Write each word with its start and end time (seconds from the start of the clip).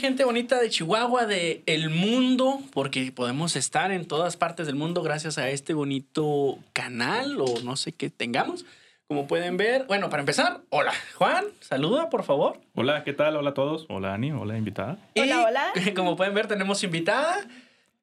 gente 0.00 0.24
bonita 0.24 0.60
de 0.60 0.70
Chihuahua, 0.70 1.26
de 1.26 1.62
el 1.66 1.90
mundo, 1.90 2.60
porque 2.72 3.12
podemos 3.12 3.56
estar 3.56 3.90
en 3.90 4.06
todas 4.06 4.36
partes 4.36 4.66
del 4.66 4.76
mundo 4.76 5.02
gracias 5.02 5.38
a 5.38 5.48
este 5.50 5.74
bonito 5.74 6.58
canal 6.72 7.40
o 7.40 7.60
no 7.64 7.76
sé 7.76 7.92
qué 7.92 8.10
tengamos. 8.10 8.64
Como 9.06 9.26
pueden 9.26 9.56
ver, 9.56 9.86
bueno, 9.86 10.10
para 10.10 10.20
empezar, 10.20 10.60
hola, 10.68 10.92
Juan, 11.14 11.46
saluda, 11.60 12.10
por 12.10 12.24
favor. 12.24 12.60
Hola, 12.74 13.04
¿qué 13.04 13.14
tal? 13.14 13.36
Hola 13.36 13.50
a 13.50 13.54
todos. 13.54 13.86
Hola, 13.88 14.12
Ani. 14.12 14.32
Hola, 14.32 14.58
invitada. 14.58 14.98
Hola, 15.16 15.44
hola. 15.46 15.72
Como 15.96 16.14
pueden 16.14 16.34
ver, 16.34 16.46
tenemos 16.46 16.84
invitada. 16.84 17.46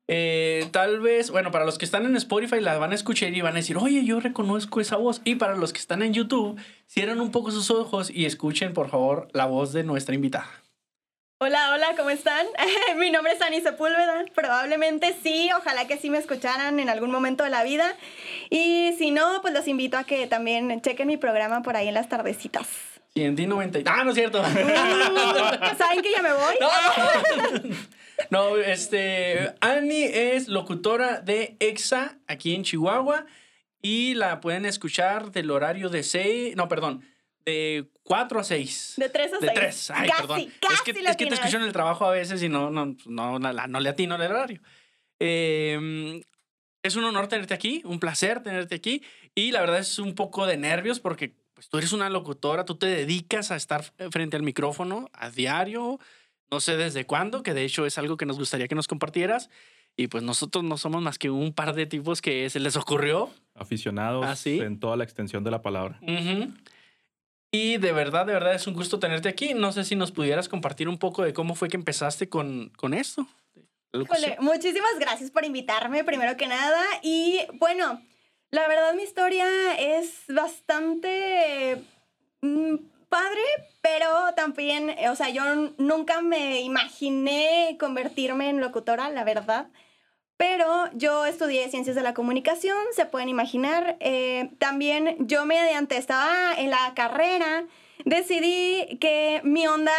Eh, 0.08 0.68
tal 0.72 1.00
vez, 1.00 1.32
bueno, 1.32 1.52
para 1.52 1.66
los 1.66 1.78
que 1.78 1.86
están 1.86 2.06
en 2.06 2.16
Spotify 2.16 2.60
la 2.60 2.78
van 2.78 2.92
a 2.92 2.96
escuchar 2.96 3.34
y 3.34 3.42
van 3.42 3.54
a 3.54 3.58
decir, 3.58 3.78
oye, 3.78 4.04
yo 4.04 4.20
reconozco 4.20 4.82
esa 4.82 4.98
voz. 4.98 5.22
Y 5.26 5.36
para 5.36 5.56
los 5.56 5.74
que 5.74 5.80
están 5.80 6.02
en 6.02 6.14
YouTube, 6.14 6.60
cierren 6.88 7.22
un 7.22 7.32
poco 7.32 7.52
sus 7.52 7.70
ojos 7.70 8.10
y 8.10 8.26
escuchen, 8.26 8.74
por 8.74 8.90
favor, 8.90 9.28
la 9.34 9.46
voz 9.46 9.74
de 9.74 9.84
nuestra 9.84 10.16
invitada. 10.16 10.50
Hola, 11.38 11.74
hola, 11.74 11.96
¿cómo 11.98 12.12
están? 12.12 12.48
Mi 12.98 13.12
nombre 13.12 13.34
es 13.34 13.42
Ani 13.42 13.60
Sepúlveda. 13.60 14.24
Probablemente 14.34 15.14
sí, 15.22 15.50
ojalá 15.58 15.86
que 15.86 15.98
sí 15.98 16.10
me 16.10 16.18
escucharan 16.18 16.80
en 16.80 16.88
algún 16.88 17.12
momento 17.12 17.44
de 17.44 17.50
la 17.50 17.62
vida. 17.66 17.94
Y 18.50 18.94
si 18.98 19.12
no, 19.12 19.42
pues 19.42 19.54
los 19.54 19.68
invito 19.68 19.98
a 19.98 20.06
que 20.06 20.28
también 20.28 20.82
chequen 20.82 21.10
mi 21.10 21.18
programa 21.18 21.62
por 21.62 21.76
ahí 21.76 21.90
en 21.90 21.94
las 21.94 22.08
tardecitas. 22.08 22.70
Y 23.14 23.24
en 23.24 23.36
D90. 23.36 23.84
Ah, 23.86 24.06
no 24.06 24.12
es 24.12 24.16
cierto. 24.16 24.42
¿Saben 24.42 26.02
que 26.02 26.12
ya 26.12 26.22
me 26.22 26.32
voy? 26.32 26.56
No, 28.30 28.56
este. 28.58 29.56
Ani 29.60 30.04
es 30.04 30.48
locutora 30.48 31.20
de 31.20 31.58
EXA 31.60 32.18
aquí 32.28 32.56
en 32.56 32.64
Chihuahua. 32.64 33.26
Y 33.82 34.14
la 34.14 34.40
pueden 34.40 34.66
escuchar 34.66 35.34
del 35.34 35.52
horario 35.52 35.90
de 35.90 36.04
6. 36.04 36.56
No, 36.56 36.70
perdón. 36.70 37.04
De 37.46 37.88
4 38.04 38.40
a 38.40 38.44
6. 38.44 38.94
De 38.98 39.10
3 39.10 39.34
a 39.34 39.40
6. 39.40 39.42
De 39.42 39.50
3. 39.56 39.92
Ay, 39.92 40.10
casi, 40.10 40.22
perdón. 40.22 40.54
Casi 40.60 40.74
es, 40.74 40.82
que, 40.82 40.92
es 40.92 41.16
que 41.16 41.26
te 41.28 41.34
escucho 41.36 41.58
en 41.58 41.64
el 41.64 41.72
trabajo 41.72 42.06
a 42.06 42.12
veces 42.12 42.42
y 42.42 42.50
no, 42.50 42.72
no, 42.72 42.96
no, 43.06 43.40
no, 43.40 43.54
no 43.68 43.80
le 43.80 43.90
atino 43.90 44.16
el 44.16 44.22
horario. 44.22 44.62
Eh, 45.20 46.22
es 46.86 46.96
un 46.96 47.04
honor 47.04 47.28
tenerte 47.28 47.54
aquí, 47.54 47.82
un 47.86 48.00
placer 48.00 48.44
tenerte 48.44 48.76
aquí. 48.76 49.02
Y 49.34 49.52
la 49.52 49.62
verdad 49.62 49.80
es 49.80 50.00
un 50.00 50.14
poco 50.14 50.46
de 50.46 50.58
nervios 50.58 51.00
porque 51.00 51.36
pues, 51.56 51.68
tú 51.68 51.78
eres 51.78 51.94
una 51.94 52.10
locutora, 52.10 52.66
tú 52.66 52.76
te 52.76 52.86
dedicas 52.86 53.52
a 53.52 53.56
estar 53.56 53.84
frente 54.12 54.38
al 54.38 54.44
micrófono 54.44 55.10
a 55.14 55.30
diario, 55.30 56.00
no 56.52 56.60
sé 56.60 56.78
desde 56.78 57.06
cuándo, 57.06 57.44
que 57.44 57.54
de 57.54 57.64
hecho 57.64 57.86
es 57.86 57.98
algo 57.98 58.18
que 58.18 58.26
nos 58.26 58.38
gustaría 58.38 58.68
que 58.68 58.76
nos 58.76 58.88
compartieras. 58.88 59.50
Y 59.98 60.08
pues 60.08 60.24
nosotros 60.24 60.64
no 60.64 60.78
somos 60.78 61.02
más 61.02 61.18
que 61.18 61.30
un 61.30 61.54
par 61.54 61.74
de 61.74 61.86
tipos 61.86 62.22
que 62.22 62.50
se 62.50 62.60
les 62.60 62.76
ocurrió. 62.76 63.32
Aficionados 63.56 64.26
¿Ah, 64.28 64.36
sí? 64.36 64.60
en 64.60 64.80
toda 64.80 64.98
la 64.98 65.06
extensión 65.06 65.44
de 65.44 65.52
la 65.52 65.62
palabra. 65.62 66.00
Ujú. 66.02 66.54
Y 67.56 67.78
de 67.78 67.94
verdad, 67.94 68.26
de 68.26 68.34
verdad 68.34 68.54
es 68.54 68.68
un 68.68 68.74
gusto 68.74 69.00
tenerte 69.00 69.30
aquí. 69.30 69.54
No 69.54 69.72
sé 69.72 69.86
si 69.86 69.96
nos 69.96 70.12
pudieras 70.12 70.50
compartir 70.50 70.90
un 70.90 70.98
poco 70.98 71.24
de 71.24 71.34
cómo 71.34 71.56
fue 71.56 71.70
que 71.70 71.78
empezaste 71.78 72.28
con, 72.28 72.70
con 72.76 72.94
esto. 72.94 73.26
muchísimas 74.42 75.00
gracias 75.00 75.32
por 75.32 75.46
invitarme, 75.46 76.04
primero 76.04 76.36
que 76.36 76.48
nada. 76.48 76.84
Y 77.02 77.40
bueno, 77.54 78.02
la 78.52 78.68
verdad 78.68 78.94
mi 78.94 79.04
historia 79.04 79.48
es 79.80 80.24
bastante 80.28 81.82
mm, 82.42 82.76
padre, 83.08 83.42
pero 83.82 84.34
también, 84.36 84.94
o 85.10 85.16
sea, 85.16 85.30
yo 85.30 85.44
nunca 85.78 86.20
me 86.20 86.60
imaginé 86.60 87.78
convertirme 87.80 88.50
en 88.50 88.60
locutora, 88.60 89.10
la 89.12 89.24
verdad. 89.24 89.68
Pero 90.38 90.90
yo 90.94 91.26
estudié 91.26 91.70
ciencias 91.70 91.96
de 91.96 92.02
la 92.02 92.14
comunicación, 92.14 92.78
se 92.94 93.06
pueden 93.06 93.30
imaginar. 93.30 93.96
Eh, 94.02 94.52
también 94.60 95.16
yo 95.20 95.46
mediante 95.46 95.98
estaba 95.98 96.54
en 96.58 96.70
la 96.72 96.94
carrera, 96.94 97.66
decidí 98.04 98.98
que 99.00 99.40
mi 99.44 99.66
onda, 99.68 99.94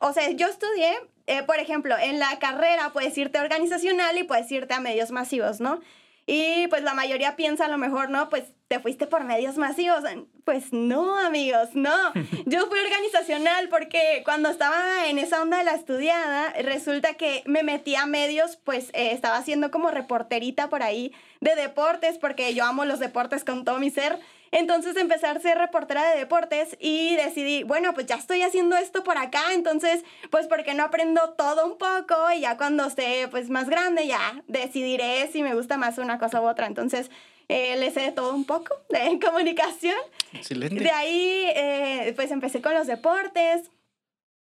o 0.00 0.12
sea, 0.12 0.30
yo 0.30 0.48
estudié, 0.48 0.94
eh, 1.26 1.42
por 1.42 1.58
ejemplo, 1.58 1.96
en 1.98 2.18
la 2.18 2.38
carrera 2.38 2.90
puedes 2.94 3.16
irte 3.18 3.38
organizacional 3.38 4.16
y 4.16 4.24
puedes 4.24 4.50
irte 4.50 4.72
a 4.72 4.80
medios 4.80 5.10
masivos, 5.10 5.60
¿no? 5.60 5.80
Y 6.26 6.66
pues 6.68 6.82
la 6.82 6.94
mayoría 6.94 7.36
piensa 7.36 7.66
a 7.66 7.68
lo 7.68 7.78
mejor, 7.78 8.08
¿no? 8.08 8.30
Pues 8.30 8.44
te 8.68 8.80
fuiste 8.80 9.06
por 9.06 9.24
medios 9.24 9.56
masivos. 9.56 10.04
Pues 10.44 10.72
no, 10.72 11.18
amigos, 11.18 11.70
no. 11.72 12.12
Yo 12.46 12.66
fui 12.66 12.78
organizacional 12.78 13.68
porque 13.70 14.22
cuando 14.24 14.50
estaba 14.50 15.06
en 15.06 15.18
esa 15.18 15.42
onda 15.42 15.58
de 15.58 15.64
la 15.64 15.74
estudiada, 15.74 16.52
resulta 16.62 17.14
que 17.14 17.42
me 17.46 17.62
metí 17.62 17.96
a 17.96 18.06
medios, 18.06 18.56
pues 18.56 18.90
eh, 18.92 19.12
estaba 19.12 19.38
haciendo 19.38 19.70
como 19.70 19.90
reporterita 19.90 20.68
por 20.68 20.82
ahí 20.82 21.12
de 21.40 21.54
deportes, 21.54 22.18
porque 22.18 22.54
yo 22.54 22.64
amo 22.64 22.84
los 22.84 22.98
deportes 22.98 23.44
con 23.44 23.64
todo 23.64 23.78
mi 23.78 23.90
ser. 23.90 24.18
Entonces 24.50 24.96
empecé 24.96 25.26
a 25.26 25.38
ser 25.38 25.58
reportera 25.58 26.10
de 26.10 26.18
deportes 26.18 26.76
y 26.80 27.16
decidí, 27.16 27.62
bueno, 27.62 27.94
pues 27.94 28.06
ya 28.06 28.16
estoy 28.16 28.42
haciendo 28.42 28.76
esto 28.76 29.04
por 29.04 29.18
acá, 29.18 29.52
entonces, 29.52 30.04
pues, 30.30 30.46
¿por 30.46 30.64
qué 30.64 30.74
no 30.74 30.84
aprendo 30.84 31.34
todo 31.36 31.66
un 31.66 31.76
poco? 31.76 32.14
Y 32.34 32.40
ya 32.40 32.56
cuando 32.56 32.86
esté, 32.86 33.28
pues, 33.28 33.50
más 33.50 33.68
grande, 33.68 34.06
ya 34.06 34.42
decidiré 34.46 35.28
si 35.30 35.42
me 35.42 35.54
gusta 35.54 35.76
más 35.76 35.98
una 35.98 36.18
cosa 36.18 36.40
u 36.40 36.48
otra. 36.48 36.66
Entonces, 36.66 37.10
eh, 37.48 37.76
le 37.76 37.90
sé 37.90 38.00
de 38.00 38.12
todo 38.12 38.34
un 38.34 38.44
poco 38.44 38.76
de 38.90 39.18
comunicación. 39.24 39.96
Excelente. 40.32 40.82
De 40.82 40.90
ahí, 40.90 41.50
eh, 41.54 42.12
pues, 42.16 42.30
empecé 42.30 42.60
con 42.60 42.74
los 42.74 42.86
deportes. 42.86 43.70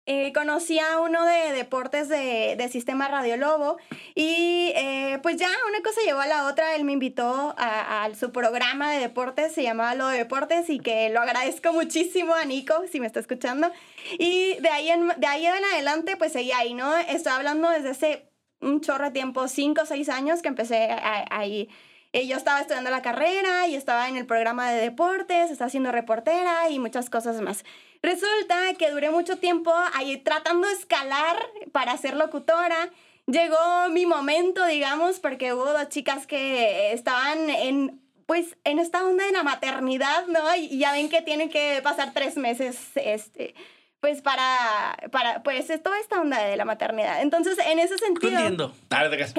Eh, 0.07 0.34
conocí 0.34 0.79
a 0.79 1.00
uno 1.00 1.24
de 1.25 1.53
deportes 1.53 2.09
de, 2.09 2.56
de 2.57 2.69
Sistema 2.69 3.07
Radio 3.07 3.38
Lobo 3.38 3.78
y 4.16 4.74
eh, 4.75 5.19
pues 5.22 5.38
ya 5.38 5.47
una 5.69 5.81
cosa 5.84 6.02
llevó 6.03 6.19
a 6.22 6.25
la 6.25 6.47
otra. 6.47 6.75
Él 6.75 6.85
me 6.85 6.94
invitó 6.94 7.53
a, 7.56 8.03
a 8.03 8.16
su 8.16 8.31
programa 8.31 8.91
de 8.91 9.00
deportes, 9.00 9.53
se 9.53 9.62
llamaba 9.62 9.94
Lo 9.94 10.08
de 10.08 10.18
Deportes 10.18 10.72
y 10.72 10.79
que 10.79 11.09
lo 11.12 11.22
agradezco 11.22 11.72
muchísimo 11.72 12.34
a 12.34 12.46
Nico, 12.46 12.73
si 12.91 13.00
me 13.00 13.06
está 13.06 13.19
escuchando. 13.19 13.72
Y 14.18 14.58
de 14.59 14.69
ahí 14.69 14.90
en, 14.90 15.09
de 15.18 15.28
ahí 15.28 15.46
en 15.46 15.63
adelante, 15.63 16.18
pues 16.18 16.31
seguí 16.31 16.52
ahí, 16.52 16.73
¿no? 16.73 16.97
Estoy 16.97 17.34
hablando 17.34 17.69
desde 17.69 17.90
hace 17.90 18.25
un 18.59 18.81
chorro 18.81 19.06
de 19.06 19.12
tiempo, 19.12 19.47
cinco 19.47 19.84
o 19.84 19.85
seis 19.85 20.09
años 20.09 20.41
que 20.41 20.47
empecé 20.47 20.90
ahí. 21.29 21.69
Eh, 22.13 22.27
yo 22.27 22.35
estaba 22.35 22.59
estudiando 22.59 22.89
la 22.89 23.01
carrera 23.01 23.67
y 23.67 23.75
estaba 23.75 24.09
en 24.09 24.17
el 24.17 24.25
programa 24.25 24.69
de 24.69 24.81
deportes, 24.81 25.49
estaba 25.49 25.69
siendo 25.69 25.91
reportera 25.94 26.69
y 26.69 26.77
muchas 26.77 27.09
cosas 27.09 27.39
más. 27.39 27.63
Resulta 28.03 28.73
que 28.77 28.91
duré 28.91 29.11
mucho 29.11 29.38
tiempo 29.38 29.73
ahí 29.94 30.17
tratando 30.17 30.67
de 30.67 30.73
escalar 30.73 31.38
para 31.72 31.95
ser 31.97 32.16
locutora. 32.17 32.89
Llegó 33.27 33.89
mi 33.91 34.05
momento, 34.05 34.66
digamos, 34.66 35.19
porque 35.19 35.53
hubo 35.53 35.72
dos 35.72 35.88
chicas 35.88 36.27
que 36.27 36.91
estaban 36.91 37.49
en, 37.49 38.01
pues, 38.25 38.57
en 38.66 38.79
esta 38.79 39.05
onda 39.05 39.25
de 39.25 39.31
la 39.31 39.43
maternidad, 39.43 40.28
¿no? 40.28 40.53
Y 40.55 40.79
ya 40.79 40.91
ven 40.91 41.07
que 41.07 41.22
tienen 41.22 41.49
que 41.49 41.79
pasar 41.81 42.11
tres 42.13 42.35
meses, 42.35 42.78
este, 42.95 43.55
pues, 44.01 44.22
para, 44.22 44.97
para, 45.12 45.44
pues, 45.44 45.69
es 45.69 45.81
toda 45.81 46.00
esta 46.00 46.19
onda 46.19 46.44
de 46.44 46.57
la 46.57 46.66
maternidad. 46.66 47.22
Entonces, 47.22 47.57
en 47.66 47.78
ese 47.79 47.97
sentido... 48.00 48.31
entiendo. 48.39 48.75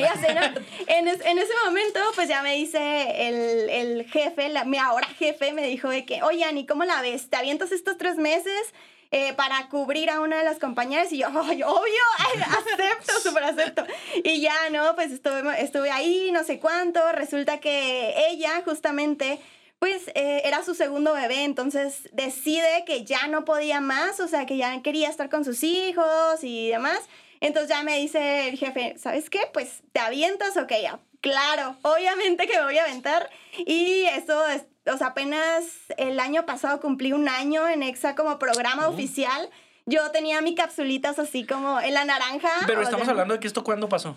Ya 0.03 0.15
sé, 0.15 0.33
¿no? 0.35 0.41
en, 0.87 1.09
es- 1.09 1.21
en 1.25 1.39
ese 1.39 1.53
momento, 1.67 2.01
pues 2.15 2.29
ya 2.29 2.43
me 2.43 2.55
dice 2.55 3.29
el, 3.29 3.69
el 3.71 4.11
jefe, 4.11 4.49
la- 4.49 4.65
mi 4.65 4.79
ahora 4.79 5.09
jefe, 5.19 5.53
me 5.53 5.67
dijo 5.67 5.89
de 5.91 6.05
que, 6.05 6.23
oye, 6.23 6.45
Ani, 6.45 6.65
¿cómo 6.65 6.85
la 6.85 7.03
ves? 7.03 7.29
¿Te 7.29 7.37
avientas 7.37 7.73
estos 7.73 7.99
tres 7.99 8.17
meses 8.17 8.73
eh, 9.11 9.33
para 9.35 9.69
cubrir 9.69 10.09
a 10.11 10.21
una 10.21 10.39
de 10.39 10.45
las 10.45 10.59
compañeras? 10.59 11.13
Y 11.13 11.19
yo, 11.19 11.27
"Ay, 11.29 11.63
obvio, 11.65 12.03
acepto, 12.47 13.13
súper 13.21 13.43
acepto. 13.45 13.85
Y 14.23 14.41
ya, 14.41 14.55
¿no? 14.71 14.95
Pues 14.95 15.11
estuve, 15.11 15.61
estuve 15.61 15.91
ahí, 15.91 16.31
no 16.33 16.45
sé 16.45 16.61
cuánto. 16.61 17.01
Resulta 17.13 17.59
que 17.59 18.15
ella, 18.31 18.63
justamente, 18.65 19.41
pues 19.83 20.07
eh, 20.15 20.43
era 20.45 20.63
su 20.63 20.77
segundo 20.77 21.13
bebé, 21.13 21.43
entonces 21.43 22.09
decide 22.13 22.85
que 22.87 23.05
ya 23.05 23.27
no 23.27 23.45
podía 23.45 23.81
más, 23.81 24.21
o 24.21 24.29
sea, 24.29 24.47
que 24.47 24.57
ya 24.57 24.81
quería 24.81 25.09
estar 25.09 25.29
con 25.29 25.45
sus 25.45 25.65
hijos 25.65 26.05
y 26.45 26.69
demás. 26.69 27.01
Entonces 27.41 27.71
ya 27.71 27.83
me 27.83 27.99
dice 27.99 28.49
el 28.49 28.59
jefe, 28.59 28.95
¿sabes 28.97 29.29
qué? 29.29 29.41
Pues 29.53 29.83
te 29.93 29.99
avientas, 29.99 30.57
ok, 30.57 30.71
ya. 30.81 31.01
Claro, 31.21 31.75
obviamente 31.83 32.47
que 32.47 32.59
me 32.59 32.63
voy 32.63 32.79
a 32.79 32.85
aventar. 32.85 33.29
Y 33.59 34.05
eso 34.05 34.47
es, 34.47 34.63
o 34.87 34.97
sea, 34.97 35.09
apenas 35.09 35.65
el 35.97 36.21
año 36.21 36.47
pasado 36.47 36.81
cumplí 36.81 37.13
un 37.13 37.29
año 37.29 37.67
en 37.67 37.83
EXA 37.83 38.15
como 38.15 38.39
programa 38.39 38.87
oficial. 38.87 39.51
Yo 39.85 40.13
tenía 40.13 40.41
mis 40.43 40.55
capsulitas 40.55 41.19
así 41.19 41.45
como 41.45 41.81
en 41.81 41.95
la 41.95 42.05
naranja. 42.05 42.51
Pero 42.69 42.83
estamos 42.83 43.07
sea, 43.07 43.11
hablando 43.11 43.35
de 43.35 43.41
que 43.41 43.49
esto 43.49 43.65
cuándo 43.65 43.89
pasó. 43.89 44.17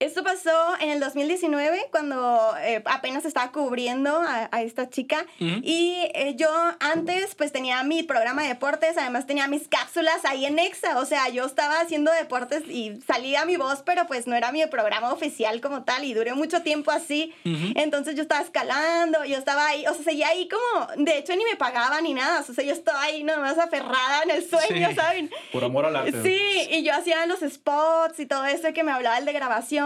Esto 0.00 0.22
pasó 0.22 0.50
en 0.80 0.90
el 0.90 1.00
2019, 1.00 1.88
cuando 1.90 2.54
eh, 2.60 2.82
apenas 2.84 3.24
estaba 3.24 3.50
cubriendo 3.50 4.20
a, 4.20 4.48
a 4.52 4.62
esta 4.62 4.88
chica. 4.88 5.26
Y 5.40 5.96
eh, 6.14 6.34
yo 6.36 6.48
antes, 6.78 7.34
pues 7.34 7.50
tenía 7.50 7.82
mi 7.82 8.04
programa 8.04 8.42
de 8.42 8.48
deportes, 8.48 8.96
además 8.96 9.26
tenía 9.26 9.48
mis 9.48 9.66
cápsulas 9.66 10.24
ahí 10.24 10.46
en 10.46 10.60
Exa. 10.60 10.98
O 11.00 11.04
sea, 11.04 11.28
yo 11.30 11.44
estaba 11.44 11.80
haciendo 11.80 12.12
deportes 12.12 12.62
y 12.68 13.00
salía 13.08 13.44
mi 13.44 13.56
voz, 13.56 13.82
pero 13.84 14.06
pues 14.06 14.28
no 14.28 14.36
era 14.36 14.52
mi 14.52 14.64
programa 14.66 15.12
oficial 15.12 15.60
como 15.60 15.82
tal. 15.82 16.04
Y 16.04 16.14
duré 16.14 16.32
mucho 16.34 16.62
tiempo 16.62 16.92
así. 16.92 17.34
Entonces 17.74 18.14
yo 18.14 18.22
estaba 18.22 18.42
escalando, 18.42 19.24
yo 19.24 19.36
estaba 19.36 19.66
ahí, 19.66 19.84
o 19.88 19.94
sea, 19.94 20.04
seguía 20.04 20.28
ahí 20.28 20.48
como, 20.48 20.86
de 21.04 21.18
hecho 21.18 21.34
ni 21.34 21.42
me 21.44 21.56
pagaban 21.56 22.04
ni 22.04 22.14
nada. 22.14 22.44
O 22.48 22.52
sea, 22.54 22.62
yo 22.64 22.72
estaba 22.72 23.02
ahí 23.02 23.24
nomás 23.24 23.58
aferrada 23.58 24.22
en 24.22 24.30
el 24.30 24.48
sueño, 24.48 24.90
Sí. 24.90 24.94
¿saben? 24.94 25.30
Por 25.52 25.64
amor 25.64 25.86
al 25.86 25.96
arte. 25.96 26.22
Sí, 26.22 26.68
y 26.70 26.84
yo 26.84 26.94
hacía 26.94 27.26
los 27.26 27.40
spots 27.40 28.20
y 28.20 28.26
todo 28.26 28.44
eso 28.46 28.72
que 28.72 28.84
me 28.84 28.92
hablaba 28.92 29.18
el 29.18 29.24
de 29.24 29.32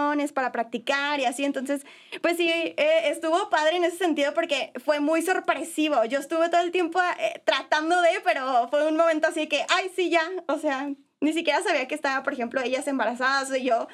grabaciones 0.03 0.33
para 0.33 0.53
practicar 0.53 1.21
y 1.21 1.25
así. 1.25 1.45
Entonces, 1.45 1.85
pues 2.21 2.37
sí, 2.37 2.49
eh, 2.51 2.75
estuvo 3.05 3.51
padre 3.51 3.77
en 3.77 3.85
ese 3.85 3.99
sentido 3.99 4.35
porque 4.35 4.73
fue 4.85 5.01
muy 5.01 5.23
sorpresivo. 5.23 6.05
Yo 6.05 6.19
estuve 6.19 6.49
todo 6.49 6.61
el 6.61 6.71
tiempo 6.71 7.01
eh, 7.19 7.43
tratando 7.45 8.01
de, 8.01 8.21
pero 8.25 8.69
fue 8.69 8.87
un 8.87 8.97
momento 8.97 9.29
así 9.29 9.47
que, 9.49 9.65
ay, 9.69 9.91
sí, 9.95 10.11
ya, 10.11 10.29
o 10.49 10.59
sea, 10.59 10.91
ni 11.21 11.33
siquiera 11.33 11.63
sabía 11.63 11.89
que 11.89 11.95
estaba, 11.95 12.23
por 12.23 12.33
ejemplo, 12.33 12.61
ellas 12.61 12.87
embarazadas 12.89 13.57
y 13.57 13.65
yo 13.65 13.89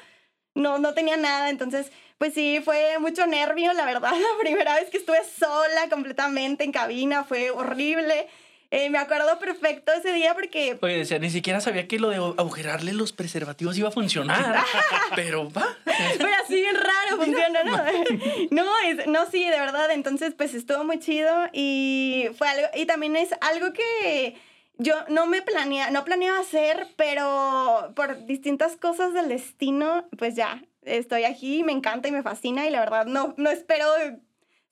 no, 0.55 0.79
no 0.79 0.93
tenía 0.93 1.17
nada. 1.17 1.49
Entonces, 1.49 1.91
pues 2.17 2.33
sí, 2.33 2.59
fue 2.63 2.97
mucho 2.99 3.25
nervio, 3.27 3.73
la 3.73 3.85
verdad. 3.85 4.11
La 4.13 4.41
primera 4.41 4.75
vez 4.75 4.89
que 4.89 4.97
estuve 4.97 5.19
sola 5.23 5.89
completamente 5.89 6.63
en 6.63 6.71
cabina 6.71 7.23
fue 7.23 7.51
horrible. 7.51 8.27
Eh, 8.71 8.91
me 8.91 8.99
acuerdo 8.99 9.39
perfecto 9.39 9.91
ese 9.91 10.13
día 10.13 10.35
porque... 10.35 10.77
Oye, 10.81 11.19
ni 11.19 11.31
siquiera 11.31 11.59
sabía 11.59 11.87
que 11.87 11.97
lo 11.97 12.09
de 12.09 12.17
agujerarle 12.17 12.93
los 12.93 13.13
preservativos 13.13 13.75
iba 13.77 13.89
a 13.89 13.91
funcionar. 13.91 14.63
pero 15.15 15.49
va. 15.49 15.75
Pero 15.85 16.29
así 16.43 16.55
bien 16.55 16.75
raro 16.75 17.23
funciona, 17.23 17.63
¿no? 17.63 17.77
No, 18.51 18.79
es, 18.85 19.07
no, 19.07 19.25
sí, 19.29 19.43
de 19.43 19.59
verdad. 19.59 19.89
Entonces, 19.89 20.35
pues 20.37 20.53
estuvo 20.53 20.83
muy 20.83 20.99
chido 20.99 21.31
y 21.51 22.27
fue 22.37 22.47
algo... 22.47 22.67
Y 22.75 22.85
también 22.85 23.15
es 23.15 23.31
algo 23.41 23.73
que 23.73 24.35
yo 24.77 24.93
no 25.09 25.25
me 25.25 25.41
planea, 25.41 25.89
no 25.89 26.05
planeaba 26.05 26.39
hacer, 26.39 26.87
pero 26.95 27.91
por 27.95 28.25
distintas 28.27 28.75
cosas 28.77 29.13
del 29.15 29.29
destino, 29.29 30.07
pues 30.17 30.35
ya, 30.35 30.63
estoy 30.83 31.23
aquí, 31.23 31.63
me 31.63 31.71
encanta 31.71 32.07
y 32.07 32.11
me 32.11 32.21
fascina 32.21 32.67
y 32.67 32.69
la 32.69 32.79
verdad 32.79 33.05
no, 33.05 33.33
no 33.37 33.49
espero 33.49 33.85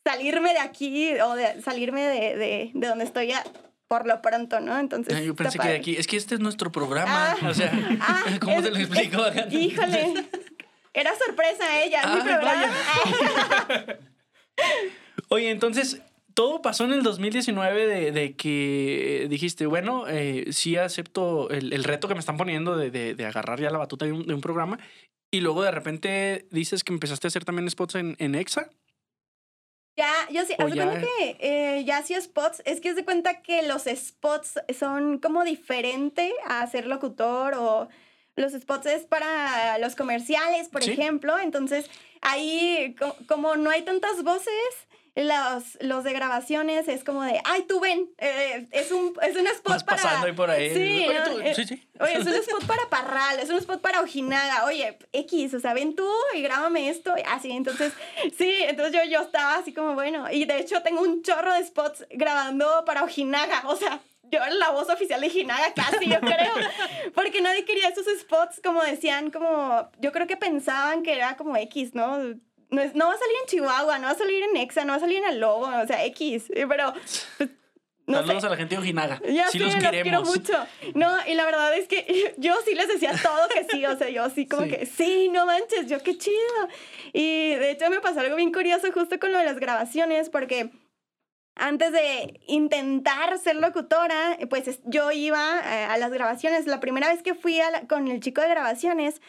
salirme 0.06 0.54
de 0.54 0.60
aquí 0.60 1.20
o 1.20 1.36
de 1.36 1.62
salirme 1.62 2.04
de, 2.04 2.38
de, 2.38 2.72
de 2.74 2.88
donde 2.88 3.04
estoy 3.04 3.34
a, 3.34 3.44
por 3.88 4.06
lo 4.06 4.22
pronto, 4.22 4.60
¿no? 4.60 4.78
Entonces. 4.78 5.24
yo 5.26 5.36
pensé 5.36 5.60
que 5.60 5.68
de 5.70 5.76
aquí, 5.76 5.96
es 5.96 6.08
que 6.08 6.18
este 6.18 6.36
es 6.36 6.42
nuestro 6.42 6.72
programa. 6.72 7.32
Ah, 7.32 7.50
o 7.50 7.54
sea, 7.54 7.72
ah, 8.02 8.24
¿cómo 8.42 8.62
te 8.62 8.72
lo 8.72 8.78
explico? 8.78 9.24
híjole. 9.52 10.14
Era 10.94 11.12
sorpresa 11.16 11.84
ella, 11.84 12.02
mi 12.16 12.22
programa. 12.22 12.74
Oye, 15.30 15.52
entonces, 15.52 16.02
todo 16.34 16.62
pasó 16.62 16.86
en 16.86 16.94
el 16.94 17.04
2019 17.04 17.88
de, 17.88 18.12
de 18.12 18.36
que 18.36 19.28
dijiste, 19.30 19.68
bueno, 19.68 20.08
eh, 20.08 20.48
sí 20.52 20.76
acepto 20.76 21.50
el, 21.52 21.84
reto 21.84 22.08
que 22.08 22.16
me 22.16 22.20
están 22.20 22.38
poniendo 22.38 22.76
de, 22.76 22.90
de, 22.90 23.26
agarrar 23.26 23.60
ya 23.60 23.70
la 23.70 23.78
batuta 23.78 24.06
de 24.06 24.12
un, 24.12 24.42
programa. 24.42 24.80
Y 25.32 25.42
luego 25.42 25.62
de 25.62 25.72
repente 25.72 26.48
dices 26.50 26.84
que 26.84 26.94
empezaste 26.94 27.28
a 27.28 27.30
hacer 27.30 27.46
también 27.46 27.70
spots 27.70 27.96
en, 27.96 28.16
en 28.18 28.34
EXA. 28.34 28.72
Ya, 29.98 30.14
yo 30.30 30.46
sí, 30.46 30.54
haz 30.60 30.70
de 30.70 30.76
cuenta 30.76 31.00
que 31.00 31.38
eh, 31.40 31.84
ya 31.84 32.04
sí 32.04 32.14
spots, 32.22 32.62
es 32.66 32.80
que 32.80 32.90
haz 32.90 32.96
de 32.96 33.04
cuenta 33.04 33.42
que 33.42 33.64
los 33.64 33.86
spots 33.86 34.60
son 34.78 35.18
como 35.18 35.44
diferente 35.44 36.32
a 36.46 36.68
ser 36.68 36.86
locutor 36.86 37.56
o 37.56 37.90
los 38.36 38.54
spots 38.54 38.86
es 38.86 39.06
para 39.06 39.80
los 39.80 39.96
comerciales, 39.96 40.70
por 40.70 40.84
ejemplo, 40.84 41.40
entonces 41.40 41.90
ahí 42.22 42.96
como 43.28 43.56
no 43.56 43.72
hay 43.72 43.82
tantas 43.82 44.22
voces, 44.22 44.54
los, 45.24 45.78
los 45.82 46.04
de 46.04 46.14
grabaciones 46.14 46.88
es 46.88 47.04
como 47.04 47.24
de, 47.24 47.42
ay, 47.44 47.64
tú 47.64 47.80
ven, 47.80 48.08
eh, 48.20 48.68
es, 48.72 48.92
un, 48.92 49.14
es 49.24 49.36
un 49.36 49.48
spot 49.48 49.84
para... 49.84 50.02
pasando 50.02 50.28
ahí 50.28 50.34
por 50.34 50.52
ahí. 50.52 50.70
Sí, 50.72 51.08
oye, 51.34 51.56
sí, 51.56 51.66
sí. 51.66 51.88
Oye, 52.00 52.18
es 52.18 52.26
un 52.28 52.34
spot 52.34 52.66
para 52.68 52.88
Parral, 52.88 53.40
es 53.40 53.50
un 53.50 53.58
spot 53.58 53.82
para 53.82 54.02
Ojinaga. 54.02 54.66
Oye, 54.66 55.00
X, 55.12 55.56
o 55.56 55.60
sea, 55.60 55.74
ven 55.74 55.96
tú 55.96 56.08
y 56.36 56.44
grábame 56.44 56.90
esto. 56.90 57.16
Así, 57.32 57.50
entonces, 57.50 57.94
sí, 58.38 58.58
entonces 58.62 58.94
yo, 58.94 59.10
yo 59.10 59.22
estaba 59.22 59.56
así 59.56 59.74
como, 59.74 59.96
bueno, 59.96 60.32
y 60.32 60.46
de 60.46 60.60
hecho 60.60 60.84
tengo 60.84 61.02
un 61.02 61.24
chorro 61.24 61.52
de 61.52 61.66
spots 61.66 62.06
grabando 62.12 62.86
para 62.86 63.04
Ojinaga, 63.04 63.64
o 63.66 63.76
sea, 63.76 64.00
yo 64.32 64.38
era 64.38 64.52
la 64.52 64.70
voz 64.70 64.88
oficial 64.90 65.20
de 65.22 65.28
Ojinaga 65.28 65.74
casi, 65.74 66.10
yo 66.10 66.20
creo. 66.20 66.54
Porque 67.16 67.42
nadie 67.42 67.66
quería 67.66 67.88
esos 67.88 68.06
spots, 68.20 68.62
como 68.64 68.84
decían, 68.84 69.32
como. 69.32 69.90
Yo 70.00 70.12
creo 70.12 70.28
que 70.28 70.38
pensaban 70.38 71.02
que 71.02 71.16
era 71.16 71.38
como 71.38 71.56
X, 71.58 71.96
¿no? 71.96 72.36
No, 72.70 72.82
no 72.94 73.08
va 73.08 73.14
a 73.14 73.18
salir 73.18 73.36
en 73.42 73.48
Chihuahua, 73.48 74.00
no 74.00 74.08
va 74.08 74.14
a 74.14 74.18
salir 74.18 74.44
en 74.44 74.58
Exa, 74.58 74.86
no 74.86 74.94
va 74.94 74.98
a 74.98 75.00
salir 75.00 75.18
en 75.20 75.26
El 75.26 75.40
Lobo, 75.40 75.68
o 75.68 75.88
sea, 75.88 76.06
X, 76.06 76.46
eh, 76.50 76.66
pero... 76.68 76.94
Pues, 77.38 77.50
no 78.08 78.20
Saludos 78.20 78.46
a 78.46 78.50
la 78.50 78.56
gente 78.56 78.76
de 78.76 78.80
Ojinaga. 78.80 79.22
Ya 79.28 79.50
sí, 79.50 79.60
los 79.60 79.76
quiero 79.76 80.24
mucho. 80.24 80.54
No, 80.96 81.14
y 81.28 81.34
la 81.36 81.44
verdad 81.44 81.76
es 81.76 81.90
que 81.90 82.34
yo 82.38 82.56
sí 82.66 82.74
les 82.74 82.88
decía 82.88 83.12
todo 83.22 83.50
que 83.50 83.66
sí, 83.66 83.86
o 83.86 83.98
sea, 83.98 84.10
yo 84.10 84.30
sí 84.30 84.48
como 84.48 84.66
que, 84.66 84.86
sí, 84.86 85.28
no 85.28 85.46
manches, 85.46 85.88
yo 85.88 86.02
qué 86.02 86.18
chido. 86.18 86.70
Y 87.12 87.56
de 87.56 87.72
hecho 87.72 87.90
me 87.90 88.00
pasó 88.00 88.22
algo 88.22 88.38
bien 88.38 88.54
curioso 88.54 88.94
justo 88.94 89.20
con 89.20 89.34
lo 89.34 89.40
de 89.40 89.44
las 89.44 89.60
grabaciones, 89.60 90.30
porque 90.30 90.72
antes 91.56 91.92
de 91.92 92.40
intentar 92.48 93.38
ser 93.40 93.58
locutora, 93.58 94.38
pues 94.50 94.80
yo 94.86 95.12
iba 95.12 95.60
eh, 95.60 95.84
a 95.84 95.98
las 95.98 96.12
grabaciones. 96.12 96.66
La 96.66 96.80
primera 96.80 97.10
vez 97.10 97.22
que 97.24 97.36
fui 97.36 97.60
con 97.90 98.08
el 98.08 98.22
chico 98.22 98.40
de 98.40 98.48
grabaciones, 98.48 99.22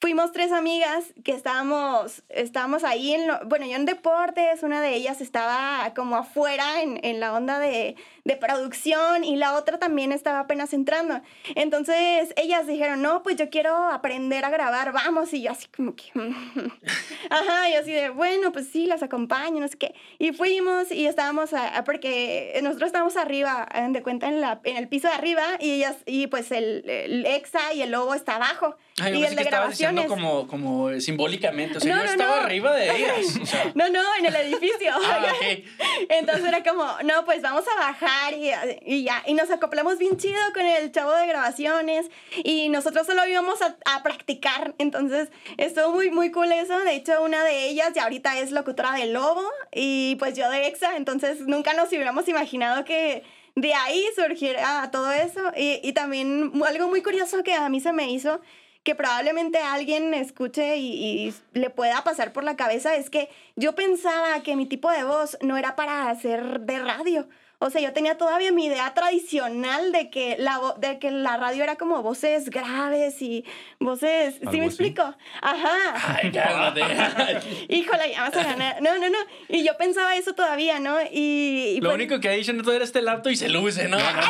fuimos 0.00 0.32
tres 0.32 0.50
amigas 0.50 1.12
que 1.24 1.32
estábamos, 1.32 2.22
estábamos 2.30 2.84
ahí, 2.84 3.12
en 3.12 3.30
bueno, 3.46 3.66
yo 3.66 3.76
en 3.76 3.84
deportes, 3.84 4.62
una 4.62 4.80
de 4.80 4.94
ellas 4.94 5.20
estaba 5.20 5.92
como 5.94 6.16
afuera 6.16 6.82
en, 6.82 6.98
en 7.04 7.20
la 7.20 7.34
onda 7.34 7.58
de, 7.58 7.96
de, 8.24 8.36
producción 8.36 9.24
y 9.24 9.36
la 9.36 9.54
otra 9.54 9.78
también 9.78 10.12
estaba 10.12 10.40
apenas 10.40 10.72
entrando. 10.72 11.20
Entonces 11.54 12.32
ellas 12.36 12.66
dijeron, 12.66 13.02
no, 13.02 13.22
pues 13.22 13.36
yo 13.36 13.50
quiero 13.50 13.76
aprender 13.76 14.44
a 14.44 14.50
grabar, 14.50 14.92
vamos, 14.92 15.34
y 15.34 15.42
yo 15.42 15.50
así 15.50 15.68
como 15.68 15.94
que, 15.94 16.04
ajá, 17.30 17.68
y 17.68 17.74
así 17.74 17.92
de, 17.92 18.08
bueno, 18.08 18.52
pues 18.52 18.68
sí, 18.68 18.86
las 18.86 19.02
acompaño, 19.02 19.60
no 19.60 19.68
sé 19.68 19.76
qué. 19.76 19.94
Y 20.18 20.32
fuimos 20.32 20.90
y 20.90 21.06
estábamos, 21.06 21.52
a, 21.52 21.84
porque 21.84 22.58
nosotros 22.62 22.86
estábamos 22.86 23.16
arriba, 23.18 23.68
de 23.90 24.02
cuenta, 24.02 24.28
en, 24.28 24.40
la, 24.40 24.60
en 24.64 24.78
el 24.78 24.88
piso 24.88 25.08
de 25.08 25.14
arriba 25.14 25.44
y 25.60 25.72
ellas, 25.72 25.98
y 26.06 26.26
pues 26.28 26.50
el, 26.52 26.88
el 26.88 27.26
EXA 27.26 27.74
y 27.74 27.82
el 27.82 27.90
lobo 27.90 28.14
está 28.14 28.36
abajo. 28.36 28.76
Y 29.08 29.24
el 29.24 29.36
de 29.36 29.44
grabación 29.44 30.06
como, 30.06 30.46
como 30.46 31.00
simbólicamente. 31.00 31.78
O 31.78 31.80
sea, 31.80 31.96
yo 31.96 32.10
estaba 32.10 32.44
arriba 32.44 32.74
de 32.74 32.90
ellas. 32.90 33.40
No, 33.74 33.88
no, 33.88 34.00
en 34.18 34.26
el 34.26 34.36
edificio. 34.36 34.90
ah, 34.92 35.32
Entonces 36.08 36.44
era 36.44 36.62
como, 36.62 36.84
no, 37.04 37.24
pues 37.24 37.42
vamos 37.42 37.64
a 37.68 37.78
bajar 37.78 38.34
y, 38.34 38.50
y, 38.84 39.04
ya. 39.04 39.22
Y 39.26 39.34
nos 39.34 39.50
acoplamos 39.50 39.98
bien 39.98 40.16
chido 40.16 40.38
con 40.52 40.66
el 40.66 40.90
chavo 40.92 41.12
de 41.12 41.26
grabaciones. 41.26 42.10
Y 42.44 42.68
nosotros 42.68 43.06
solo 43.06 43.26
íbamos 43.26 43.60
a, 43.62 43.76
a 43.86 44.02
practicar. 44.02 44.74
Entonces 44.78 45.28
estuvo 45.56 45.92
muy, 45.92 46.10
muy 46.10 46.30
cool 46.30 46.52
eso. 46.52 46.78
De 46.80 46.94
hecho, 46.94 47.22
una 47.22 47.44
de 47.44 47.68
ellas 47.68 47.92
ya 47.94 48.04
ahorita 48.04 48.38
es 48.38 48.50
locutora 48.50 48.92
de 48.92 49.06
Lobo. 49.06 49.44
Y 49.72 50.16
pues 50.16 50.34
yo 50.36 50.50
de 50.50 50.66
EXA. 50.66 50.96
Entonces 50.96 51.40
nunca 51.42 51.74
nos 51.74 51.88
hubiéramos 51.88 52.28
imaginado 52.28 52.84
que 52.84 53.22
de 53.56 53.74
ahí 53.74 54.04
surgiera 54.14 54.90
todo 54.90 55.10
eso. 55.12 55.52
Y, 55.56 55.80
y 55.82 55.92
también 55.92 56.52
algo 56.66 56.88
muy 56.88 57.02
curioso 57.02 57.42
que 57.42 57.54
a 57.54 57.68
mí 57.68 57.80
se 57.80 57.92
me 57.92 58.10
hizo 58.10 58.40
que 58.82 58.94
probablemente 58.94 59.58
alguien 59.58 60.14
escuche 60.14 60.78
y, 60.78 61.34
le 61.52 61.70
pueda 61.70 62.02
pasar 62.02 62.32
por 62.32 62.44
la 62.44 62.56
cabeza 62.56 62.96
es 62.96 63.10
que 63.10 63.28
yo 63.56 63.74
pensaba 63.74 64.42
que 64.42 64.56
mi 64.56 64.66
tipo 64.66 64.90
de 64.90 65.04
voz 65.04 65.36
no 65.42 65.56
era 65.56 65.76
para 65.76 66.08
hacer 66.08 66.60
de 66.60 66.78
radio. 66.78 67.28
O 67.62 67.68
sea, 67.68 67.82
yo 67.82 67.92
tenía 67.92 68.16
todavía 68.16 68.52
mi 68.52 68.64
idea 68.64 68.94
tradicional 68.94 69.92
de 69.92 70.08
que 70.08 70.36
la, 70.38 70.58
de 70.78 70.98
que 70.98 71.10
la 71.10 71.36
radio 71.36 71.62
era 71.62 71.76
como 71.76 72.02
voces 72.02 72.48
graves 72.48 73.20
y 73.20 73.44
voces... 73.78 74.36
¿Sí 74.50 74.60
me 74.60 74.64
explico? 74.64 75.02
Ajá. 75.42 76.16
Ay, 76.22 76.32
cálmate. 76.32 76.80
Híjole, 77.68 78.12
ya 78.12 78.22
vas 78.22 78.34
a 78.34 78.44
ganar. 78.44 78.80
No, 78.80 78.96
no, 78.96 79.10
no. 79.10 79.18
Y 79.50 79.62
yo 79.62 79.76
pensaba 79.76 80.16
eso 80.16 80.32
todavía, 80.32 80.80
¿no? 80.80 80.96
Y... 81.12 81.80
Lo 81.82 81.90
pues 81.90 81.96
único 81.96 82.18
que 82.18 82.30
ha 82.30 82.32
dicho 82.32 82.56
todo 82.56 82.72
era 82.72 82.84
este 82.84 83.02
laptop 83.02 83.32
y 83.32 83.36
se 83.36 83.50
luce, 83.50 83.88
¿no? 83.88 83.98
no, 83.98 84.04
no, 84.10 84.22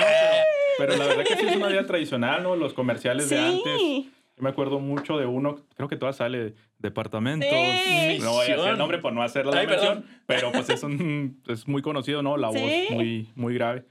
pero, 0.78 0.96
la 0.96 1.06
verdad 1.06 1.24
que 1.24 1.36
sí 1.36 1.46
es 1.46 1.54
una 1.54 1.70
idea 1.70 1.86
tradicional, 1.86 2.42
¿no? 2.42 2.56
Los 2.56 2.74
comerciales 2.74 3.28
de 3.28 3.38
antes 3.38 4.19
me 4.40 4.50
acuerdo 4.50 4.80
mucho 4.80 5.18
de 5.18 5.26
uno, 5.26 5.56
creo 5.76 5.88
que 5.88 5.96
todavía 5.96 6.16
sale, 6.16 6.54
Departamentos. 6.78 7.48
No 7.50 8.32
voy 8.32 8.46
a 8.46 8.48
decir 8.48 8.68
el 8.68 8.78
nombre 8.78 8.98
por 8.98 9.12
no 9.12 9.22
hacer 9.22 9.44
la 9.44 9.62
mención, 9.64 10.06
pero 10.26 10.50
pues 10.50 10.70
es, 10.70 10.82
un, 10.82 11.42
es 11.46 11.68
muy 11.68 11.82
conocido, 11.82 12.22
¿no? 12.22 12.36
La 12.38 12.48
voz 12.48 12.56
muy, 12.90 13.30
muy 13.34 13.54
grave. 13.54 13.84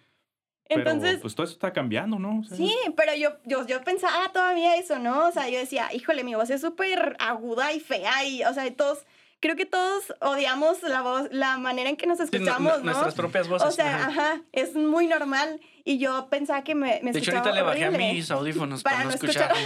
Entonces, 0.66 1.12
pero 1.12 1.22
pues 1.22 1.36
todo 1.36 1.44
eso 1.46 1.54
está 1.54 1.74
cambiando, 1.74 2.20
¿no? 2.20 2.44
sí, 2.44 2.76
pero 2.96 3.16
yo, 3.16 3.38
yo, 3.46 3.66
yo 3.66 3.84
pensaba 3.84 4.32
todavía 4.32 4.76
eso, 4.76 5.00
¿no? 5.00 5.28
O 5.28 5.32
sea, 5.32 5.50
yo 5.50 5.58
decía, 5.58 5.90
híjole, 5.94 6.24
mi 6.24 6.36
voz 6.36 6.50
es 6.52 6.62
súper 6.62 7.16
aguda 7.20 7.74
y 7.74 7.80
fea 7.80 8.24
y, 8.24 8.44
o 8.44 8.54
sea, 8.54 8.72
todos 8.76 9.06
creo 9.40 9.56
que 9.56 9.66
todos 9.66 10.14
odiamos 10.22 10.82
la 10.84 11.02
voz, 11.02 11.30
la 11.32 11.58
manera 11.58 11.90
en 11.90 11.98
que 11.98 12.08
nos 12.08 12.20
escuchamos, 12.20 12.80
¿no? 12.80 12.86
Nuestras 12.86 13.16
propias 13.16 13.48
voces. 13.48 13.68
O 13.68 13.72
sea, 13.72 14.08
ajá. 14.08 14.42
es 14.52 14.76
muy 14.76 15.08
normal. 15.08 15.60
Y 15.84 15.98
yo 15.98 16.28
pensaba 16.30 16.64
que 16.64 16.76
me, 16.76 17.00
me 17.02 17.12
De 17.12 17.20
hecho, 17.20 17.32
ahorita 17.32 17.52
le 17.52 17.62
bajé 17.62 17.86
a 17.86 17.92
mis 17.92 18.30
audífonos 18.30 18.84
para, 18.84 19.04
no 19.06 19.12
escuchar. 19.12 19.54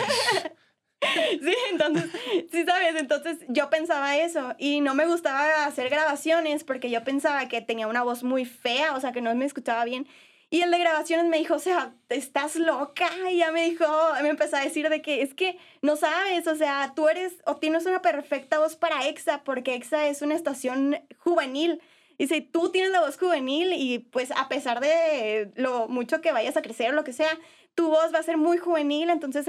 sí, 1.42 1.56
entonces, 1.72 2.10
sí 2.52 2.64
sabes, 2.66 2.96
entonces 2.96 3.40
yo 3.48 3.70
pensaba 3.70 4.18
eso 4.18 4.56
y 4.58 4.82
no 4.82 4.96
me 4.96 5.06
gustaba 5.06 5.66
hacer 5.66 5.90
grabaciones 5.90 6.64
porque 6.64 6.90
yo 6.90 7.04
pensaba 7.04 7.48
que 7.48 7.62
tenía 7.62 7.88
una 7.88 8.04
voz 8.04 8.24
muy 8.24 8.46
fea, 8.46 8.96
o 8.96 9.00
sea, 9.00 9.12
que 9.12 9.22
no 9.22 9.34
me 9.36 9.46
escuchaba 9.46 9.86
bien. 9.86 10.08
Y 10.54 10.62
el 10.62 10.70
de 10.70 10.78
grabaciones 10.78 11.26
me 11.26 11.40
dijo, 11.40 11.56
o 11.56 11.60
sea, 11.60 11.96
estás 12.10 12.56
loca. 12.58 13.10
Y 13.32 13.38
ya 13.38 13.52
me 13.52 13.68
dijo, 13.68 13.86
me 14.22 14.30
empezó 14.30 14.58
a 14.58 14.60
decir 14.60 14.88
de 14.88 15.02
que 15.02 15.24
es 15.24 15.34
que 15.34 15.58
no 15.82 15.96
sabes, 15.96 16.46
o 16.46 16.56
sea, 16.56 16.94
tú 16.96 17.10
eres 17.10 17.34
o 17.48 17.56
tienes 17.56 17.88
una 17.88 18.04
perfecta 18.04 18.60
voz 18.60 18.76
para 18.76 19.08
EXA, 19.08 19.44
porque 19.44 19.74
EXA 19.74 20.10
es 20.10 20.22
una 20.22 20.36
estación 20.36 21.02
juvenil. 21.18 21.82
Dice, 22.20 22.42
tú 22.42 22.70
tienes 22.70 22.92
la 22.92 23.02
voz 23.02 23.18
juvenil 23.18 23.74
y 23.74 23.98
pues 23.98 24.30
a 24.30 24.48
pesar 24.48 24.80
de 24.80 25.52
lo 25.56 25.88
mucho 25.88 26.22
que 26.22 26.32
vayas 26.32 26.56
a 26.56 26.62
crecer 26.62 26.92
o 26.92 26.94
lo 26.94 27.04
que 27.04 27.14
sea, 27.14 27.36
tu 27.76 27.88
voz 27.88 28.14
va 28.14 28.20
a 28.20 28.24
ser 28.24 28.38
muy 28.38 28.58
juvenil, 28.58 29.10
entonces 29.10 29.48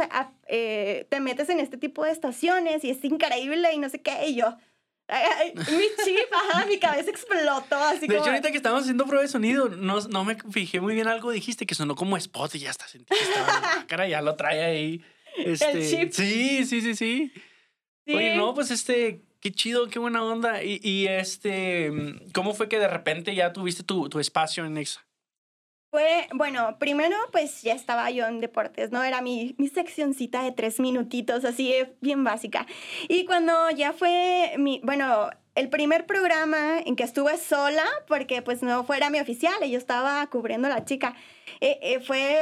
eh, 0.48 1.06
te 1.10 1.20
metes 1.20 1.48
en 1.48 1.60
este 1.60 1.76
tipo 1.76 2.04
de 2.04 2.10
estaciones 2.10 2.84
y 2.84 2.90
es 2.90 3.04
increíble 3.04 3.72
y 3.72 3.78
no 3.78 3.88
sé 3.88 4.00
qué, 4.00 4.28
y 4.28 4.36
yo... 4.36 4.56
mi 5.54 6.04
chip, 6.04 6.32
ajá, 6.32 6.64
mi 6.64 6.78
cabeza 6.78 7.10
explotó 7.10 7.76
así 7.76 8.06
De 8.06 8.16
hecho, 8.16 8.30
ahorita 8.30 8.50
que 8.50 8.56
estábamos 8.56 8.84
haciendo 8.84 9.04
prueba 9.04 9.22
de 9.22 9.28
sonido, 9.28 9.68
no, 9.68 10.00
no 10.00 10.24
me 10.24 10.36
fijé 10.50 10.80
muy 10.80 10.94
bien 10.94 11.08
algo, 11.08 11.30
dijiste 11.30 11.66
que 11.66 11.74
sonó 11.74 11.94
como 11.94 12.16
spot 12.16 12.54
y 12.54 12.60
ya 12.60 12.70
está, 12.70 12.88
sentí 12.88 13.14
que 13.14 13.22
estaba 13.22 13.60
la 13.60 13.86
cara, 13.88 14.08
ya 14.08 14.22
lo 14.22 14.34
trae 14.34 14.64
ahí. 14.64 15.04
Este, 15.36 15.90
chip. 15.90 16.12
Sí, 16.12 16.64
sí, 16.64 16.80
sí, 16.80 16.94
sí, 16.94 17.32
Oye, 18.06 18.36
no, 18.36 18.54
pues 18.54 18.70
este, 18.70 19.22
qué 19.40 19.50
chido, 19.52 19.88
qué 19.88 19.98
buena 19.98 20.24
onda. 20.24 20.62
Y, 20.62 20.80
y, 20.82 21.06
este, 21.06 21.90
¿cómo 22.32 22.54
fue 22.54 22.68
que 22.68 22.78
de 22.78 22.88
repente 22.88 23.34
ya 23.34 23.52
tuviste 23.52 23.82
tu, 23.82 24.08
tu 24.08 24.20
espacio 24.20 24.64
en 24.64 24.76
Exa? 24.76 25.03
Fue, 25.94 26.26
bueno, 26.34 26.76
primero 26.80 27.16
pues 27.30 27.62
ya 27.62 27.72
estaba 27.72 28.10
yo 28.10 28.26
en 28.26 28.40
deportes, 28.40 28.90
¿no? 28.90 29.04
Era 29.04 29.22
mi, 29.22 29.54
mi 29.58 29.68
seccioncita 29.68 30.42
de 30.42 30.50
tres 30.50 30.80
minutitos, 30.80 31.44
así 31.44 31.72
bien 32.00 32.24
básica. 32.24 32.66
Y 33.06 33.24
cuando 33.26 33.70
ya 33.70 33.92
fue 33.92 34.54
mi, 34.58 34.80
bueno, 34.82 35.30
el 35.54 35.68
primer 35.68 36.04
programa 36.04 36.80
en 36.84 36.96
que 36.96 37.04
estuve 37.04 37.38
sola, 37.38 37.84
porque 38.08 38.42
pues 38.42 38.60
no 38.60 38.82
fuera 38.82 39.08
mi 39.08 39.20
oficial, 39.20 39.54
y 39.62 39.70
yo 39.70 39.78
estaba 39.78 40.26
cubriendo 40.30 40.66
a 40.66 40.70
la 40.72 40.84
chica, 40.84 41.14
eh, 41.60 41.78
eh, 41.80 42.00
fue 42.00 42.40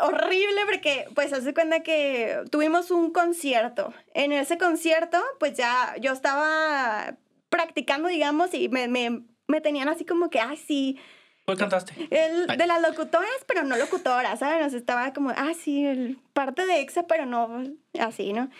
horrible 0.00 0.62
porque 0.64 1.04
pues 1.14 1.34
hace 1.34 1.52
cuenta 1.52 1.80
que 1.80 2.44
tuvimos 2.50 2.90
un 2.90 3.12
concierto. 3.12 3.92
En 4.14 4.32
ese 4.32 4.56
concierto 4.56 5.22
pues 5.38 5.52
ya 5.54 5.96
yo 6.00 6.12
estaba 6.14 7.14
practicando, 7.50 8.08
digamos, 8.08 8.54
y 8.54 8.70
me, 8.70 8.88
me, 8.88 9.20
me 9.48 9.60
tenían 9.60 9.90
así 9.90 10.06
como 10.06 10.30
que, 10.30 10.40
ay, 10.40 10.56
sí 10.56 10.98
¿Cuál 11.46 11.58
cantaste? 11.58 11.94
El 12.10 12.48
de 12.48 12.66
las 12.66 12.82
locutoras, 12.82 13.30
pero 13.46 13.62
no 13.62 13.76
locutoras, 13.76 14.40
¿sabes? 14.40 14.74
Estaba 14.74 15.12
como, 15.12 15.30
ah, 15.30 15.52
sí, 15.54 15.86
el, 15.86 16.18
parte 16.32 16.66
de 16.66 16.80
EXA, 16.80 17.06
pero 17.06 17.24
no 17.24 17.62
así, 17.98 18.32
¿no? 18.32 18.50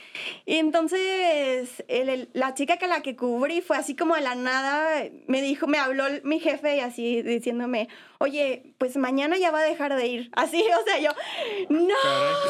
Y 0.46 0.56
entonces 0.56 1.84
el, 1.88 2.30
la 2.32 2.54
chica 2.54 2.78
que 2.78 2.86
la 2.86 3.02
que 3.02 3.16
cubrí 3.16 3.60
fue 3.60 3.76
así 3.76 3.94
como 3.94 4.14
de 4.14 4.22
la 4.22 4.36
nada, 4.36 5.02
me 5.26 5.42
dijo, 5.42 5.66
me 5.66 5.78
habló 5.78 6.04
mi 6.22 6.40
jefe 6.40 6.76
y 6.76 6.80
así 6.80 7.22
diciéndome, 7.22 7.88
oye, 8.18 8.72
pues 8.78 8.96
mañana 8.96 9.36
ya 9.36 9.50
va 9.50 9.58
a 9.58 9.64
dejar 9.64 9.94
de 9.94 10.06
ir. 10.06 10.30
Así, 10.36 10.62
o 10.62 10.84
sea, 10.84 10.98
yo, 10.98 11.10
no, 11.68 11.94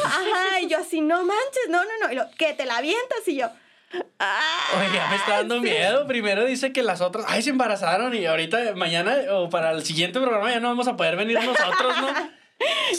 ajá, 0.05 0.61
y 0.61 0.67
yo 0.67 0.77
así, 0.77 1.01
no 1.01 1.23
manches, 1.25 1.67
no, 1.69 1.83
no, 1.83 1.89
no, 2.03 2.11
y 2.11 2.15
lo, 2.15 2.29
que 2.37 2.53
te 2.53 2.65
la 2.65 2.77
avientas 2.77 3.27
y 3.27 3.37
yo, 3.37 3.49
Oye, 3.93 4.87
ya 4.93 5.07
me 5.09 5.15
está 5.15 5.37
dando 5.37 5.61
miedo. 5.61 6.07
Primero 6.07 6.45
dice 6.45 6.73
que 6.73 6.83
las 6.83 7.01
otras, 7.01 7.25
ay, 7.27 7.41
se 7.41 7.51
embarazaron 7.51 8.13
y 8.13 8.25
ahorita, 8.25 8.75
mañana 8.75 9.15
o 9.31 9.49
para 9.49 9.71
el 9.71 9.83
siguiente 9.83 10.19
programa 10.19 10.51
ya 10.51 10.59
no 10.59 10.67
vamos 10.69 10.87
a 10.87 10.97
poder 10.97 11.15
venir 11.15 11.35
nosotros, 11.35 11.95
¿no? 12.01 12.07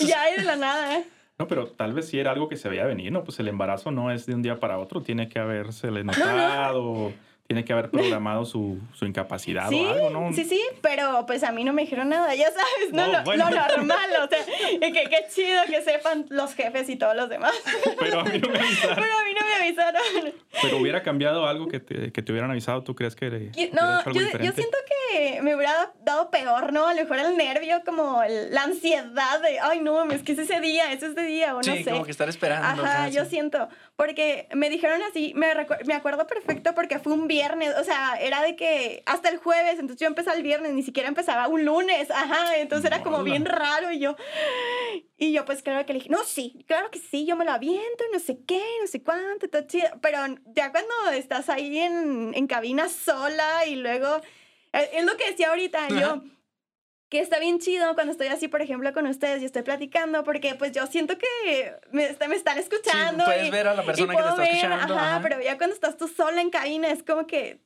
ya 0.07 0.23
hay 0.23 0.37
de 0.37 0.45
la 0.45 0.57
nada, 0.57 0.97
¿eh? 0.97 1.05
No, 1.39 1.47
pero 1.47 1.69
tal 1.69 1.93
vez 1.93 2.09
sí 2.09 2.19
era 2.19 2.33
algo 2.33 2.49
que 2.49 2.57
se 2.57 2.69
veía 2.69 2.85
venir, 2.85 3.13
¿no? 3.13 3.23
Pues 3.23 3.39
el 3.39 3.49
embarazo 3.49 3.91
no 3.91 4.11
es 4.11 4.27
de 4.27 4.35
un 4.35 4.43
día 4.43 4.59
para 4.59 4.79
otro, 4.79 5.03
tiene 5.03 5.29
que 5.29 5.39
haberse 5.39 5.91
notado 6.05 7.13
tiene 7.49 7.65
que 7.65 7.73
haber 7.73 7.91
programado 7.91 8.45
su, 8.45 8.79
su 8.93 9.07
incapacidad 9.07 9.73
o 9.73 9.89
algo, 9.89 10.11
¿no? 10.11 10.35
Sí, 10.35 10.45
sí, 10.45 10.61
pero 10.83 11.25
pues 11.27 11.43
a 11.43 11.51
mí 11.51 11.65
no 11.65 11.73
me 11.73 11.81
dijeron 11.81 12.11
nada, 12.11 12.35
ya 12.35 12.51
sabes, 12.51 12.93
no, 12.93 13.07
lo, 13.07 13.51
normal, 13.51 14.11
o 14.23 14.29
sea, 14.29 14.45
que 14.79 14.93
qué 14.93 15.27
chido 15.35 15.63
que 15.67 15.81
sepan 15.81 16.27
los 16.29 16.55
jefes 16.55 16.91
y 16.91 16.97
todos 16.97 17.17
los 17.17 17.31
demás. 17.31 17.55
Pero 17.99 18.21
a 18.21 18.25
mí 18.25 18.39
no 18.39 18.51
me 18.51 18.59
avisaron. 18.59 18.97
Pero 18.97 19.15
a 19.19 19.25
mí 19.25 19.31
no 19.33 19.47
me 19.47 19.65
avisaron. 19.65 20.35
Pero 20.61 20.77
hubiera 20.77 21.03
cambiado 21.03 21.47
algo 21.47 21.69
que 21.69 21.81
te, 21.81 22.13
que 22.13 22.21
te 22.21 22.33
hubieran 22.33 22.51
avisado, 22.51 22.85
¿tú 22.85 22.95
crees 22.95 23.17
que 23.17 23.51
No, 23.73 24.05
yo, 24.13 24.21
yo, 24.21 24.53
siento 24.53 24.77
que 24.87 24.98
me 25.43 25.55
hubiera 25.55 25.93
dado 26.01 26.31
peor, 26.31 26.73
¿no? 26.73 26.87
A 26.87 26.95
lo 26.95 27.03
mejor 27.03 27.19
el 27.19 27.37
nervio, 27.37 27.83
como 27.85 28.23
la 28.27 28.63
ansiedad 28.63 29.41
de, 29.41 29.61
ay, 29.61 29.81
no, 29.81 30.11
es 30.11 30.23
que 30.23 30.33
es 30.33 30.39
ese 30.39 30.61
día, 30.61 30.93
es 30.93 31.03
ese 31.03 31.23
día, 31.23 31.55
o 31.55 31.59
no 31.59 31.63
sé. 31.63 31.79
Sí, 31.79 31.85
como 31.85 32.05
que 32.05 32.11
estar 32.11 32.29
esperando. 32.29 32.85
Ajá, 32.85 33.09
yo 33.09 33.25
siento, 33.25 33.69
porque 33.97 34.49
me 34.55 34.71
dijeron 34.71 35.01
así, 35.03 35.33
me, 35.35 35.49
me 35.87 35.95
acuerdo 35.95 36.27
perfecto 36.27 36.75
porque 36.75 36.99
fue 36.99 37.13
un 37.13 37.29
viernes, 37.29 37.75
o 37.77 37.85
sea, 37.85 38.19
era 38.21 38.43
de 38.43 38.57
que 38.57 39.03
hasta 39.07 39.29
el 39.29 39.39
jueves, 39.39 39.79
entonces 39.79 39.99
yo 39.99 40.07
empezaba 40.07 40.37
el 40.37 40.43
viernes, 40.43 40.73
ni 40.73 40.83
siquiera 40.83 41.09
empezaba 41.09 41.49
un 41.49 41.65
lunes, 41.65 42.11
ajá, 42.11 42.57
entonces 42.57 42.87
era 42.87 43.03
como 43.03 43.23
bien 43.23 43.45
raro 43.45 43.91
y 43.91 43.99
yo, 43.99 44.17
y 45.17 45.33
yo 45.33 45.45
pues 45.45 45.63
claro 45.63 45.85
que 45.85 45.93
le 45.93 45.99
dije, 46.01 46.11
no, 46.11 46.23
sí, 46.25 46.65
claro 46.67 46.91
que 46.91 46.99
sí, 46.99 47.27
yo 47.27 47.37
me 47.37 47.45
lo 47.45 47.53
aviento, 47.53 48.05
no 48.13 48.19
sé 48.19 48.39
qué, 48.47 48.63
no 48.81 48.87
sé 48.87 49.03
cuánto, 49.03 49.49
todo 49.49 49.63
chido, 49.63 49.89
pero 50.01 50.19
ya 50.55 50.71
cuando 50.71 50.93
estás 51.13 51.49
ahí 51.49 51.79
en, 51.79 52.33
en 52.35 52.47
cabina 52.47 52.89
sola 52.89 53.67
y 53.67 53.77
luego, 53.77 54.21
es 54.93 55.05
lo 55.05 55.17
que 55.17 55.31
decía 55.31 55.49
ahorita, 55.49 55.89
yo 55.89 56.23
que 57.09 57.21
está 57.21 57.39
bien 57.39 57.59
chido 57.59 57.95
cuando 57.95 58.13
estoy 58.13 58.27
así, 58.27 58.49
por 58.49 58.61
ejemplo, 58.61 58.93
con 58.93 59.07
ustedes 59.07 59.43
y 59.43 59.47
estoy 59.47 59.63
platicando, 59.63 60.25
porque 60.25 60.55
pues 60.55 60.73
yo 60.73 60.87
siento 60.87 61.17
que 61.17 61.75
me, 61.91 62.15
me 62.29 62.37
están 62.37 62.59
escuchando. 62.59 63.25
Sí, 63.25 63.31
puedes 63.31 63.51
ver 63.51 63.69
a 63.69 63.75
la 63.75 63.83
persona 63.83 64.15
que 64.15 64.23
te 64.23 64.29
está 64.29 64.45
escuchando. 64.45 64.95
Ajá, 64.95 65.21
pero 65.23 65.41
ya 65.41 65.57
cuando 65.57 65.75
estás 65.75 65.97
tú 65.97 66.07
sola 66.09 66.43
en 66.43 66.51
cabina 66.51 66.91
es 66.91 67.03
como 67.03 67.27
que, 67.27 67.61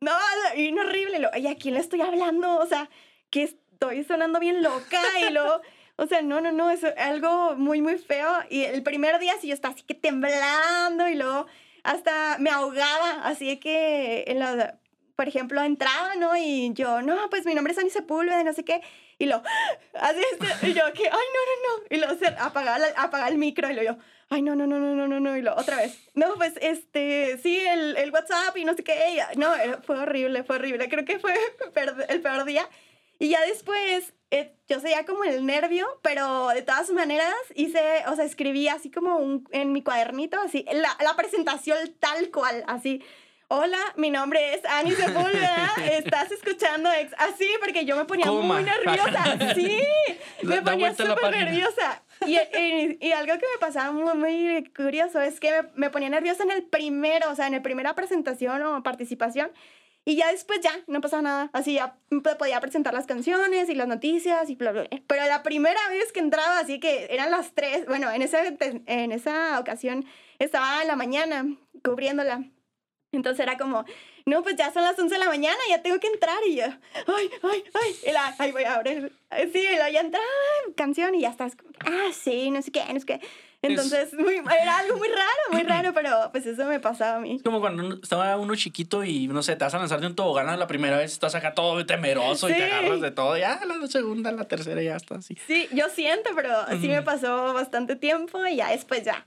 no, 0.00 0.12
y 0.56 0.72
no 0.72 0.82
horrible, 0.82 1.18
lo, 1.18 1.28
¿y 1.36 1.46
a 1.46 1.56
quién 1.56 1.74
le 1.74 1.80
estoy 1.80 2.00
hablando? 2.00 2.58
O 2.58 2.66
sea, 2.66 2.88
que 3.30 3.42
estoy 3.42 4.04
sonando 4.04 4.40
bien 4.40 4.62
loca 4.62 5.02
y 5.28 5.30
luego... 5.32 5.60
O 6.00 6.06
sea, 6.06 6.22
no, 6.22 6.40
no, 6.40 6.52
no, 6.52 6.70
es 6.70 6.84
algo 6.96 7.56
muy, 7.56 7.82
muy 7.82 7.98
feo. 7.98 8.30
Y 8.50 8.62
el 8.62 8.84
primer 8.84 9.18
día 9.18 9.34
sí 9.40 9.48
yo 9.48 9.54
estaba 9.54 9.74
así 9.74 9.82
que 9.82 9.94
temblando 9.94 11.08
y 11.08 11.16
luego 11.16 11.48
hasta 11.82 12.38
me 12.38 12.50
ahogaba, 12.50 13.22
así 13.24 13.56
que 13.56 14.22
en 14.28 14.38
la, 14.38 14.78
por 15.18 15.26
ejemplo, 15.26 15.60
entraba, 15.64 16.14
¿no? 16.14 16.36
Y 16.36 16.72
yo, 16.74 17.02
no, 17.02 17.28
pues 17.28 17.44
mi 17.44 17.52
nombre 17.52 17.72
es 17.72 17.78
Ani 17.80 17.90
Sepúlveda, 17.90 18.44
no 18.44 18.52
sé 18.52 18.64
qué. 18.64 18.80
Y 19.18 19.26
lo, 19.26 19.42
así, 19.94 20.20
este, 20.30 20.46
y 20.68 20.74
yo, 20.74 20.84
que, 20.94 21.06
ay, 21.06 21.10
no, 21.10 21.40
no, 21.50 21.66
no. 21.66 21.84
Y 21.90 21.96
lo, 21.96 22.06
apagaba, 22.38 22.84
apagaba 22.96 23.28
el 23.28 23.36
micro 23.36 23.68
y 23.68 23.74
lo 23.74 23.82
yo, 23.82 23.96
ay, 24.28 24.42
no, 24.42 24.54
no, 24.54 24.68
no, 24.68 24.78
no, 24.78 24.94
no, 24.94 25.08
no, 25.08 25.18
no. 25.18 25.36
Y 25.36 25.42
lo, 25.42 25.56
otra 25.56 25.78
vez, 25.78 25.98
no, 26.14 26.34
pues, 26.34 26.52
este, 26.60 27.36
sí, 27.42 27.58
el, 27.58 27.96
el 27.96 28.12
WhatsApp 28.12 28.56
y 28.58 28.64
no 28.64 28.74
sé 28.74 28.84
qué. 28.84 28.94
no, 29.34 29.50
fue 29.82 29.98
horrible, 29.98 30.44
fue 30.44 30.54
horrible. 30.54 30.88
Creo 30.88 31.04
que 31.04 31.18
fue 31.18 31.34
el 32.08 32.20
peor 32.20 32.44
día. 32.44 32.68
Y 33.18 33.30
ya 33.30 33.40
después, 33.40 34.14
eh, 34.30 34.54
yo 34.68 34.78
seguía 34.78 35.04
como 35.04 35.24
el 35.24 35.44
nervio, 35.44 35.98
pero 36.00 36.50
de 36.50 36.62
todas 36.62 36.90
maneras 36.90 37.34
hice, 37.56 38.04
o 38.06 38.14
sea, 38.14 38.24
escribí 38.24 38.68
así 38.68 38.88
como 38.88 39.16
un, 39.16 39.48
en 39.50 39.72
mi 39.72 39.82
cuadernito, 39.82 40.38
así, 40.40 40.64
la, 40.70 40.96
la 41.02 41.16
presentación 41.16 41.76
tal 41.98 42.30
cual, 42.30 42.62
así 42.68 43.02
hola, 43.48 43.78
mi 43.96 44.10
nombre 44.10 44.54
es 44.54 44.64
Ani 44.66 44.92
Sepúlveda, 44.92 45.72
estás 45.92 46.30
escuchando 46.30 46.90
ex 46.92 47.14
así, 47.18 47.48
porque 47.60 47.84
yo 47.84 47.96
me 47.96 48.04
ponía 48.04 48.30
muy 48.30 48.62
nerviosa, 48.62 49.54
sí, 49.54 49.80
me 50.42 50.62
ponía 50.62 50.94
súper 50.94 51.30
nerviosa. 51.30 52.02
Y, 52.26 52.36
y, 53.00 53.12
algo 53.12 53.34
que 53.34 53.46
me 53.54 53.58
pasaba 53.60 53.92
muy, 53.92 54.14
muy 54.14 54.64
curioso 54.74 55.20
es 55.20 55.38
que 55.40 55.50
me, 55.50 55.68
me, 55.74 55.90
ponía 55.90 56.08
nerviosa 56.08 56.42
en 56.42 56.50
el 56.50 56.64
primero, 56.64 57.30
o 57.30 57.34
sea, 57.34 57.46
en 57.46 57.54
la 57.54 57.62
primera 57.62 57.94
presentación 57.94 58.60
o 58.62 58.82
participación, 58.82 59.50
y 60.04 60.16
ya 60.16 60.30
después 60.32 60.60
ya, 60.60 60.72
no 60.86 61.00
pasaba 61.00 61.22
nada, 61.22 61.50
así 61.52 61.74
ya 61.74 61.96
podía 62.38 62.60
presentar 62.60 62.92
las 62.92 63.06
canciones 63.06 63.68
y 63.68 63.74
las 63.74 63.88
noticias 63.88 64.50
y 64.50 64.56
bla, 64.56 64.72
bla, 64.72 64.82
bla. 64.82 65.00
Pero 65.06 65.26
la 65.26 65.42
primera 65.42 65.80
vez 65.90 66.12
que 66.12 66.20
entraba, 66.20 66.58
así 66.58 66.80
que 66.80 67.06
eran 67.10 67.30
las 67.30 67.52
tres, 67.52 67.86
bueno, 67.86 68.10
en 68.10 68.22
esa, 68.22 68.42
en 68.46 69.12
esa 69.12 69.60
ocasión 69.60 70.06
estaba 70.38 70.82
en 70.82 70.88
la 70.88 70.96
mañana 70.96 71.46
cubriéndola 71.84 72.44
entonces 73.12 73.40
era 73.40 73.56
como, 73.56 73.84
no, 74.26 74.42
pues 74.42 74.56
ya 74.56 74.72
son 74.72 74.82
las 74.82 74.98
11 74.98 75.14
de 75.14 75.18
la 75.18 75.26
mañana, 75.26 75.58
ya 75.68 75.82
tengo 75.82 75.98
que 75.98 76.08
entrar. 76.08 76.38
Y 76.46 76.56
yo, 76.56 76.64
ay, 76.64 77.30
ay, 77.42 77.64
ay, 77.74 77.96
y 78.06 78.12
la, 78.12 78.34
ay, 78.38 78.52
voy 78.52 78.64
a 78.64 78.74
abrir. 78.74 79.12
Sí, 79.52 79.60
y 79.60 79.76
la 79.76 79.90
ya 79.90 80.00
entraba, 80.00 80.24
canción, 80.76 81.14
y 81.14 81.22
ya 81.22 81.30
estás 81.30 81.56
como, 81.56 81.70
ah, 81.86 82.10
sí, 82.12 82.50
no 82.50 82.60
sé 82.60 82.70
qué, 82.70 82.82
no 82.92 83.00
sé 83.00 83.06
qué. 83.06 83.20
Entonces, 83.60 84.14
muy, 84.14 84.34
era 84.34 84.78
algo 84.78 84.98
muy 84.98 85.08
raro, 85.08 85.42
muy 85.52 85.62
raro, 85.64 85.92
pero 85.92 86.28
pues 86.30 86.46
eso 86.46 86.66
me 86.66 86.78
pasaba 86.80 87.16
a 87.16 87.20
mí. 87.20 87.36
Es 87.36 87.42
como 87.42 87.60
cuando 87.60 87.94
estaba 87.94 88.36
uno 88.36 88.54
chiquito 88.54 89.02
y, 89.04 89.26
no 89.26 89.42
sé, 89.42 89.56
te 89.56 89.64
vas 89.64 89.74
a 89.74 89.78
lanzar 89.78 90.00
de 90.00 90.06
un 90.06 90.14
tobogán 90.14 90.58
la 90.58 90.66
primera 90.66 90.98
vez, 90.98 91.12
estás 91.12 91.34
acá 91.34 91.54
todo 91.54 91.84
temeroso 91.84 92.48
y 92.48 92.54
te 92.54 92.64
agarras 92.64 93.00
de 93.00 93.10
todo. 93.10 93.36
Ya 93.36 93.60
la 93.64 93.86
segunda, 93.86 94.30
la 94.32 94.44
tercera, 94.44 94.82
ya 94.82 94.96
está 94.96 95.16
así. 95.16 95.36
Sí, 95.46 95.68
yo 95.72 95.88
siento, 95.88 96.30
pero 96.36 96.52
sí 96.80 96.88
me 96.88 97.02
pasó 97.02 97.52
bastante 97.54 97.96
tiempo 97.96 98.46
y 98.46 98.56
ya 98.56 98.70
después 98.70 99.02
ya 99.04 99.24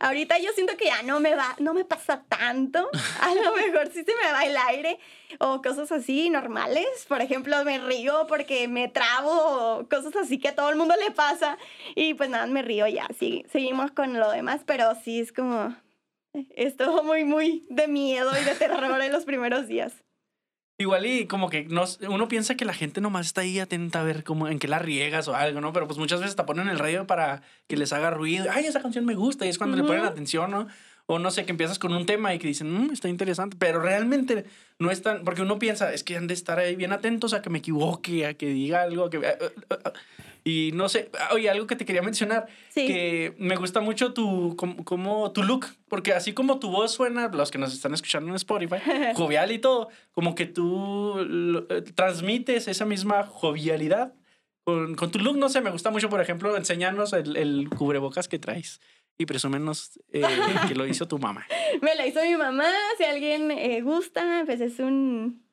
Ahorita 0.00 0.38
yo 0.38 0.52
siento 0.52 0.76
que 0.76 0.86
ya 0.86 1.02
no 1.02 1.20
me 1.20 1.34
va, 1.34 1.56
no 1.58 1.74
me 1.74 1.84
pasa 1.84 2.24
tanto. 2.28 2.88
A 3.20 3.34
lo 3.34 3.54
mejor 3.54 3.88
sí 3.88 4.04
se 4.04 4.14
me 4.14 4.32
va 4.32 4.44
el 4.44 4.56
aire 4.56 4.98
o 5.38 5.60
cosas 5.60 5.90
así 5.92 6.30
normales. 6.30 6.86
Por 7.08 7.20
ejemplo, 7.20 7.64
me 7.64 7.78
río 7.78 8.26
porque 8.28 8.68
me 8.68 8.88
trabo 8.88 9.30
o 9.78 9.88
cosas 9.88 10.14
así 10.16 10.38
que 10.38 10.48
a 10.48 10.54
todo 10.54 10.70
el 10.70 10.76
mundo 10.76 10.94
le 11.04 11.10
pasa. 11.10 11.58
Y 11.94 12.14
pues 12.14 12.30
nada, 12.30 12.46
me 12.46 12.62
río 12.62 12.86
ya. 12.86 13.06
Sí, 13.18 13.44
seguimos 13.50 13.90
con 13.90 14.18
lo 14.18 14.30
demás, 14.30 14.62
pero 14.64 14.94
sí 15.02 15.20
es 15.20 15.32
como 15.32 15.74
esto 16.50 17.02
muy, 17.02 17.24
muy 17.24 17.66
de 17.68 17.88
miedo 17.88 18.30
y 18.40 18.44
de 18.44 18.54
terror 18.54 19.00
en 19.02 19.12
los 19.12 19.24
primeros 19.24 19.66
días. 19.66 19.92
Igual 20.80 21.06
y 21.06 21.26
como 21.26 21.50
que 21.50 21.64
no, 21.64 21.84
uno 22.08 22.28
piensa 22.28 22.54
que 22.54 22.64
la 22.64 22.72
gente 22.72 23.00
nomás 23.00 23.26
está 23.26 23.40
ahí 23.40 23.58
atenta 23.58 24.00
a 24.00 24.04
ver 24.04 24.22
cómo, 24.22 24.46
en 24.46 24.60
qué 24.60 24.68
la 24.68 24.78
riegas 24.78 25.26
o 25.26 25.34
algo, 25.34 25.60
¿no? 25.60 25.72
Pero 25.72 25.88
pues 25.88 25.98
muchas 25.98 26.20
veces 26.20 26.36
te 26.36 26.44
ponen 26.44 26.68
el 26.68 26.78
radio 26.78 27.04
para 27.04 27.42
que 27.66 27.76
les 27.76 27.92
haga 27.92 28.10
ruido. 28.10 28.46
Ay, 28.48 28.66
esa 28.66 28.80
canción 28.80 29.04
me 29.04 29.16
gusta 29.16 29.44
y 29.44 29.48
es 29.48 29.58
cuando 29.58 29.76
le 29.76 29.82
ponen 29.82 30.04
atención, 30.04 30.52
¿no? 30.52 30.68
O 31.06 31.18
no 31.18 31.32
sé, 31.32 31.44
que 31.44 31.50
empiezas 31.50 31.80
con 31.80 31.92
un 31.92 32.06
tema 32.06 32.32
y 32.32 32.38
que 32.38 32.46
dicen, 32.46 32.72
mmm, 32.72 32.92
está 32.92 33.08
interesante, 33.08 33.56
pero 33.58 33.80
realmente 33.80 34.44
no 34.78 34.92
están, 34.92 35.24
porque 35.24 35.42
uno 35.42 35.58
piensa, 35.58 35.92
es 35.92 36.04
que 36.04 36.16
han 36.16 36.28
de 36.28 36.34
estar 36.34 36.60
ahí 36.60 36.76
bien 36.76 36.92
atentos 36.92 37.32
a 37.32 37.42
que 37.42 37.50
me 37.50 37.58
equivoque, 37.58 38.26
a 38.26 38.34
que 38.34 38.46
diga 38.46 38.82
algo, 38.82 39.06
a 39.06 39.10
que... 39.10 39.18
Y 40.44 40.70
no 40.74 40.88
sé, 40.88 41.10
oye, 41.32 41.50
algo 41.50 41.66
que 41.66 41.76
te 41.76 41.84
quería 41.84 42.02
mencionar, 42.02 42.46
que 42.74 43.34
me 43.38 43.56
gusta 43.56 43.80
mucho 43.80 44.12
tu, 44.12 44.56
como, 44.56 45.32
tu 45.32 45.42
look, 45.42 45.66
porque 45.88 46.12
así 46.12 46.32
como 46.32 46.58
tu 46.58 46.70
voz 46.70 46.92
suena, 46.92 47.28
los 47.28 47.50
que 47.50 47.58
nos 47.58 47.72
están 47.74 47.94
escuchando 47.94 48.30
en 48.30 48.36
Spotify, 48.36 48.76
jovial 49.14 49.52
y 49.52 49.58
todo, 49.58 49.88
como 50.12 50.34
que 50.34 50.46
tú 50.46 51.66
eh, 51.70 51.82
transmites 51.94 52.68
esa 52.68 52.84
misma 52.84 53.24
jovialidad 53.24 54.14
con, 54.64 54.94
con, 54.94 55.10
tu 55.10 55.18
look, 55.18 55.38
no 55.38 55.48
sé, 55.48 55.60
me 55.60 55.70
gusta 55.70 55.90
mucho, 55.90 56.08
por 56.08 56.20
ejemplo, 56.20 56.56
enseñarnos 56.56 57.12
el, 57.14 57.36
el 57.36 57.68
cubrebocas 57.70 58.28
que 58.28 58.38
traes. 58.38 58.80
y 59.16 59.26
presúmenos 59.26 59.98
eh, 60.12 60.22
que 60.68 60.74
lo 60.74 60.86
hizo 60.86 61.08
tu 61.08 61.18
mamá. 61.18 61.46
Me 61.82 61.96
lo 61.96 62.06
hizo 62.06 62.22
mi 62.22 62.36
mamá. 62.36 62.70
Si 62.96 63.04
alguien 63.04 63.50
eh, 63.50 63.80
gusta, 63.82 64.42
pues 64.46 64.60
es 64.60 64.78
un 64.78 65.47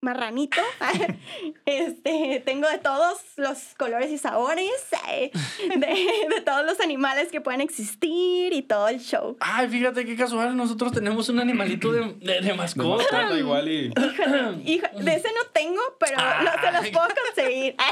marranito. 0.00 0.60
este, 1.66 2.42
tengo 2.44 2.68
de 2.68 2.78
todos 2.78 3.18
los 3.36 3.58
colores 3.76 4.10
y 4.10 4.18
sabores, 4.18 4.70
eh, 5.08 5.30
de, 5.76 6.40
todos 6.42 6.64
los 6.64 6.80
animales 6.80 7.28
que 7.30 7.40
pueden 7.40 7.60
existir 7.60 8.52
y 8.52 8.62
todo 8.62 8.88
el 8.88 9.00
show. 9.00 9.36
Ay, 9.40 9.68
fíjate 9.68 10.04
qué 10.04 10.16
casual, 10.16 10.56
nosotros 10.56 10.92
tenemos 10.92 11.28
un 11.28 11.40
animalito 11.40 11.92
de, 11.92 12.14
de, 12.20 12.54
mascota. 12.54 13.36
igual 13.36 13.68
y... 13.68 13.88
de 13.88 15.14
ese 15.14 15.28
no 15.28 15.46
tengo, 15.52 15.82
pero 15.98 16.16
se 16.60 16.72
los 16.72 16.88
puedo 16.90 17.08
conseguir. 17.26 17.76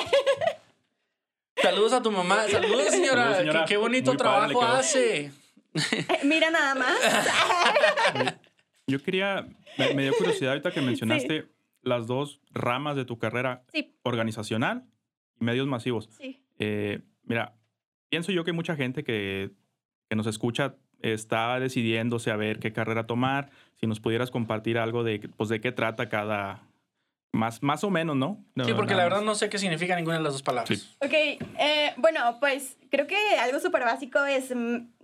Saludos 1.62 1.93
a 1.93 2.03
tu 2.03 2.12
mamá. 2.12 2.47
Saludos, 2.49 2.87
señora. 2.91 3.65
Qué, 3.67 3.77
bonito 3.77 4.17
trabajo 4.17 4.62
hace. 4.62 5.33
Mira 6.23 6.50
nada 6.50 6.75
más. 6.77 6.97
Yo 8.87 9.03
quería, 9.03 9.47
me, 9.77 10.03
dio 10.03 10.15
curiosidad 10.17 10.53
ahorita 10.53 10.71
que 10.71 10.81
mencionaste 10.81 11.47
las 11.82 12.06
dos 12.06 12.40
ramas 12.50 12.97
de 12.97 13.04
tu 13.04 13.18
carrera, 13.18 13.64
organizacional 14.02 14.85
y 15.40 15.44
medios 15.44 15.66
masivos. 15.66 16.08
Sí. 16.18 16.42
Eh, 16.58 17.00
mira, 17.23 17.54
pienso 18.08 18.32
yo 18.32 18.44
que 18.44 18.52
mucha 18.52 18.76
gente 18.76 19.04
que, 19.04 19.50
que 20.08 20.16
nos 20.16 20.26
escucha 20.26 20.76
está 21.00 21.58
decidiéndose 21.61 22.30
a 22.30 22.37
ver 22.37 22.58
qué 22.58 22.73
carrera 22.73 23.06
tomar. 23.06 23.50
Si 23.76 23.87
nos 23.87 24.00
pudieras 24.00 24.30
compartir 24.30 24.78
algo 24.78 25.04
de, 25.04 25.28
pues, 25.37 25.49
de 25.49 25.61
qué 25.61 25.73
trata 25.73 26.08
cada, 26.08 26.68
más, 27.32 27.62
más 27.62 27.85
o 27.85 27.90
menos, 27.90 28.16
¿no? 28.16 28.44
sí, 28.64 28.73
porque 28.75 28.94
la 28.94 29.04
verdad 29.04 29.23
no 29.23 29.35
sé 29.35 29.49
qué 29.49 29.58
significa 29.58 29.97
ninguna 29.97 30.16
de 30.16 30.23
las 30.23 30.32
dos 30.32 30.42
palabras. 30.42 30.97
Ok, 31.00 31.12
eh, 31.12 31.92
bueno, 31.97 32.38
pues 32.40 32.76
creo 32.90 33.06
que 33.06 33.16
algo 33.40 33.61
súper 33.61 33.82
básico 33.82 34.25
es 34.25 34.52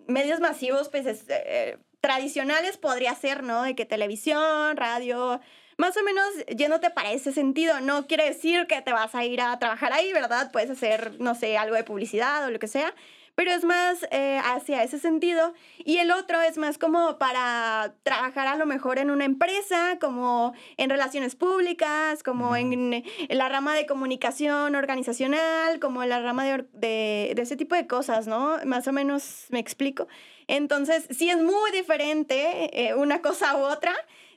medios 0.09 0.41
masivos, 0.41 0.89
pues 0.89 1.27
eh, 1.29 1.79
tradicionales 2.01 2.77
podría 2.77 3.15
ser, 3.15 3.43
¿no? 3.43 3.63
De 3.63 3.75
que 3.75 3.85
televisión, 3.85 4.77
radio, 4.77 5.41
más 5.77 5.97
o 5.97 6.03
menos 6.03 6.25
yéndote 6.57 6.91
para 6.91 7.13
ese 7.13 7.33
sentido. 7.33 7.81
No 7.81 8.07
quiere 8.07 8.25
decir 8.25 8.67
que 8.67 8.81
te 8.83 8.93
vas 8.93 9.15
a 9.15 9.25
ir 9.25 9.41
a 9.41 9.59
trabajar 9.59 9.93
ahí, 9.93 10.13
¿verdad? 10.13 10.51
Puedes 10.53 10.71
hacer, 10.71 11.21
no 11.21 11.35
sé, 11.35 11.57
algo 11.57 11.77
de 11.77 11.85
publicidad 11.85 12.45
o 12.47 12.51
lo 12.51 12.59
que 12.59 12.69
sea 12.69 12.95
pero 13.35 13.51
es 13.51 13.65
más 13.65 14.07
eh, 14.11 14.41
hacia 14.45 14.83
ese 14.83 14.99
sentido. 14.99 15.55
Y 15.79 15.99
el 15.99 16.11
otro 16.11 16.41
es 16.41 16.57
más 16.57 16.79
como 16.79 17.19
para 17.19 17.95
trabajar 18.03 18.47
a 18.47 18.57
lo 18.57 18.67
mejor 18.67 18.99
en 18.99 19.11
una 19.11 19.25
empresa, 19.25 19.99
como 20.01 20.55
en 20.77 20.91
relaciones 20.91 21.35
públicas, 21.35 22.23
como 22.23 22.55
en, 22.57 23.05
la 23.29 23.49
rama 23.49 23.75
de 23.75 23.87
comunicación 23.87 24.75
organizacional, 24.77 25.81
como 25.81 26.03
en 26.03 26.09
la 26.11 26.21
rama 26.21 26.45
de, 26.45 26.65
de, 26.73 27.35
ese 27.37 27.57
tipo 27.57 27.75
de 27.75 27.87
cosas, 27.87 28.27
¿no? 28.27 28.59
Más 28.65 28.87
o 28.87 28.93
menos 28.93 29.47
me 29.51 29.59
explico. 29.59 30.07
Entonces, 30.47 31.07
sí 31.11 31.31
es 31.31 31.41
muy 31.41 31.71
diferente 31.73 32.71
eh, 32.73 32.95
una 32.95 33.21
cosa 33.21 33.57
u 33.57 33.61
otra. 33.61 33.95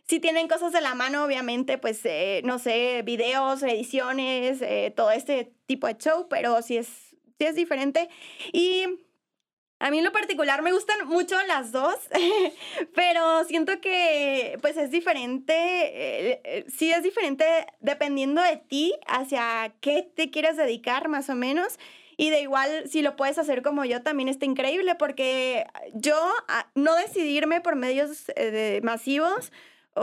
Si 0.07 0.19
tienen 0.19 0.47
cosas 0.47 0.71
de 0.71 0.81
la 0.81 0.95
mano, 0.95 1.25
obviamente, 1.25 1.77
pues, 1.77 1.99
eh, 2.05 2.41
no 2.45 2.59
sé, 2.59 3.01
videos, 3.03 3.61
ediciones, 3.63 4.59
todo 4.95 5.11
este 5.11 5.53
tipo 5.65 5.87
de 5.87 5.97
show, 5.97 6.27
pero 6.29 6.61
sí 6.61 6.77
es 6.77 7.07
sí 7.37 7.45
es 7.45 7.55
diferente. 7.55 8.09
Y 8.51 8.85
a 9.79 9.91
mí 9.91 9.99
en 9.99 10.03
lo 10.03 10.11
particular 10.11 10.61
me 10.61 10.71
gustan 10.71 11.07
mucho 11.07 11.35
las 11.43 11.71
dos, 11.71 11.95
pero 12.95 13.43
siento 13.45 13.79
que 13.79 14.57
pues 14.61 14.77
es 14.77 14.91
diferente, 14.91 15.53
eh, 15.53 16.41
eh, 16.43 16.65
sí 16.67 16.91
es 16.91 17.03
diferente 17.03 17.45
dependiendo 17.79 18.41
de 18.41 18.57
ti 18.57 18.93
hacia 19.07 19.73
qué 19.81 20.01
te 20.03 20.31
quieres 20.31 20.57
dedicar 20.57 21.07
más 21.09 21.29
o 21.29 21.35
menos. 21.35 21.79
Y 22.19 22.31
de 22.31 22.41
igual, 22.41 22.89
si 22.89 23.03
lo 23.03 23.15
puedes 23.15 23.37
hacer 23.37 23.61
como 23.61 23.85
yo, 23.85 24.01
también 24.01 24.27
está 24.27 24.45
increíble, 24.45 24.95
porque 24.95 25.67
yo 25.93 26.15
ah, 26.47 26.65
no 26.73 26.95
decidirme 26.95 27.61
por 27.61 27.75
medios 27.75 28.31
eh, 28.35 28.79
masivos, 28.81 29.51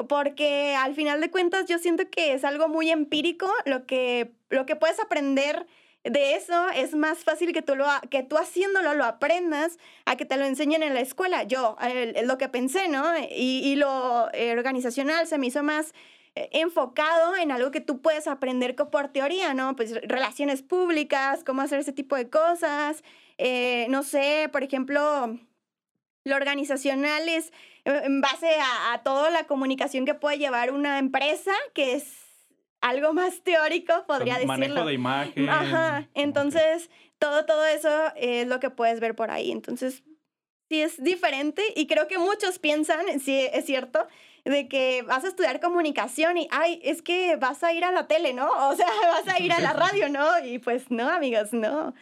porque 0.08 0.74
al 0.76 0.94
final 0.94 1.20
de 1.20 1.30
cuentas 1.30 1.66
yo 1.66 1.78
siento 1.78 2.08
que 2.10 2.32
es 2.32 2.44
algo 2.44 2.68
muy 2.68 2.90
empírico 2.90 3.50
lo 3.64 3.86
que, 3.86 4.32
lo 4.50 4.66
que 4.66 4.76
puedes 4.76 5.00
aprender 5.00 5.66
de 6.04 6.34
eso 6.34 6.68
es 6.70 6.94
más 6.94 7.18
fácil 7.18 7.52
que 7.52 7.62
tú, 7.62 7.76
lo, 7.76 7.86
que 8.10 8.22
tú 8.22 8.36
haciéndolo 8.36 8.94
lo 8.94 9.04
aprendas 9.04 9.78
a 10.04 10.16
que 10.16 10.26
te 10.26 10.36
lo 10.36 10.44
enseñen 10.44 10.82
en 10.82 10.92
la 10.92 11.00
escuela. 11.00 11.44
Yo, 11.44 11.76
lo 12.24 12.36
que 12.36 12.48
pensé, 12.48 12.88
¿no? 12.88 13.04
Y, 13.18 13.62
y 13.64 13.76
lo 13.76 14.28
eh, 14.34 14.52
organizacional 14.52 15.26
se 15.26 15.38
me 15.38 15.46
hizo 15.46 15.62
más 15.62 15.94
eh, 16.36 16.50
enfocado 16.52 17.36
en 17.36 17.52
algo 17.52 17.70
que 17.70 17.80
tú 17.80 18.02
puedes 18.02 18.26
aprender 18.26 18.74
por 18.74 19.08
teoría, 19.08 19.54
¿no? 19.54 19.76
Pues 19.76 19.94
relaciones 20.02 20.62
públicas, 20.62 21.42
cómo 21.44 21.62
hacer 21.62 21.78
ese 21.78 21.92
tipo 21.92 22.16
de 22.16 22.28
cosas. 22.28 23.02
Eh, 23.38 23.86
no 23.88 24.02
sé, 24.02 24.48
por 24.52 24.62
ejemplo, 24.62 25.38
lo 26.24 26.36
organizacional 26.36 27.28
es 27.28 27.52
en 27.84 28.20
base 28.20 28.48
a, 28.58 28.94
a 28.94 29.02
toda 29.02 29.30
la 29.30 29.44
comunicación 29.44 30.04
que 30.04 30.14
puede 30.14 30.38
llevar 30.38 30.70
una 30.70 30.98
empresa, 30.98 31.52
que 31.74 31.94
es 31.94 32.24
algo 32.80 33.14
más 33.14 33.42
teórico, 33.42 34.04
podría 34.06 34.34
decirlo. 34.34 34.58
Manejo 34.58 34.84
de 34.84 34.92
imagen. 34.92 35.48
Ajá, 35.48 36.08
entonces 36.14 36.90
todo, 37.18 37.46
todo 37.46 37.64
eso 37.64 38.12
es 38.16 38.46
lo 38.46 38.60
que 38.60 38.68
puedes 38.68 39.00
ver 39.00 39.14
por 39.14 39.30
ahí. 39.30 39.50
Entonces, 39.50 40.02
sí 40.68 40.82
es 40.82 41.02
diferente 41.02 41.62
y 41.74 41.86
creo 41.86 42.08
que 42.08 42.18
muchos 42.18 42.58
piensan, 42.58 43.20
sí 43.20 43.48
es 43.52 43.64
cierto, 43.64 44.06
de 44.44 44.68
que 44.68 45.02
vas 45.02 45.24
a 45.24 45.28
estudiar 45.28 45.60
comunicación 45.60 46.36
y, 46.36 46.48
ay, 46.50 46.80
es 46.84 47.00
que 47.00 47.36
vas 47.36 47.64
a 47.64 47.72
ir 47.72 47.84
a 47.84 47.92
la 47.92 48.06
tele, 48.06 48.34
¿no? 48.34 48.50
O 48.68 48.76
sea, 48.76 48.86
vas 49.24 49.34
a 49.34 49.40
ir 49.40 49.52
a 49.52 49.60
la 49.60 49.72
radio, 49.74 50.10
¿no? 50.10 50.44
Y 50.44 50.58
pues 50.58 50.90
no, 50.90 51.08
amigos, 51.08 51.54
no. 51.54 51.94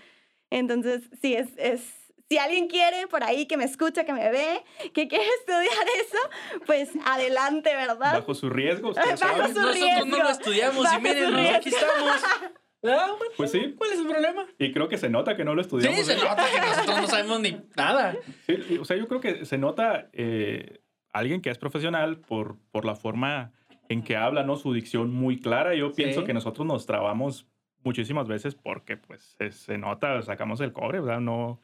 Entonces, 0.50 1.02
sí, 1.20 1.34
es, 1.34 1.48
es 1.56 1.82
si 2.32 2.38
alguien 2.38 2.66
quiere 2.66 3.06
por 3.08 3.22
ahí 3.24 3.44
que 3.44 3.58
me 3.58 3.64
escucha, 3.64 4.06
que 4.06 4.14
me 4.14 4.30
ve, 4.30 4.64
que 4.94 5.06
quiere 5.06 5.24
estudiar 5.40 5.86
eso, 6.00 6.64
pues 6.64 6.90
adelante, 7.04 7.74
¿verdad? 7.74 7.98
Bajo 7.98 8.34
su 8.34 8.48
riesgo. 8.48 8.92
Bajo 8.94 9.16
su 9.16 9.60
Nosotros 9.60 10.06
no 10.06 10.16
lo 10.16 10.30
estudiamos 10.30 10.86
y 10.96 11.00
miren, 11.02 11.54
aquí 11.54 11.68
estamos. 11.68 12.22
Ah, 12.84 13.14
pues 13.36 13.52
sí. 13.52 13.76
¿Cuál 13.78 13.92
es 13.92 14.00
el 14.00 14.08
problema? 14.08 14.44
Y 14.58 14.72
creo 14.72 14.88
que 14.88 14.98
se 14.98 15.08
nota 15.08 15.36
que 15.36 15.44
no 15.44 15.54
lo 15.54 15.60
estudiamos. 15.60 16.00
Sí, 16.00 16.04
se 16.04 16.14
¿eh? 16.14 16.16
nota 16.20 16.44
que 16.52 16.60
nosotros 16.60 17.00
no 17.02 17.06
sabemos 17.06 17.38
ni 17.38 17.62
nada. 17.76 18.16
Sí, 18.44 18.76
o 18.76 18.84
sea, 18.84 18.96
yo 18.96 19.06
creo 19.06 19.20
que 19.20 19.44
se 19.44 19.56
nota 19.56 20.08
eh, 20.12 20.80
alguien 21.12 21.42
que 21.42 21.50
es 21.50 21.58
profesional 21.58 22.18
por, 22.18 22.56
por 22.72 22.84
la 22.84 22.96
forma 22.96 23.52
en 23.88 24.02
que 24.02 24.16
habla, 24.16 24.42
¿no? 24.42 24.56
Su 24.56 24.72
dicción 24.72 25.12
muy 25.12 25.38
clara. 25.38 25.76
Yo 25.76 25.92
pienso 25.92 26.24
que 26.24 26.34
nosotros 26.34 26.66
nos 26.66 26.84
trabamos 26.84 27.46
muchísimas 27.84 28.26
veces 28.26 28.56
porque, 28.56 28.96
pues, 28.96 29.36
se, 29.38 29.52
se 29.52 29.78
nota, 29.78 30.20
sacamos 30.22 30.60
el 30.60 30.72
cobre, 30.72 30.98
¿verdad? 30.98 31.20
No 31.20 31.60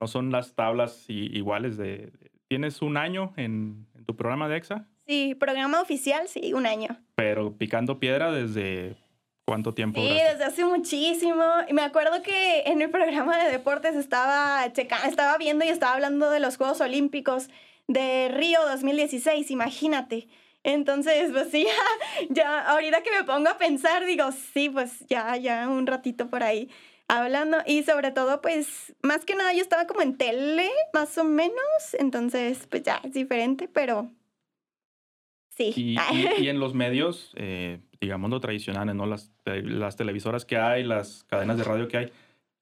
no 0.00 0.08
son 0.08 0.32
las 0.32 0.54
tablas 0.54 1.04
iguales 1.08 1.76
de... 1.76 2.12
¿Tienes 2.48 2.82
un 2.82 2.96
año 2.96 3.32
en, 3.36 3.86
tu 4.06 4.16
programa 4.16 4.48
de 4.48 4.56
EXA? 4.56 4.88
Sí, 5.06 5.36
programa 5.38 5.80
oficial, 5.80 6.26
sí, 6.26 6.52
un 6.52 6.66
año. 6.66 6.96
Pero 7.14 7.56
picando 7.56 8.00
piedra 8.00 8.32
desde 8.32 8.96
cuánto 9.44 9.74
tiempo? 9.74 10.00
Sí, 10.00 10.08
desde 10.08 10.44
hace 10.44 10.64
muchísimo. 10.64 11.44
Y 11.68 11.74
me 11.74 11.82
acuerdo 11.82 12.22
que 12.22 12.62
en 12.66 12.82
el 12.82 12.90
programa 12.90 13.36
de 13.36 13.52
deportes 13.52 13.94
estaba, 13.94 14.64
estaba 14.64 15.38
viendo 15.38 15.64
y 15.64 15.68
estaba 15.68 15.94
hablando 15.94 16.30
de 16.30 16.40
los 16.40 16.56
Juegos 16.56 16.80
Olímpicos 16.80 17.48
de 17.86 18.30
Río 18.34 18.60
2016, 18.66 19.50
imagínate. 19.50 20.28
Entonces, 20.62 21.30
pues 21.32 21.50
sí, 21.50 21.64
ya, 21.64 22.26
ya 22.30 22.68
ahorita 22.70 23.02
que 23.02 23.10
me 23.10 23.24
pongo 23.24 23.48
a 23.50 23.58
pensar, 23.58 24.06
digo, 24.06 24.30
sí, 24.32 24.68
pues 24.70 25.00
ya, 25.08 25.36
ya 25.36 25.68
un 25.68 25.86
ratito 25.86 26.28
por 26.28 26.42
ahí 26.42 26.68
hablando 27.18 27.58
y 27.66 27.82
sobre 27.82 28.12
todo 28.12 28.40
pues 28.40 28.94
más 29.02 29.24
que 29.24 29.34
nada 29.34 29.52
yo 29.52 29.62
estaba 29.62 29.86
como 29.86 30.02
en 30.02 30.16
tele 30.16 30.70
más 30.92 31.18
o 31.18 31.24
menos 31.24 31.54
entonces 31.98 32.66
pues 32.70 32.82
ya 32.82 33.00
es 33.02 33.12
diferente 33.12 33.68
pero 33.68 34.10
sí 35.48 35.72
y, 35.76 35.96
y, 36.38 36.48
en 36.48 36.60
los 36.60 36.74
medios 36.74 37.32
eh, 37.36 37.80
digamos 38.00 38.30
lo 38.30 38.40
tradicionales 38.40 38.94
no 38.94 39.06
las, 39.06 39.32
las 39.44 39.96
televisoras 39.96 40.44
que 40.44 40.56
hay 40.56 40.84
las 40.84 41.24
cadenas 41.24 41.58
de 41.58 41.64
radio 41.64 41.88
que 41.88 41.96
hay 41.96 42.12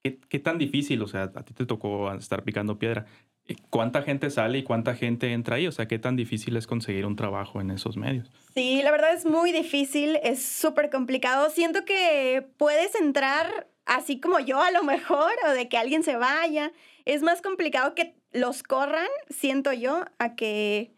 ¿qué, 0.03 0.19
qué 0.29 0.39
tan 0.39 0.57
difícil 0.57 1.03
o 1.03 1.09
sea 1.09 1.25
a 1.35 1.45
ti 1.45 1.53
te 1.53 1.67
tocó 1.67 2.13
estar 2.15 2.43
picando 2.43 2.79
piedra 2.79 3.07
eh, 3.49 3.57
¿Cuánta 3.71 4.03
gente 4.03 4.31
sale 4.31 4.59
y 4.59 4.63
cuánta 4.63 4.95
gente 4.95 5.33
entra 5.33 5.57
ahí? 5.57 5.67
O 5.67 5.73
sea, 5.73 5.89
¿qué 5.89 5.99
tan 5.99 6.17
difícil 6.17 6.57
es 6.59 6.67
conseguir 6.67 7.07
un 7.07 7.17
trabajo 7.17 7.63
en 7.63 7.71
esos 7.71 7.97
medios? 7.97 8.31
Sí, 8.55 8.83
la 8.83 8.91
verdad 8.91 9.15
es 9.15 9.25
muy 9.25 9.53
difícil, 9.53 10.19
es 10.23 10.43
súper 10.43 10.91
complicado. 10.91 11.49
Siento 11.49 11.87
que 11.87 12.47
puedes 12.59 12.95
entrar 12.95 13.67
así 13.89 14.21
como 14.21 14.39
yo 14.39 14.61
a 14.61 14.71
lo 14.71 14.85
mejor, 14.85 15.33
o 15.47 15.51
de 15.51 15.69
que 15.69 15.79
alguien 15.79 16.05
se 16.05 16.17
vaya. 16.17 16.73
Es 17.05 17.23
más 17.23 17.43
complicado 17.43 17.95
que 17.95 18.15
los 18.33 18.63
corran, 18.63 19.09
siento 19.31 19.73
yo, 19.73 20.05
a 20.19 20.37
que 20.37 20.93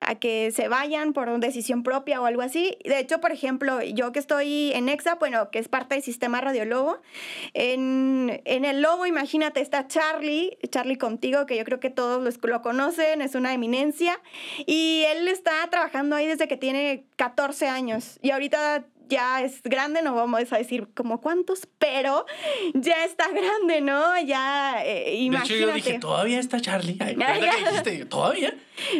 a 0.00 0.16
que 0.16 0.52
se 0.52 0.68
vayan 0.68 1.12
por 1.12 1.26
decisión 1.40 1.82
propia 1.82 2.20
o 2.20 2.26
algo 2.26 2.42
así. 2.42 2.76
De 2.84 2.98
hecho, 2.98 3.20
por 3.20 3.32
ejemplo, 3.32 3.82
yo 3.82 4.12
que 4.12 4.18
estoy 4.18 4.72
en 4.72 4.88
EXA, 4.88 5.14
bueno, 5.14 5.50
que 5.50 5.58
es 5.58 5.68
parte 5.68 5.94
del 5.94 6.04
sistema 6.04 6.40
Radio 6.40 6.64
Lobo, 6.64 6.98
en, 7.54 8.40
en 8.44 8.64
el 8.64 8.82
Lobo, 8.82 9.06
imagínate, 9.06 9.60
está 9.60 9.88
Charlie, 9.88 10.58
Charlie 10.70 10.98
contigo, 10.98 11.46
que 11.46 11.56
yo 11.56 11.64
creo 11.64 11.80
que 11.80 11.90
todos 11.90 12.22
los, 12.22 12.38
lo 12.42 12.62
conocen, 12.62 13.22
es 13.22 13.34
una 13.34 13.54
eminencia, 13.54 14.20
y 14.66 15.04
él 15.08 15.28
está 15.28 15.66
trabajando 15.70 16.14
ahí 16.14 16.26
desde 16.26 16.46
que 16.46 16.56
tiene 16.56 17.06
14 17.16 17.68
años, 17.68 18.18
y 18.22 18.30
ahorita 18.30 18.84
ya 19.08 19.42
es 19.42 19.62
grande, 19.62 20.02
no 20.02 20.14
vamos 20.14 20.52
a 20.52 20.58
decir 20.58 20.88
como 20.94 21.20
cuántos, 21.20 21.68
pero 21.78 22.26
ya 22.74 23.04
está 23.04 23.28
grande, 23.28 23.80
¿no? 23.80 24.20
Ya, 24.20 24.84
eh, 24.84 25.14
imagínate. 25.16 25.54
De 25.54 25.58
hecho, 25.58 25.68
yo 25.68 25.74
dije, 25.74 25.98
todavía 25.98 26.38
está 26.38 26.60
Charlie. 26.60 26.96
Ay, 27.00 27.16
¿Todavía? 28.08 28.54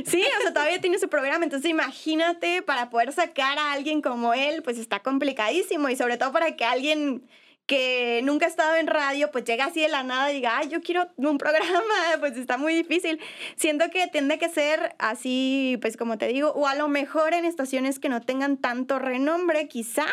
Sí, 0.05 0.25
o 0.39 0.43
sea, 0.43 0.53
todavía 0.53 0.81
tiene 0.81 0.99
su 0.99 1.09
programa. 1.09 1.45
Entonces, 1.45 1.71
imagínate, 1.71 2.63
para 2.63 2.91
poder 2.91 3.13
sacar 3.13 3.59
a 3.59 3.73
alguien 3.73 4.03
como 4.03 4.35
él, 4.35 4.63
pues 4.63 4.79
está 4.79 5.01
complicadísimo. 5.01 5.89
Y 5.89 5.97
sobre 5.97 6.17
todo 6.17 6.33
para 6.33 6.57
que 6.57 6.65
alguien 6.65 7.23
que 7.67 8.21
nunca 8.23 8.47
ha 8.47 8.49
estado 8.49 8.77
en 8.77 8.87
radio, 8.87 9.31
pues 9.33 9.45
llega 9.45 9.67
así 9.67 9.81
de 9.81 9.89
la 9.89 10.05
nada 10.05 10.31
y 10.31 10.37
diga, 10.37 10.57
ay, 10.57 10.69
yo 10.69 10.81
quiero 10.81 11.09
un 11.17 11.37
programa, 11.37 11.95
pues 12.21 12.37
está 12.37 12.57
muy 12.57 12.75
difícil. 12.75 13.21
Siento 13.57 13.91
que 13.91 14.07
tiende 14.07 14.39
que 14.39 14.49
ser 14.49 14.95
así, 14.99 15.79
pues 15.81 15.97
como 15.97 16.17
te 16.17 16.29
digo, 16.29 16.51
o 16.53 16.69
a 16.69 16.77
lo 16.77 16.89
mejor 16.89 17.35
en 17.35 17.45
estaciones 17.45 17.99
que 17.99 18.09
no 18.09 18.21
tengan 18.23 18.57
tanto 18.57 18.99
renombre, 18.99 19.67
quizá 19.69 20.07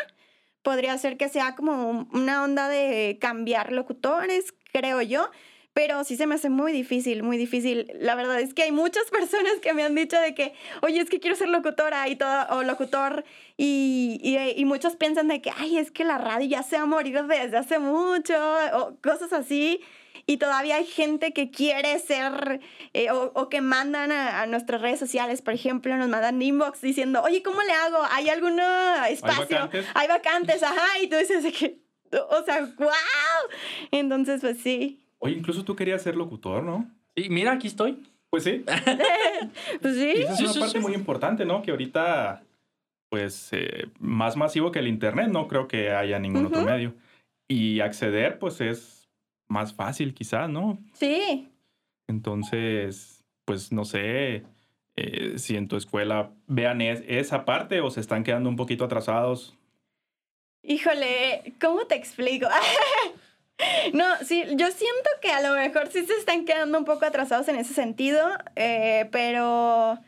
podría 0.63 0.98
ser 0.98 1.18
que 1.18 1.30
sea 1.30 1.56
como 1.56 2.08
una 2.12 2.44
onda 2.44 2.70
de 2.70 3.18
cambiar 3.22 3.72
locutores, 3.72 4.54
creo 4.72 5.02
yo. 5.02 5.30
Pero 5.73 6.03
sí 6.03 6.15
se 6.17 6.27
me 6.27 6.36
hace 6.36 6.49
muy 6.49 6.71
difícil, 6.71 7.23
muy 7.23 7.38
difícil. 7.38 7.91
La 7.99 8.13
verdad 8.15 8.39
es 8.39 8.53
que 8.53 8.63
hay 8.63 8.71
muchas 8.71 9.03
personas 9.12 9.53
que 9.62 9.73
me 9.73 9.83
han 9.83 9.95
dicho 9.95 10.19
de 10.19 10.36
que, 10.36 10.53
oye, 10.81 10.99
es 10.99 11.09
que 11.09 11.19
quiero 11.19 11.36
ser 11.36 11.49
locutora 11.49 12.07
y 12.07 12.15
todo, 12.15 12.45
o 12.51 12.63
locutor, 12.63 13.23
y, 13.57 14.19
y, 14.55 14.65
muchos 14.65 14.95
piensan 14.95 15.27
de 15.27 15.41
que, 15.41 15.51
ay, 15.57 15.77
es 15.77 15.91
que 15.91 16.03
la 16.03 16.17
radio 16.17 16.47
ya 16.47 16.63
se 16.63 16.75
ha 16.75 16.86
morido 16.86 17.27
desde 17.27 17.57
hace 17.57 17.79
mucho, 17.79 18.33
o 18.73 18.97
cosas 19.01 19.31
así. 19.33 19.81
Y 20.25 20.38
todavía 20.38 20.77
hay 20.77 20.86
gente 20.86 21.33
que 21.33 21.51
quiere 21.51 21.99
ser, 21.99 22.62
eh, 22.93 23.12
o, 23.12 23.31
o, 23.36 23.49
que 23.49 23.62
mandan 23.62 24.12
a, 24.12 24.45
nuestras 24.45 24.81
redes 24.81 24.99
sociales, 24.99 25.41
por 25.41 25.53
ejemplo, 25.53 25.95
nos 25.97 26.07
mandan 26.07 26.41
inbox 26.41 26.81
diciendo, 26.81 27.21
oye, 27.21 27.43
¿cómo 27.43 27.62
le 27.62 27.73
hago? 27.73 27.97
¿Hay 28.09 28.29
algún 28.29 28.59
espacio? 29.09 29.57
¿Hay 29.57 29.65
vacantes? 29.65 29.86
Hay 29.93 30.07
vacantes, 30.07 30.63
ajá, 30.63 30.99
y 31.01 31.07
tú 31.07 31.17
dices 31.17 31.43
de 31.43 31.51
que, 31.51 31.81
o 32.29 32.43
sea, 32.43 32.62
wow. 32.77 32.89
Entonces, 33.91 34.41
pues 34.41 34.59
sí. 34.59 35.03
Oye, 35.23 35.38
incluso 35.38 35.63
tú 35.63 35.73
querías 35.73 36.01
ser 36.01 36.17
locutor, 36.17 36.63
¿no? 36.63 36.86
Sí, 37.15 37.29
mira, 37.29 37.53
aquí 37.53 37.67
estoy. 37.67 38.03
Pues 38.29 38.43
sí. 38.43 38.65
pues 39.81 39.95
sí. 39.95 40.13
Y 40.17 40.21
esa 40.23 40.33
es 40.33 40.55
una 40.55 40.65
parte 40.65 40.81
muy 40.81 40.93
importante, 40.93 41.45
¿no? 41.45 41.62
Que 41.62 41.71
ahorita, 41.71 42.43
pues, 43.09 43.47
eh, 43.53 43.88
más 43.99 44.36
masivo 44.36 44.73
que 44.73 44.79
el 44.79 44.88
Internet, 44.89 45.29
no 45.29 45.47
creo 45.47 45.69
que 45.69 45.91
haya 45.91 46.19
ningún 46.19 46.47
otro 46.47 46.63
medio. 46.63 46.93
Y 47.47 47.79
acceder, 47.79 48.38
pues, 48.38 48.59
es 48.59 49.07
más 49.47 49.73
fácil 49.73 50.13
quizás, 50.13 50.49
¿no? 50.49 50.77
Sí. 50.91 51.47
Entonces, 52.09 53.23
pues, 53.45 53.71
no 53.71 53.86
sé 53.86 54.43
eh, 54.97 55.38
si 55.38 55.55
en 55.55 55.69
tu 55.69 55.77
escuela 55.77 56.31
vean 56.47 56.81
esa 56.81 57.45
parte 57.45 57.79
o 57.79 57.89
se 57.91 58.01
están 58.01 58.25
quedando 58.25 58.49
un 58.49 58.57
poquito 58.57 58.83
atrasados. 58.83 59.55
Híjole, 60.63 61.53
¿cómo 61.62 61.88
te 61.88 61.95
explico? 61.95 62.47
No, 63.93 64.06
sí, 64.26 64.43
yo 64.56 64.67
siento 64.71 65.10
que 65.21 65.32
a 65.32 65.41
lo 65.41 65.54
mejor 65.56 65.89
sí 65.91 66.06
se 66.06 66.13
están 66.13 66.45
quedando 66.45 66.78
un 66.78 66.86
poco 66.86 67.06
atrasados 67.06 67.47
en 67.47 67.56
ese 67.58 67.73
sentido, 67.73 68.19
eh, 68.56 69.08
pero 69.12 69.99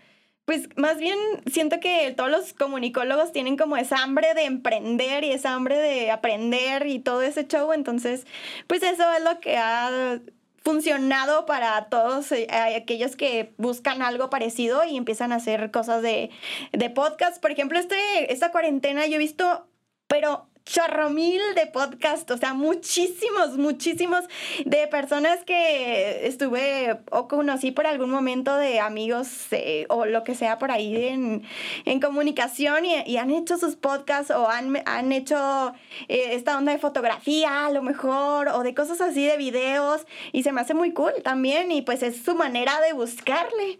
pues 0.45 0.69
más 0.75 0.97
bien 0.97 1.17
siento 1.51 1.79
que 1.79 2.13
todos 2.15 2.29
los 2.29 2.53
comunicólogos 2.53 3.31
tienen 3.31 3.57
como 3.57 3.77
esa 3.77 4.03
hambre 4.03 4.33
de 4.35 4.45
emprender 4.45 5.23
y 5.23 5.31
esa 5.31 5.53
hambre 5.53 5.77
de 5.77 6.11
aprender 6.11 6.85
y 6.85 6.99
todo 6.99 7.23
ese 7.23 7.47
show, 7.47 7.73
entonces 7.73 8.25
pues 8.67 8.83
eso 8.83 9.11
es 9.13 9.23
lo 9.23 9.39
que 9.39 9.57
ha 9.57 10.19
funcionado 10.63 11.45
para 11.45 11.85
todos 11.89 12.31
eh, 12.31 12.47
aquellos 12.75 13.15
que 13.15 13.53
buscan 13.57 14.01
algo 14.01 14.31
parecido 14.31 14.83
y 14.83 14.97
empiezan 14.97 15.31
a 15.31 15.35
hacer 15.35 15.69
cosas 15.69 16.01
de, 16.01 16.31
de 16.73 16.89
podcast. 16.89 17.39
Por 17.39 17.51
ejemplo, 17.51 17.77
este, 17.77 18.33
esta 18.33 18.51
cuarentena 18.51 19.05
yo 19.05 19.15
he 19.15 19.19
visto, 19.19 19.67
pero 20.07 20.49
chorro 20.65 21.11
mil 21.11 21.41
de 21.53 21.67
podcast, 21.67 22.29
o 22.31 22.37
sea, 22.37 22.55
muchísimos, 22.55 23.57
muchísimos 23.57 24.25
de 24.65 24.87
personas 24.87 25.43
que 25.45 26.25
estuve 26.27 26.99
o 27.11 27.27
conocí 27.27 27.71
por 27.71 27.85
algún 27.85 28.09
momento 28.09 28.55
de 28.57 28.79
amigos 28.79 29.47
eh, 29.51 29.85
o 29.89 30.05
lo 30.05 30.23
que 30.23 30.33
sea 30.33 30.57
por 30.57 30.71
ahí 30.71 30.95
en, 31.07 31.43
en 31.85 31.99
comunicación 31.99 32.85
y, 32.85 33.15
han 33.15 33.29
hecho 33.29 33.57
sus 33.57 33.75
podcasts 33.75 34.31
o 34.31 34.49
han, 34.49 34.77
han 34.85 35.11
hecho 35.11 35.73
eh, 36.09 36.29
esta 36.31 36.57
onda 36.57 36.73
de 36.73 36.79
fotografía 36.79 37.67
a 37.67 37.71
lo 37.71 37.81
mejor 37.81 38.49
o 38.49 38.63
de 38.63 38.73
cosas 38.73 38.99
así 38.99 39.25
de 39.25 39.37
videos 39.37 40.05
y 40.33 40.43
se 40.43 40.51
me 40.51 40.61
hace 40.61 40.73
muy 40.73 40.91
cool 40.91 41.13
también 41.23 41.71
y 41.71 41.81
pues 41.81 42.03
es 42.03 42.23
su 42.23 42.35
manera 42.35 42.81
de 42.81 42.93
buscarle. 42.93 43.79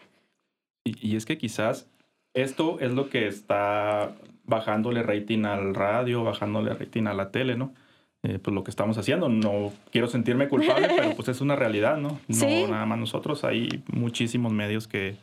Y, 0.86 1.12
y 1.12 1.16
es 1.18 1.26
que 1.26 1.38
quizás 1.38 1.88
esto 2.34 2.80
es 2.80 2.92
lo 2.92 3.10
que 3.10 3.28
está 3.28 4.16
bajándole 4.48 5.04
rating 5.04 5.46
al 5.46 5.76
radio, 5.76 6.24
bajándole 6.24 6.74
rating 6.74 7.06
a 7.08 7.14
la 7.14 7.32
tele, 7.32 7.56
¿no? 7.56 7.74
Eh, 8.24 8.40
pues 8.40 8.54
lo 8.56 8.64
que 8.64 8.72
estamos 8.72 8.98
haciendo. 8.98 9.30
No 9.30 9.72
quiero 9.92 10.08
sentirme 10.08 10.48
culpable, 10.48 10.88
pero 10.96 11.16
pues 11.16 11.28
es 11.28 11.42
una 11.42 11.56
realidad, 11.56 11.98
¿no? 11.98 12.20
No 12.28 12.68
nada 12.68 12.86
más 12.86 12.98
nosotros. 12.98 13.44
Hay 13.44 13.84
muchísimos 13.88 14.52
medios 14.52 14.88
que, 14.88 15.16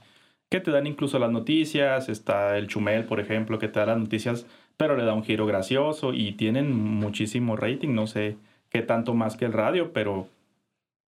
que 0.49 0.61
te 0.61 0.71
dan 0.71 0.87
incluso 0.87 1.19
las 1.19 1.33
noticias. 1.33 2.09
Está 2.09 2.57
el 2.59 2.69
Chumel, 2.69 3.05
por 3.05 3.19
ejemplo, 3.19 3.59
que 3.59 3.69
te 3.69 3.81
da 3.81 3.87
las 3.87 3.99
noticias, 3.99 4.47
pero 4.77 4.97
le 4.97 5.05
da 5.05 5.15
un 5.15 5.25
giro 5.25 5.47
gracioso 5.47 6.13
y 6.15 6.33
tienen 6.33 6.73
muchísimo 6.73 7.57
rating. 7.57 7.95
No 7.95 8.07
sé 8.07 8.37
qué 8.69 8.83
tanto 8.83 9.15
más 9.15 9.37
que 9.37 9.47
el 9.47 9.53
radio, 9.53 9.93
pero 9.93 10.29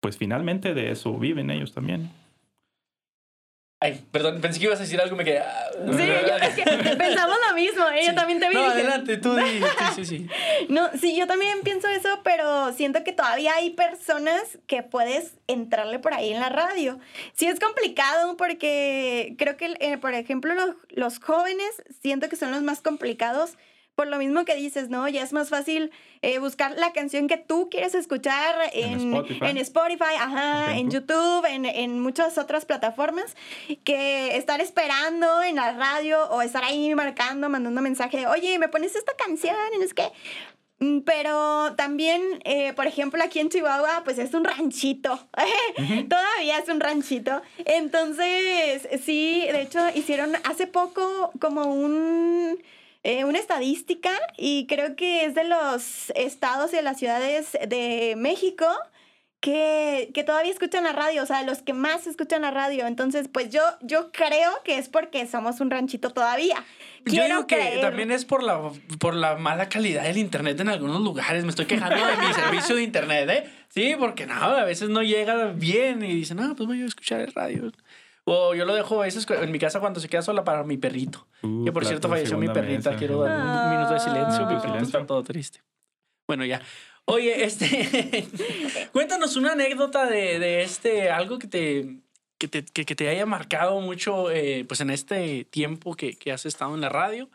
pues 0.01 0.19
finalmente 0.19 0.75
de 0.75 0.91
eso 0.91 1.17
viven 1.17 1.51
ellos 1.51 1.73
también. 1.73 2.11
Ay, 3.85 4.03
perdón, 4.11 4.41
pensé 4.41 4.59
que 4.59 4.65
ibas 4.65 4.79
a 4.79 4.85
decir 4.85 4.99
algo, 4.99 5.15
me 5.15 5.25
quedé. 5.25 5.41
Ah, 5.41 5.69
sí, 5.75 6.07
yo, 6.07 6.37
es 6.37 6.55
que 6.55 6.97
pensamos 6.97 7.37
lo 7.47 7.55
mismo, 7.55 7.85
¿eh? 7.91 8.07
yo 8.07 8.15
también 8.15 8.41
te 8.41 8.49
vi. 8.49 8.55
No, 8.55 8.65
adelante, 8.65 9.19
tú 9.19 9.35
di. 9.35 9.45
Sí, 9.95 9.95
sí, 9.97 10.05
sí. 10.07 10.27
No, 10.71 10.89
sí, 10.99 11.15
yo 11.15 11.27
también 11.27 11.61
pienso 11.61 11.87
eso, 11.89 12.09
pero 12.25 12.73
siento 12.73 13.05
que 13.05 13.13
todavía 13.13 13.53
hay 13.57 13.73
personas 13.73 14.59
que 14.67 14.83
puedes 14.83 15.35
entrarle 15.49 15.99
por 15.99 16.15
ahí 16.15 16.33
en 16.33 16.41
la 16.41 16.49
radio. 16.49 16.99
Sí, 17.35 17.47
es 17.47 17.61
complicado 17.61 18.39
porque 18.39 19.35
creo 19.37 19.59
que, 19.59 19.77
eh, 19.81 19.99
por 19.99 20.15
ejemplo, 20.15 20.55
los, 20.55 20.77
los 20.89 21.19
jóvenes 21.19 21.83
siento 22.01 22.31
que 22.31 22.37
son 22.37 22.53
los 22.53 22.63
más 22.63 22.81
complicados 22.81 23.59
por 23.95 24.09
lo 24.09 24.19
mismo 24.19 24.45
que 24.45 24.55
dices, 24.55 24.89
¿no? 24.89 25.09
Ya 25.09 25.23
es 25.23 25.33
más 25.33 25.49
fácil 25.49 25.91
eh, 26.23 26.39
buscar 26.39 26.77
la 26.77 26.93
canción 26.93 27.29
que 27.29 27.37
tú 27.37 27.69
quieres 27.71 27.95
escuchar 27.95 28.57
en, 28.73 29.15
en 29.15 29.57
Spotify, 29.59 30.17
ajá, 30.19 30.77
en 30.77 30.91
YouTube, 30.91 31.45
en, 31.47 31.65
en, 31.65 32.01
muchas 32.01 32.39
otras 32.39 32.65
plataformas, 32.65 33.37
que 33.85 34.37
estar 34.37 34.61
esperando 34.61 35.43
en 35.43 35.57
la 35.57 35.73
radio 35.73 36.25
o 36.31 36.43
estar 36.43 36.65
ahí 36.65 36.95
marcando, 36.95 37.49
mandando 37.49 37.81
mensaje 37.81 38.27
oye, 38.27 38.59
¿me 38.59 38.69
pones 38.69 38.95
esta 38.97 39.13
canción? 39.17 39.57
Y 39.79 39.83
es 39.83 39.95
que... 39.95 40.05
Mm, 40.81 41.01
pero 41.01 41.75
también, 41.77 42.21
eh, 42.45 42.73
por 42.75 42.87
ejemplo, 42.87 43.23
aquí 43.23 43.39
en 43.39 43.49
Chihuahua, 43.49 44.03
pues 44.05 44.19
es 44.19 44.35
un 44.35 44.45
ranchito. 44.45 45.21
Todavía 46.09 46.59
es 46.59 46.69
un 46.69 46.81
ranchito. 46.81 47.43
Entonces, 47.65 48.89
sí, 49.05 49.47
de 49.53 49.63
hecho, 49.63 49.81
hicieron 49.95 50.35
hace 50.45 50.67
poco 50.67 51.31
como 51.39 51.67
un 51.67 52.59
eh, 53.05 53.25
una 53.25 53.39
estadística 53.39 54.11
y 54.37 54.67
creo 54.67 54.97
que 54.97 55.27
es 55.27 55.35
de 55.35 55.45
los 55.45 56.11
estados 56.17 56.73
y 56.73 56.77
de 56.77 56.83
las 56.83 56.99
ciudades 56.99 57.53
de 57.69 58.15
México 58.17 58.67
que, 59.41 60.11
que, 60.15 60.25
todavía 60.25 60.51
escuchan 60.51 60.85
la 60.85 60.93
radio, 60.93 61.23
o 61.23 61.27
sea, 61.27 61.43
los 61.43 61.61
que 61.61 61.75
más 61.75 62.07
escuchan 62.07 62.41
la 62.41 62.51
radio. 62.51 62.87
Entonces, 62.87 63.29
pues 63.29 63.51
yo, 63.51 63.61
yo 63.83 64.11
creo 64.11 64.51
que 64.65 64.79
es 64.79 64.89
porque 64.89 65.27
somos 65.27 65.61
un 65.61 65.71
ranchito 65.71 66.09
todavía. 66.09 66.65
Quiero 67.05 67.27
yo 67.27 67.35
digo 67.35 67.47
que 67.47 67.79
también 67.83 68.11
es 68.11 68.25
por 68.25 68.43
la, 68.43 68.73
por 68.99 69.13
la 69.13 69.37
mala 69.37 69.69
calidad 69.69 70.05
del 70.05 70.17
internet 70.17 70.59
en 70.61 70.71
algunos 70.71 71.03
lugares. 71.03 71.45
Me 71.45 71.51
estoy 71.51 71.67
quejando 71.67 72.07
de 72.07 72.17
mi 72.17 72.33
servicio 72.33 72.75
de 72.75 72.85
internet, 72.85 73.29
¿eh? 73.29 73.51
Sí, 73.69 73.97
porque 73.99 74.25
no, 74.25 74.35
a 74.35 74.65
veces 74.65 74.89
no 74.89 75.03
llega 75.03 75.53
bien 75.53 76.03
y 76.03 76.15
dicen, 76.15 76.39
no, 76.39 76.57
pues 76.57 76.67
voy 76.67 76.81
a 76.81 76.87
escuchar 76.87 77.21
el 77.21 77.35
radio. 77.35 77.71
O 78.25 78.55
yo 78.55 78.65
lo 78.65 78.75
dejo 78.75 79.03
a 79.03 79.05
veces 79.05 79.27
en 79.29 79.53
mi 79.53 79.59
casa 79.59 79.81
cuando 79.81 80.01
se 80.01 80.09
queda 80.09 80.23
sola 80.23 80.45
para 80.45 80.65
mi 80.65 80.79
perrito. 80.79 81.27
Uh, 81.43 81.65
que 81.65 81.73
por 81.73 81.85
cierto 81.85 82.09
falleció 82.09 82.39
mi 82.39 82.49
perrita. 82.49 82.97
Quiero 82.97 83.21
dar 83.21 83.41
un 83.41 83.71
minuto 83.77 83.93
de 83.93 84.01
silencio. 84.01 84.47
mi 84.47 84.57
perrito 84.57 84.85
está 84.85 85.07
todo 85.07 85.23
triste. 85.23 85.63
Bueno, 86.27 86.45
ya. 86.45 86.63
Oye, 87.05 87.45
este. 87.45 88.27
cuéntanos 88.93 89.37
una 89.37 89.53
anécdota 89.53 90.07
de, 90.07 90.39
de, 90.39 90.63
este, 90.63 91.11
algo 91.11 91.39
que 91.39 91.47
te, 91.47 91.99
que 92.39 92.49
te, 92.49 92.65
que, 92.65 92.95
te 92.95 93.09
haya 93.09 93.27
marcado 93.27 93.79
mucho 93.81 94.31
eh, 94.31 94.65
pues 94.67 94.81
en 94.81 94.89
este 94.89 95.45
tiempo 95.45 95.95
que, 95.95 96.17
que, 96.17 96.33
has 96.33 96.47
estado 96.47 96.75
en 96.75 96.81
la 96.81 96.89
radio 96.89 97.29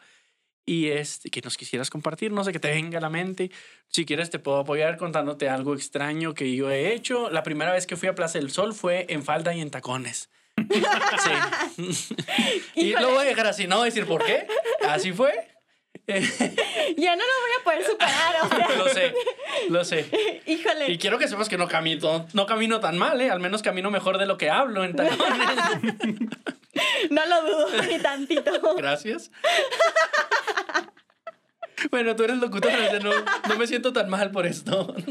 y 0.66 0.88
este, 0.88 1.30
que 1.30 1.42
nos 1.42 1.58
quisieras 1.58 1.90
compartir, 1.90 2.32
no 2.32 2.44
sé, 2.44 2.52
que 2.52 2.60
te 2.60 2.70
venga 2.70 2.98
a 2.98 3.02
la 3.02 3.10
mente. 3.10 3.52
Si 3.88 4.06
quieres, 4.06 4.30
te 4.30 4.40
puedo 4.40 4.60
apoyar 4.60 4.98
contándote 4.98 5.50
algo 5.50 5.76
extraño 5.76 6.34
que 6.34 6.56
yo 6.56 6.72
he 6.72 6.94
hecho. 6.94 7.30
La 7.30 7.44
primera 7.44 7.72
vez 7.72 7.86
que 7.86 7.96
fui 7.96 8.08
a 8.08 8.16
Plaza 8.16 8.40
del 8.40 8.52
Sol 8.52 8.74
fue 8.74 9.06
en 9.10 9.24
falda 9.24 9.54
y 9.54 9.62
en 9.62 9.70
tacones. 9.72 10.30
Sí. 11.78 12.16
y 12.76 12.92
lo 12.94 13.12
voy 13.12 13.26
a 13.26 13.30
dejar 13.30 13.48
así, 13.48 13.68
no 13.68 13.78
voy 13.78 13.84
a 13.84 13.86
decir 13.86 14.06
por 14.06 14.24
qué. 14.26 14.48
Así 14.88 15.12
fue. 15.12 15.50
ya 16.98 17.16
no 17.16 17.24
lo 17.24 17.34
voy 17.42 17.52
a 17.60 17.64
poder 17.64 17.86
superar. 17.86 18.78
lo 18.78 18.90
sé, 18.90 19.14
lo 19.70 19.86
sé. 19.86 20.42
Híjole. 20.48 20.92
Y 20.92 20.98
quiero 20.98 21.20
que 21.20 21.28
sepas 21.28 21.50
que 21.50 21.58
no 21.58 21.68
camino, 21.68 22.28
no 22.34 22.46
camino 22.48 22.80
tan 22.80 22.98
mal, 22.98 23.22
¿eh? 23.22 23.30
Al 23.30 23.40
menos 23.40 23.62
camino 23.62 23.92
mejor 23.92 24.18
de 24.18 24.26
lo 24.26 24.38
que 24.38 24.50
hablo 24.50 24.84
en 24.84 24.96
tacones. 24.96 25.20
no 27.12 27.26
lo 27.26 27.42
dudo 27.44 27.82
ni 27.84 28.00
tantito. 28.00 28.76
Gracias. 28.76 29.30
Bueno, 31.92 32.16
tú 32.16 32.24
eres 32.24 32.38
locutora, 32.38 33.00
no, 33.00 33.12
no 33.48 33.56
me 33.58 33.68
siento 33.68 33.94
tan 33.94 34.10
mal 34.10 34.32
por 34.32 34.46
esto. 34.46 34.96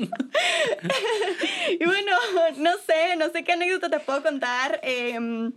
y 1.81 1.85
bueno, 1.85 2.13
no 2.57 2.73
sé, 2.87 3.17
no 3.17 3.31
sé 3.31 3.45
qué 3.45 3.53
anécdota 3.53 3.89
te 3.91 4.01
puedo 4.01 4.23
contar. 4.23 4.81
Em, 4.83 5.53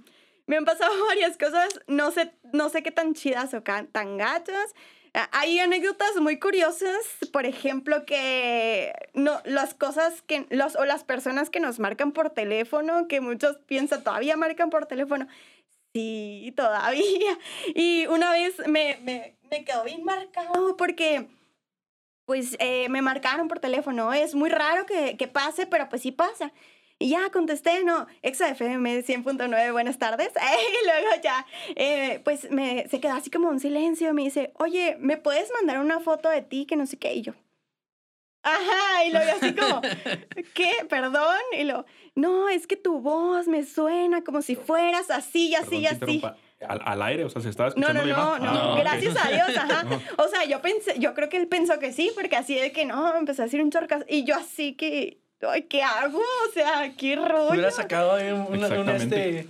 me 0.47 0.57
han 0.57 0.65
pasado 0.65 0.91
varias 1.07 1.37
cosas, 1.37 1.79
no 1.87 2.11
sé, 2.11 2.33
no 2.53 2.69
sé 2.69 2.83
qué 2.83 2.91
tan 2.91 3.13
chidas 3.13 3.53
o 3.53 3.61
tan 3.61 4.17
gachas. 4.17 4.73
Hay 5.33 5.59
anécdotas 5.59 6.15
muy 6.21 6.39
curiosas, 6.39 6.95
por 7.33 7.45
ejemplo, 7.45 8.05
que 8.05 8.93
no, 9.13 9.41
las 9.43 9.73
cosas 9.73 10.21
que, 10.21 10.45
los, 10.49 10.77
o 10.77 10.85
las 10.85 11.03
personas 11.03 11.49
que 11.49 11.59
nos 11.59 11.79
marcan 11.79 12.13
por 12.13 12.29
teléfono, 12.29 13.09
que 13.09 13.19
muchos 13.19 13.57
piensan 13.65 14.05
todavía 14.05 14.37
marcan 14.37 14.69
por 14.69 14.85
teléfono. 14.85 15.27
Sí, 15.93 16.53
todavía. 16.55 17.37
Y 17.75 18.07
una 18.07 18.31
vez 18.31 18.55
me, 18.67 18.99
me, 19.03 19.35
me 19.51 19.65
quedó 19.65 19.83
bien 19.83 20.03
marcado 20.03 20.77
porque, 20.77 21.27
pues, 22.25 22.55
eh, 22.59 22.87
me 22.89 23.01
marcaron 23.01 23.49
por 23.49 23.59
teléfono. 23.59 24.13
Es 24.13 24.33
muy 24.33 24.49
raro 24.49 24.85
que, 24.85 25.17
que 25.17 25.27
pase, 25.27 25.67
pero 25.67 25.89
pues 25.89 26.01
sí 26.01 26.11
pasa. 26.11 26.53
Y 26.97 27.09
ya 27.09 27.31
contesté, 27.31 27.83
no, 27.83 28.07
ExaFM 28.21 29.03
100.9, 29.03 29.71
buenas 29.71 29.97
tardes. 29.97 30.31
Y 30.83 30.85
luego 30.85 31.21
ya, 31.21 31.45
eh, 31.75 32.21
pues 32.23 32.49
me, 32.49 32.87
se 32.89 33.01
quedó 33.01 33.13
así 33.13 33.29
como 33.29 33.49
un 33.49 33.59
silencio. 33.59 34.13
Me 34.13 34.23
dice, 34.23 34.53
oye, 34.57 34.95
¿me 34.99 35.17
puedes 35.17 35.51
mandar 35.51 35.79
una 35.79 35.99
foto 35.99 36.29
de 36.29 36.41
ti? 36.41 36.65
Que 36.65 36.75
no 36.75 36.85
sé 36.85 36.97
qué. 36.97 37.13
Y 37.15 37.23
yo, 37.23 37.33
ajá. 38.43 39.03
Y 39.05 39.11
luego 39.11 39.31
así 39.35 39.53
como, 39.53 39.81
¿qué? 40.53 40.71
¿Perdón? 40.87 41.39
Y 41.57 41.63
lo, 41.63 41.85
no, 42.15 42.47
es 42.49 42.67
que 42.67 42.77
tu 42.77 42.99
voz 42.99 43.47
me 43.47 43.65
suena 43.65 44.23
como 44.23 44.41
si 44.41 44.55
fueras 44.55 45.09
así 45.09 45.49
y 45.49 45.55
así 45.55 45.77
y 45.79 45.87
así. 45.87 46.21
Al, 46.67 46.81
al, 46.85 47.01
aire, 47.01 47.25
o 47.25 47.29
sea, 47.29 47.41
se 47.41 47.49
estaba 47.49 47.69
escuchando. 47.69 48.05
No, 48.05 48.37
no, 48.37 48.39
no, 48.39 48.53
no. 48.53 48.73
Ah, 48.73 48.77
gracias 48.79 49.15
a 49.17 49.29
Dios, 49.29 49.57
ajá. 49.57 49.85
O 50.17 50.27
sea, 50.27 50.45
yo 50.45 50.61
pensé, 50.61 50.99
yo 50.99 51.13
creo 51.13 51.29
que 51.29 51.37
él 51.37 51.47
pensó 51.47 51.79
que 51.79 51.91
sí, 51.91 52.11
porque 52.15 52.35
así 52.35 52.55
de 52.55 52.71
que 52.71 52.85
no, 52.85 53.17
empezó 53.17 53.41
a 53.41 53.45
decir 53.45 53.61
un 53.61 53.71
chorcas. 53.71 54.05
Y 54.07 54.23
yo 54.23 54.35
así 54.35 54.73
que, 54.73 55.19
ay, 55.47 55.63
¿qué 55.63 55.83
hago? 55.83 56.19
O 56.19 56.53
sea, 56.53 56.93
qué 56.97 57.15
rollo. 57.15 57.49
Hubiera 57.49 57.71
sacado 57.71 58.15
un, 58.15 58.63
un, 58.63 58.89
este... 58.89 59.47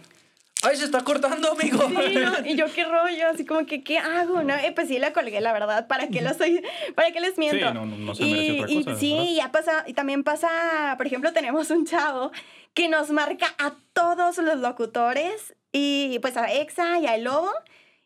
¡Ay, 0.63 0.75
se 0.77 0.85
está 0.85 1.03
cortando, 1.03 1.53
amigo! 1.53 1.89
Sí, 1.89 2.15
no, 2.15 2.33
y 2.45 2.55
yo 2.55 2.65
qué 2.73 2.83
rollo, 2.83 3.29
así 3.29 3.45
como 3.45 3.65
que, 3.65 3.83
¿qué 3.83 3.97
hago? 3.97 4.43
No, 4.43 4.53
eh, 4.53 4.71
pues 4.73 4.89
sí 4.89 4.99
la 4.99 5.11
colgué, 5.11 5.41
la 5.41 5.53
verdad, 5.53 5.87
¿para 5.87 6.07
qué 6.07 6.21
lo 6.21 6.33
soy? 6.35 6.63
¿Para 6.93 7.11
qué 7.11 7.19
les 7.19 7.37
miento? 7.37 7.67
Sí, 7.67 7.73
no, 7.73 7.85
no, 7.85 7.97
no 7.97 8.15
se 8.15 8.23
merece 8.23 8.45
y, 8.45 8.51
otra 8.51 8.67
cosa, 8.67 8.91
y 8.91 8.99
sí, 8.99 9.35
ya 9.35 9.51
pasa, 9.51 9.83
y 9.87 9.93
también 9.93 10.23
pasa, 10.23 10.93
por 10.97 11.07
ejemplo, 11.07 11.33
tenemos 11.33 11.71
un 11.71 11.87
chavo 11.87 12.31
que 12.75 12.89
nos 12.89 13.09
marca 13.09 13.47
a 13.57 13.73
todos 13.93 14.37
los 14.37 14.59
locutores, 14.59 15.55
y 15.71 16.19
pues 16.19 16.37
a 16.37 16.51
Exa 16.51 16.99
y 16.99 17.07
a 17.07 17.15
El 17.15 17.23
Lobo, 17.23 17.51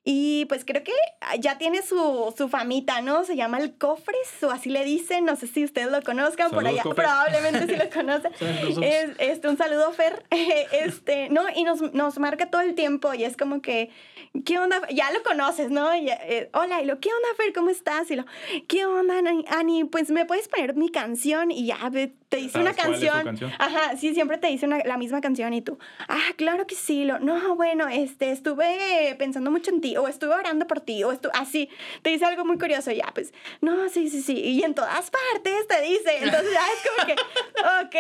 y 0.08 0.46
pues 0.46 0.64
creo 0.66 0.84
que 0.84 0.94
ya 1.40 1.58
tiene 1.58 1.82
su, 1.82 2.32
su 2.38 2.48
famita, 2.48 3.02
¿no? 3.02 3.26
Se 3.26 3.36
llama 3.36 3.58
el 3.58 3.76
Cofres, 3.76 4.44
o 4.44 4.52
así 4.52 4.70
le 4.70 4.86
dicen. 4.86 5.26
No 5.26 5.36
sé 5.36 5.48
si 5.48 5.64
ustedes 5.64 5.92
lo 5.92 6.00
conozcan 6.04 6.52
por 6.52 6.68
allá. 6.68 6.84
Probablemente 6.84 7.66
sí 7.66 7.76
lo 7.76 7.90
conocen. 7.94 8.32
este, 9.18 9.48
un 9.50 9.58
saludo, 9.58 9.92
Fer. 9.94 10.24
Este, 10.72 11.30
¿no? 11.30 11.44
Y 11.56 11.64
nos, 11.64 11.94
nos 11.94 12.20
marca 12.20 12.52
todo 12.52 12.62
el 12.62 12.76
tiempo 12.76 13.14
y 13.16 13.24
es 13.24 13.36
como 13.36 13.62
que 13.62 13.90
¿qué 14.44 14.60
onda? 14.60 14.82
Ya 14.90 15.12
lo 15.12 15.24
conoces, 15.24 15.72
¿no? 15.72 15.94
Eh, 15.94 16.50
hola, 16.54 16.82
y 16.82 16.86
lo, 16.86 17.00
¿qué 17.00 17.10
onda, 17.10 17.28
Fer? 17.38 17.54
¿Cómo 17.54 17.70
estás? 17.70 18.10
Y 18.12 18.16
lo, 18.16 18.26
¿qué 18.68 18.86
onda, 18.86 19.16
Ani? 19.50 19.86
Pues 19.86 20.10
me 20.10 20.26
puedes 20.26 20.48
poner 20.48 20.76
mi 20.76 20.90
canción 20.90 21.52
y 21.52 21.68
ya 21.68 21.78
te 21.92 22.38
dice 22.38 22.60
una 22.60 22.74
canción. 22.74 23.38
Ajá, 23.60 23.96
sí, 23.98 24.14
siempre 24.14 24.38
te 24.38 24.48
dice 24.48 24.68
la 24.68 24.98
misma 24.98 25.22
canción 25.22 25.54
y 25.54 25.62
tú, 25.62 25.78
ah, 26.08 26.34
claro 26.36 26.68
que 26.68 26.76
sí. 26.76 27.06
Lo, 27.06 27.20
no, 27.20 27.56
bueno, 27.56 27.88
este, 27.88 28.32
estuve 28.32 29.16
pensando 29.18 29.52
mucho 29.52 29.72
en 29.72 29.82
ti 29.82 29.95
o 29.98 30.08
estuve 30.08 30.34
orando 30.34 30.68
por 30.68 30.82
ti 30.82 31.04
o 31.04 31.12
estuve, 31.12 31.32
así, 31.36 31.70
te 32.02 32.10
dice 32.10 32.26
algo 32.26 32.46
muy 32.46 32.58
curioso. 32.58 32.92
Ya, 32.92 33.12
pues, 33.14 33.34
no, 33.62 33.90
sí, 33.90 34.10
sí, 34.10 34.22
sí. 34.22 34.40
Y 34.40 34.64
en 34.64 34.74
todas 34.74 35.12
partes 35.12 35.68
te 35.68 35.82
dice. 35.82 36.18
Entonces 36.22 36.52
ya 36.54 36.62
es 36.68 36.90
como 36.90 37.08
que, 37.08 37.14
ok. 37.86 37.96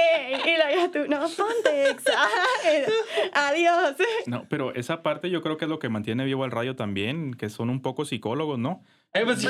Y 0.46 0.58
lo, 0.58 0.70
ya 0.76 0.92
tú, 0.92 1.08
no, 1.08 1.28
ponte, 1.30 1.96
adiós. 3.34 3.96
No, 4.26 4.46
pero 4.50 4.74
esa 4.74 5.02
parte 5.04 5.30
yo 5.30 5.42
creo 5.42 5.58
que 5.58 5.66
es 5.66 5.70
lo 5.70 5.80
que 5.80 5.90
mantiene 5.90 6.26
vivo 6.26 6.44
al 6.44 6.52
radio 6.52 6.76
también, 6.76 7.34
que 7.34 7.50
son 7.50 7.70
un 7.70 7.82
poco 7.82 8.06
psicólogos, 8.06 8.60
¿no? 8.60 8.84
Eh, 9.14 9.24
pues 9.24 9.42
sí, 9.42 9.48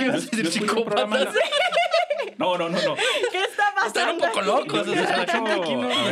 No, 2.38 2.58
no, 2.58 2.69
no, 2.69 2.81
no. 2.81 2.95
¿Qué 3.31 3.43
está 3.43 3.73
pasando? 3.73 3.88
Están 3.88 4.10
un 4.15 4.19
poco 4.19 4.41
locos. 4.41 4.86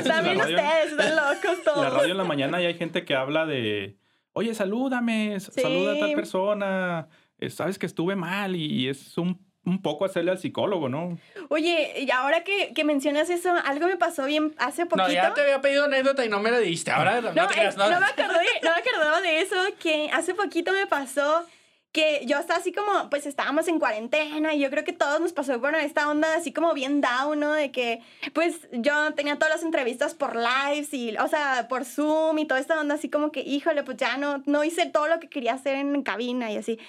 También 0.04 0.38
ustedes 0.42 0.92
están 0.92 1.16
locos 1.16 1.64
todos. 1.64 1.84
La 1.84 1.90
radio 1.90 2.12
en 2.12 2.18
la 2.18 2.24
mañana 2.24 2.62
y 2.62 2.66
hay 2.66 2.74
gente 2.76 3.06
que 3.06 3.16
habla 3.16 3.46
de, 3.46 3.98
oye, 4.34 4.54
salúdame, 4.54 5.40
saluda 5.40 5.94
a 5.94 6.00
tal 6.00 6.14
persona, 6.14 7.08
eh, 7.40 7.50
sabes 7.50 7.80
que 7.80 7.86
estuve 7.86 8.16
mal 8.16 8.56
y 8.56 8.90
es 8.90 9.18
un 9.18 9.40
un 9.66 9.82
poco 9.82 10.06
hacerle 10.06 10.32
al 10.32 10.38
psicólogo, 10.38 10.90
¿no? 10.90 11.18
Oye, 11.50 12.02
y 12.02 12.12
ahora 12.12 12.44
que, 12.44 12.74
que, 12.74 12.84
mencionas 12.84 13.30
eso, 13.30 13.54
algo 13.66 13.88
me 13.88 13.96
pasó 13.96 14.26
bien 14.26 14.54
hace 14.58 14.86
poquito. 14.86 15.08
No, 15.08 15.14
ya 15.14 15.34
te 15.34 15.42
había 15.42 15.62
pedido 15.62 15.86
anécdota 15.86 16.26
y 16.26 16.30
no 16.30 16.40
me 16.40 16.52
la 16.52 16.60
diste. 16.60 16.92
Ahora 16.92 17.22
no, 17.22 17.32
no, 17.32 17.48
te 17.48 17.62
eh, 17.62 17.70
no, 17.78 17.88
me 17.88 17.96
acordé, 17.96 18.46
no 18.62 18.72
me 18.72 18.78
acordaba 18.78 19.22
de 19.22 19.42
eso, 19.42 19.56
que 19.80 20.10
hace 20.12 20.34
poquito 20.34 20.74
me 20.74 20.86
pasó 20.88 21.46
que 21.94 22.26
yo 22.26 22.40
estaba 22.40 22.60
así 22.60 22.74
como, 22.74 23.10
pues 23.12 23.28
estábamos 23.28 23.68
en 23.68 23.78
cuarentena 23.78 24.56
y 24.56 24.60
yo 24.60 24.72
creo 24.72 24.84
que 24.84 24.94
todos 24.94 25.22
nos 25.22 25.32
pasó, 25.32 25.60
bueno, 25.60 25.78
esta 25.78 26.10
onda 26.10 26.36
así 26.36 26.52
como 26.52 26.74
bien 26.74 27.02
down, 27.02 27.40
¿no? 27.40 27.54
De 27.54 27.72
que, 27.72 28.02
pues 28.34 28.68
yo 28.72 29.14
tenía 29.14 29.36
todas 29.38 29.54
las 29.54 29.64
entrevistas 29.64 30.16
por 30.16 30.36
lives 30.36 30.92
y, 30.92 31.16
o 31.16 31.28
sea, 31.28 31.68
por 31.70 31.86
Zoom 31.86 32.40
y 32.40 32.46
toda 32.46 32.60
esta 32.60 32.82
onda 32.82 32.96
así 32.96 33.10
como 33.10 33.32
que, 33.32 33.42
híjole, 33.42 33.84
pues 33.84 33.98
ya 33.98 34.18
no, 34.18 34.42
no 34.48 34.64
hice 34.64 34.88
todo 34.88 35.08
lo 35.08 35.20
que 35.20 35.30
quería 35.30 35.54
hacer 35.54 35.76
en 35.76 36.02
cabina 36.02 36.52
y 36.52 36.58
así. 36.58 36.80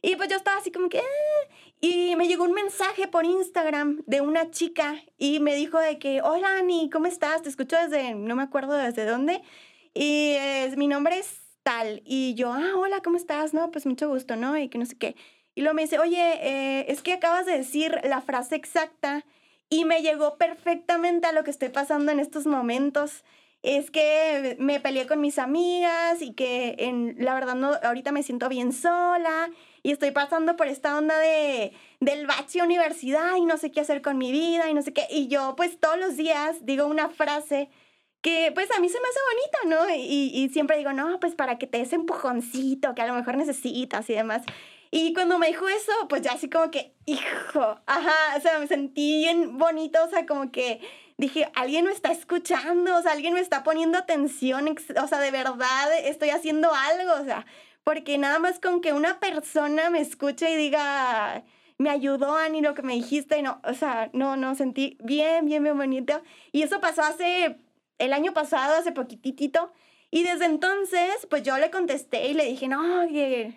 Y 0.00 0.16
pues 0.16 0.30
yo 0.30 0.36
estaba 0.36 0.56
así 0.56 0.72
como 0.72 0.88
que... 0.88 0.98
Ah", 0.98 1.54
y 1.82 2.16
me 2.16 2.26
llegó 2.26 2.44
un 2.44 2.54
mensaje 2.54 3.06
por 3.06 3.26
Instagram 3.26 4.02
de 4.06 4.22
una 4.22 4.50
chica 4.50 4.96
y 5.18 5.40
me 5.40 5.54
dijo 5.54 5.78
de 5.78 5.98
que, 5.98 6.22
hola 6.22 6.56
Ani, 6.56 6.88
¿cómo 6.88 7.04
estás? 7.04 7.42
Te 7.42 7.50
escucho 7.50 7.76
desde, 7.76 8.14
no 8.14 8.34
me 8.34 8.42
acuerdo 8.42 8.72
desde 8.72 9.04
dónde. 9.04 9.42
Y 9.92 10.36
mi 10.76 10.88
nombre 10.88 11.18
es 11.18 11.43
tal. 11.64 12.02
Y 12.04 12.34
yo, 12.34 12.52
ah, 12.52 12.74
hola, 12.76 13.00
¿cómo 13.02 13.16
estás? 13.16 13.52
No, 13.52 13.72
pues 13.72 13.86
mucho 13.86 14.08
gusto, 14.08 14.36
¿no? 14.36 14.56
Y 14.56 14.68
que 14.68 14.78
no 14.78 14.86
sé 14.86 14.96
qué. 14.96 15.16
Y 15.56 15.62
luego 15.62 15.74
me 15.74 15.82
dice, 15.82 15.98
oye, 15.98 16.20
eh, 16.20 16.86
es 16.88 17.02
que 17.02 17.14
acabas 17.14 17.46
de 17.46 17.58
decir 17.58 17.98
la 18.04 18.20
frase 18.20 18.54
exacta 18.54 19.24
y 19.68 19.84
me 19.84 20.02
llegó 20.02 20.36
perfectamente 20.36 21.26
a 21.26 21.32
lo 21.32 21.42
que 21.42 21.50
estoy 21.50 21.70
pasando 21.70 22.12
en 22.12 22.20
estos 22.20 22.46
momentos 22.46 23.24
es 23.64 23.90
que 23.90 24.56
me 24.60 24.78
peleé 24.78 25.06
con 25.06 25.22
mis 25.22 25.38
amigas 25.38 26.20
y 26.20 26.34
que 26.34 26.76
en, 26.78 27.16
la 27.18 27.32
verdad 27.32 27.54
no, 27.54 27.72
ahorita 27.82 28.12
me 28.12 28.22
siento 28.22 28.50
bien 28.50 28.74
sola 28.74 29.48
y 29.82 29.90
estoy 29.90 30.10
pasando 30.10 30.54
por 30.54 30.68
esta 30.68 30.98
onda 30.98 31.18
de, 31.18 31.72
del 31.98 32.26
bache 32.26 32.62
universidad 32.62 33.36
y 33.36 33.46
no 33.46 33.56
sé 33.56 33.72
qué 33.72 33.80
hacer 33.80 34.02
con 34.02 34.18
mi 34.18 34.32
vida 34.32 34.68
y 34.68 34.74
no 34.74 34.82
sé 34.82 34.92
qué. 34.92 35.06
Y 35.08 35.28
yo 35.28 35.54
pues 35.56 35.80
todos 35.80 35.98
los 35.98 36.18
días 36.18 36.66
digo 36.66 36.86
una 36.86 37.08
frase 37.08 37.70
que 38.24 38.52
pues 38.54 38.70
a 38.70 38.80
mí 38.80 38.88
se 38.88 38.98
me 39.00 39.06
hace 39.06 39.20
bonita, 39.30 39.76
¿no? 39.76 39.94
Y, 39.94 40.30
y 40.34 40.48
siempre 40.48 40.78
digo, 40.78 40.94
no, 40.94 41.20
pues 41.20 41.34
para 41.34 41.58
que 41.58 41.66
te 41.66 41.76
des 41.76 41.92
empujoncito 41.92 42.94
que 42.94 43.02
a 43.02 43.06
lo 43.06 43.12
mejor 43.12 43.36
necesitas 43.36 44.08
y 44.08 44.14
demás. 44.14 44.42
Y 44.90 45.12
cuando 45.12 45.38
me 45.38 45.48
dijo 45.48 45.68
eso, 45.68 45.92
pues 46.08 46.22
ya 46.22 46.32
así 46.32 46.48
como 46.48 46.70
que, 46.70 46.94
hijo, 47.04 47.78
ajá, 47.84 48.36
o 48.36 48.40
sea, 48.40 48.58
me 48.58 48.66
sentí 48.66 49.18
bien 49.18 49.58
bonito, 49.58 50.02
o 50.02 50.08
sea, 50.08 50.24
como 50.24 50.50
que 50.50 50.80
dije, 51.18 51.50
alguien 51.54 51.84
me 51.84 51.92
está 51.92 52.12
escuchando, 52.12 52.96
o 52.96 53.02
sea, 53.02 53.12
alguien 53.12 53.34
me 53.34 53.40
está 53.40 53.62
poniendo 53.62 53.98
atención, 53.98 54.74
o 55.02 55.06
sea, 55.06 55.18
de 55.18 55.30
verdad 55.30 55.92
estoy 56.04 56.30
haciendo 56.30 56.72
algo, 56.72 57.12
o 57.20 57.24
sea, 57.24 57.44
porque 57.82 58.16
nada 58.16 58.38
más 58.38 58.58
con 58.58 58.80
que 58.80 58.94
una 58.94 59.20
persona 59.20 59.90
me 59.90 60.00
escuche 60.00 60.50
y 60.50 60.56
diga, 60.56 61.44
me 61.76 61.90
ayudó 61.90 62.36
Ani 62.36 62.62
lo 62.62 62.74
que 62.74 62.82
me 62.82 62.94
dijiste, 62.94 63.38
y 63.38 63.42
no, 63.42 63.60
o 63.64 63.74
sea, 63.74 64.08
no, 64.12 64.36
no, 64.36 64.54
sentí 64.54 64.96
bien, 65.02 65.44
bien, 65.44 65.62
bien 65.62 65.76
bonito. 65.76 66.22
Y 66.52 66.62
eso 66.62 66.80
pasó 66.80 67.02
hace, 67.02 67.58
el 67.98 68.12
año 68.12 68.32
pasado, 68.32 68.76
hace 68.76 68.92
poquitito. 68.92 69.72
Y 70.10 70.22
desde 70.22 70.44
entonces, 70.44 71.26
pues 71.28 71.42
yo 71.42 71.58
le 71.58 71.70
contesté 71.70 72.28
y 72.28 72.34
le 72.34 72.44
dije, 72.44 72.68
no, 72.68 73.02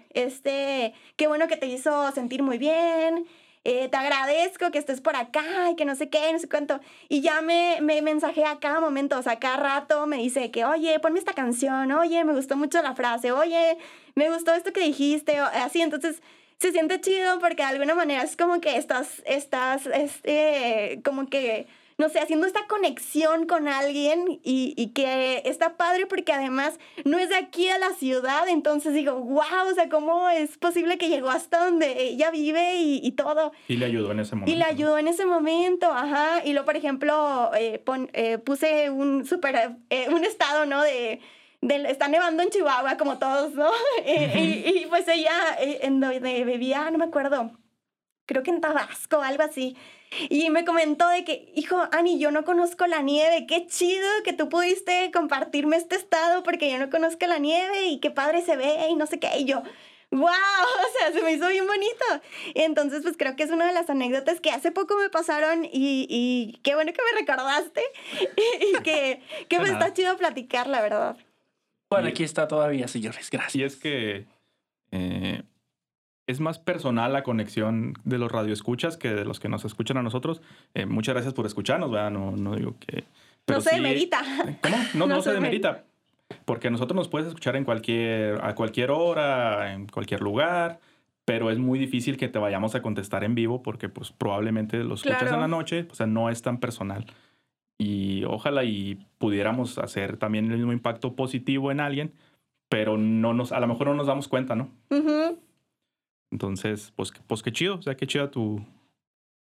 este, 0.10 0.94
qué 1.16 1.28
bueno 1.28 1.48
que 1.48 1.58
te 1.58 1.68
hizo 1.68 2.12
sentir 2.14 2.42
muy 2.42 2.58
bien, 2.58 3.28
eh, 3.64 3.90
te 3.90 3.98
agradezco 3.98 4.72
que 4.72 4.78
estés 4.80 5.02
por 5.02 5.16
acá 5.16 5.70
y 5.72 5.76
que 5.76 5.86
no 5.86 5.94
sé 5.96 6.10
qué, 6.10 6.32
no 6.32 6.40
sé 6.40 6.48
cuánto. 6.50 6.80
Y 7.10 7.22
ya 7.22 7.42
me, 7.42 7.80
me 7.82 8.02
mensajé 8.02 8.46
a 8.46 8.60
cada 8.60 8.80
momento, 8.80 9.20
o 9.20 9.22
sea, 9.22 9.40
cada 9.40 9.58
rato 9.58 10.08
me 10.08 10.18
dice 10.18 10.52
que, 10.52 10.66
oye, 10.66 11.00
ponme 11.00 11.20
esta 11.20 11.34
canción, 11.34 11.92
oye, 11.92 12.24
me 12.24 12.34
gustó 12.34 12.56
mucho 12.56 12.82
la 12.82 12.96
frase, 12.96 13.32
oye, 13.32 13.78
me 14.16 14.30
gustó 14.30 14.54
esto 14.54 14.74
que 14.74 14.80
dijiste, 14.80 15.38
así, 15.38 15.82
entonces 15.82 16.22
se 16.60 16.72
siente 16.72 17.02
chido 17.02 17.40
porque 17.40 17.58
de 17.58 17.64
alguna 17.64 17.94
manera 17.94 18.24
es 18.24 18.36
como 18.38 18.62
que 18.62 18.78
estás, 18.78 19.22
estás, 19.26 19.86
este, 19.86 21.02
como 21.04 21.28
que 21.28 21.68
no 21.98 22.10
sé, 22.10 22.20
haciendo 22.20 22.46
esta 22.46 22.68
conexión 22.68 23.48
con 23.48 23.68
alguien 23.68 24.40
y, 24.44 24.74
y, 24.78 24.90
que 24.90 25.42
está 25.46 25.78
padre 25.78 26.06
porque 26.06 26.32
además 26.32 26.80
no 27.06 27.18
es 27.18 27.30
de 27.30 27.36
aquí 27.36 27.70
a 27.70 27.80
la 27.80 27.90
ciudad, 27.90 28.48
entonces 28.48 28.94
digo, 28.94 29.14
wow, 29.14 29.68
o 29.70 29.74
sea, 29.74 29.90
¿cómo 29.90 30.30
es 30.30 30.58
posible 30.60 31.00
que 31.00 31.10
llegó 31.10 31.30
hasta 31.30 31.66
donde 31.66 32.04
ella 32.04 32.30
vive 32.30 32.76
y, 32.76 33.00
y 33.04 33.12
todo? 33.14 33.52
Y 33.68 33.78
le 33.78 33.86
ayudó 33.86 34.12
en 34.12 34.20
ese 34.20 34.36
momento. 34.36 34.52
Y 34.52 34.56
le 34.56 34.64
ayudó 34.66 34.98
en 35.00 35.08
ese 35.08 35.26
momento, 35.26 35.92
ajá. 35.92 36.46
Y 36.46 36.54
luego, 36.54 36.66
por 36.68 36.76
ejemplo, 36.76 37.52
eh, 37.56 37.84
eh, 38.14 38.38
puse 38.38 38.92
un 38.92 39.26
super, 39.26 39.78
eh, 39.90 40.08
un 40.10 40.24
estado, 40.24 40.68
¿no? 40.68 40.84
De, 40.84 41.20
de, 41.62 41.90
está 41.90 42.08
nevando 42.08 42.44
en 42.44 42.50
Chihuahua, 42.50 42.98
como 42.98 43.18
todos, 43.18 43.56
¿no? 43.56 43.72
y, 44.06 44.84
y, 44.84 44.86
pues 44.88 45.08
ella, 45.08 45.34
en 45.60 46.00
donde 46.00 46.44
bebía, 46.46 46.92
no 46.92 47.00
me 47.00 47.06
acuerdo, 47.06 47.58
creo 48.28 48.44
que 48.44 48.52
en 48.52 48.62
Tabasco, 48.62 49.22
algo 49.22 49.42
así. 49.42 49.76
Y 50.30 50.50
me 50.50 50.66
comentó 50.66 51.08
de 51.10 51.24
que, 51.24 51.52
hijo, 51.56 51.88
Ani, 51.92 52.18
yo 52.18 52.32
no 52.32 52.46
conozco 52.46 52.88
la 52.88 53.02
nieve, 53.02 53.46
qué 53.48 53.68
chido 53.68 54.08
que 54.24 54.34
tú 54.34 54.50
pudiste 54.50 55.12
compartirme 55.12 55.76
este 55.76 55.96
estado 55.96 56.44
porque 56.44 56.72
yo 56.72 56.78
no 56.78 56.90
conozco 56.90 57.28
la 57.28 57.40
nieve 57.40 57.88
y 57.88 58.00
qué 58.00 58.10
padre 58.10 58.42
se 58.42 58.56
ve 58.56 58.88
y 58.90 58.96
no 58.96 59.06
sé 59.06 59.20
qué. 59.20 59.30
Y 59.38 59.46
yo, 59.46 59.64
wow, 60.12 60.22
o 60.30 60.98
sea, 60.98 61.12
se 61.12 61.22
me 61.22 61.34
hizo 61.34 61.48
bien 61.48 61.68
bonito. 61.68 62.06
Y 62.54 62.62
entonces, 62.62 63.02
pues 63.04 63.18
creo 63.18 63.36
que 63.36 63.44
es 63.44 63.52
una 63.52 63.68
de 63.68 63.74
las 63.74 63.90
anécdotas 63.90 64.40
que 64.40 64.52
hace 64.52 64.72
poco 64.72 64.98
me 64.98 65.10
pasaron 65.10 65.66
y, 65.66 66.08
y 66.10 66.60
qué 66.64 66.76
bueno 66.76 66.92
que 66.94 67.02
me 67.12 67.20
recordaste 67.20 67.82
y, 68.62 68.82
que, 68.82 69.22
que 69.48 69.60
me 69.60 69.70
está 69.70 69.94
chido 69.94 70.18
platicar, 70.18 70.68
la 70.68 70.82
verdad. 70.82 71.18
Bueno, 71.90 72.10
aquí 72.10 72.24
está 72.24 72.48
todavía, 72.48 72.88
señores, 72.88 73.30
gracias. 73.30 73.56
Y 73.56 73.64
es 73.64 73.76
que 73.78 74.26
eh, 74.92 75.44
es 76.28 76.42
más 76.42 76.60
personal 76.60 77.14
la 77.14 77.24
conexión 77.24 77.94
de 78.04 78.18
los 78.18 78.32
radioescuchas 78.32 78.98
que 78.98 79.14
de 79.14 79.26
los 79.26 79.40
que 79.40 79.48
nos 79.48 79.64
escuchan 79.66 79.98
a 79.98 80.04
nosotros. 80.04 80.42
Eh, 80.74 80.86
muchas 80.86 81.16
gracias 81.16 81.34
por 81.34 81.46
escucharnos, 81.46 81.90
¿verdad? 81.90 82.12
No, 82.12 82.32
no 82.32 82.56
digo 82.56 82.76
que... 82.80 83.06
no 83.48 83.62
se 83.62 83.76
demerita. 83.76 84.22
¿Cómo? 84.62 84.78
No, 84.94 85.08
no, 85.08 85.22
se 85.22 85.32
demerita. 85.32 85.86
Porque 86.44 86.68
a 86.68 86.72
nosotros 86.72 86.96
nos 86.96 87.08
puedes 87.08 87.30
escuchar 87.30 87.56
en 87.56 87.64
cualquier, 87.64 88.44
a 88.44 88.54
cualquier 88.56 88.92
hora, 88.92 89.74
en 89.74 89.88
cualquier 89.88 90.22
lugar, 90.22 90.82
pero 91.24 91.50
es 91.50 91.58
muy 91.58 91.80
difícil 91.80 92.18
que 92.18 92.28
te 92.28 92.40
vayamos 92.40 92.76
a 92.76 92.82
contestar 92.82 93.24
en 93.24 93.34
vivo 93.34 93.64
porque 93.64 93.88
pues 93.88 94.12
probablemente 94.12 94.84
los 94.84 95.06
escuchas 95.06 95.32
en 95.32 95.40
la 95.40 95.48
noche, 95.48 95.88
o 95.90 95.96
sea, 95.96 96.08
no 96.08 96.30
es 96.30 96.42
tan 96.42 96.60
personal. 96.60 97.06
Y 97.78 98.26
ojalá 98.26 98.66
y 98.66 99.06
pudiéramos 99.18 99.78
hacer 99.78 100.18
también 100.18 100.52
el 100.52 100.58
mismo 100.58 100.74
impacto 100.74 101.16
positivo 101.16 101.72
en 101.72 101.80
alguien, 101.80 102.14
pero 102.68 102.98
no 102.98 103.34
nos, 103.34 103.54
a 103.54 103.62
lo 103.62 103.68
mejor 103.68 103.88
no 103.88 103.94
nos 103.94 104.08
damos 104.08 104.28
cuenta, 104.28 104.56
¿no? 104.56 104.70
Entonces, 106.32 106.92
pues, 106.96 107.12
pues 107.28 107.42
qué 107.42 107.52
chido, 107.52 107.76
o 107.76 107.82
sea, 107.82 107.96
qué 107.96 108.06
chida 108.06 108.30
tu, 108.30 108.66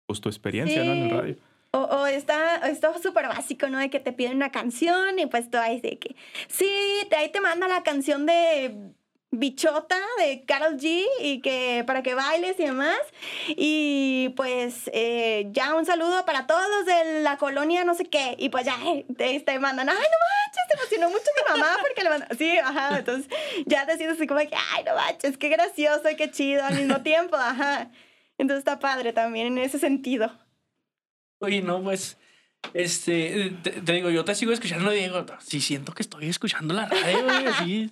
pues, 0.07 0.21
tu 0.21 0.29
experiencia, 0.29 0.85
¿no? 0.85 0.93
En 0.93 1.03
el 1.05 1.11
radio. 1.11 1.37
O, 1.71 1.79
o 1.79 2.07
está 2.07 2.61
súper 3.03 3.29
básico, 3.29 3.69
¿no? 3.69 3.79
De 3.79 3.89
que 3.89 4.01
te 4.01 4.13
piden 4.13 4.37
una 4.37 4.51
canción 4.51 5.19
y 5.19 5.27
pues 5.27 5.51
tú 5.51 5.57
ahí 5.57 5.81
de 5.81 5.99
que, 5.99 6.15
sí, 6.49 6.69
ahí 7.17 7.31
te 7.31 7.41
manda 7.41 7.67
la 7.67 7.83
canción 7.83 8.27
de 8.27 8.93
bichota 9.33 9.99
de 10.19 10.45
Carol 10.45 10.77
G 10.77 11.05
y 11.21 11.41
que 11.41 11.83
para 11.87 12.03
que 12.03 12.15
bailes 12.15 12.61
y 12.61 12.65
demás. 12.65 13.01
Y 13.49 14.33
pues 14.37 14.91
eh, 14.93 15.49
ya 15.53 15.75
un 15.75 15.87
saludo 15.87 16.25
para 16.25 16.47
todos 16.47 16.87
de 16.87 17.23
la 17.23 17.39
colonia 17.39 17.85
no 17.85 17.95
sé 17.95 18.05
qué. 18.05 18.37
Y 18.39 18.51
pues 18.51 18.67
ya 18.67 18.77
eh, 18.87 19.05
te, 19.17 19.41
te 19.41 19.59
mandan, 19.59 19.89
ay, 19.89 19.97
no 19.97 20.03
manches, 20.03 20.69
te 20.69 20.75
emocionó 20.75 21.11
mucho 21.11 21.31
mi 21.37 21.51
mamá 21.51 21.79
porque 21.81 22.05
le 22.05 22.11
mandan. 22.11 22.39
Sí, 22.39 22.59
ajá. 22.59 22.99
Entonces 22.99 23.27
ya 23.67 23.87
te 23.87 23.97
sientes 23.97 24.19
así 24.19 24.27
como 24.27 24.41
que, 24.41 24.55
ay, 24.75 24.85
no 24.85 24.95
manches, 24.95 25.39
qué 25.39 25.49
gracioso 25.49 26.09
y 26.11 26.17
qué 26.17 26.31
chido 26.31 26.65
al 26.65 26.75
mismo 26.77 27.01
tiempo, 27.03 27.37
ajá. 27.37 27.91
Entonces 28.39 28.61
está 28.61 28.79
padre 28.79 29.13
también 29.13 29.47
en 29.47 29.59
ese 29.59 29.79
sentido. 29.79 30.31
Oye, 31.41 31.63
no, 31.63 31.83
pues... 31.83 32.19
Este, 32.75 33.51
te, 33.65 33.81
digo, 33.81 34.09
yo 34.11 34.25
te 34.25 34.37
sigo 34.37 34.53
escuchando, 34.53 34.93
Diego. 34.93 35.27
Sí, 35.41 35.61
siento 35.61 35.93
que 35.93 36.03
estoy 36.03 36.29
escuchando 36.29 36.73
la 36.75 36.87
radio, 36.87 37.25
güey, 37.25 37.91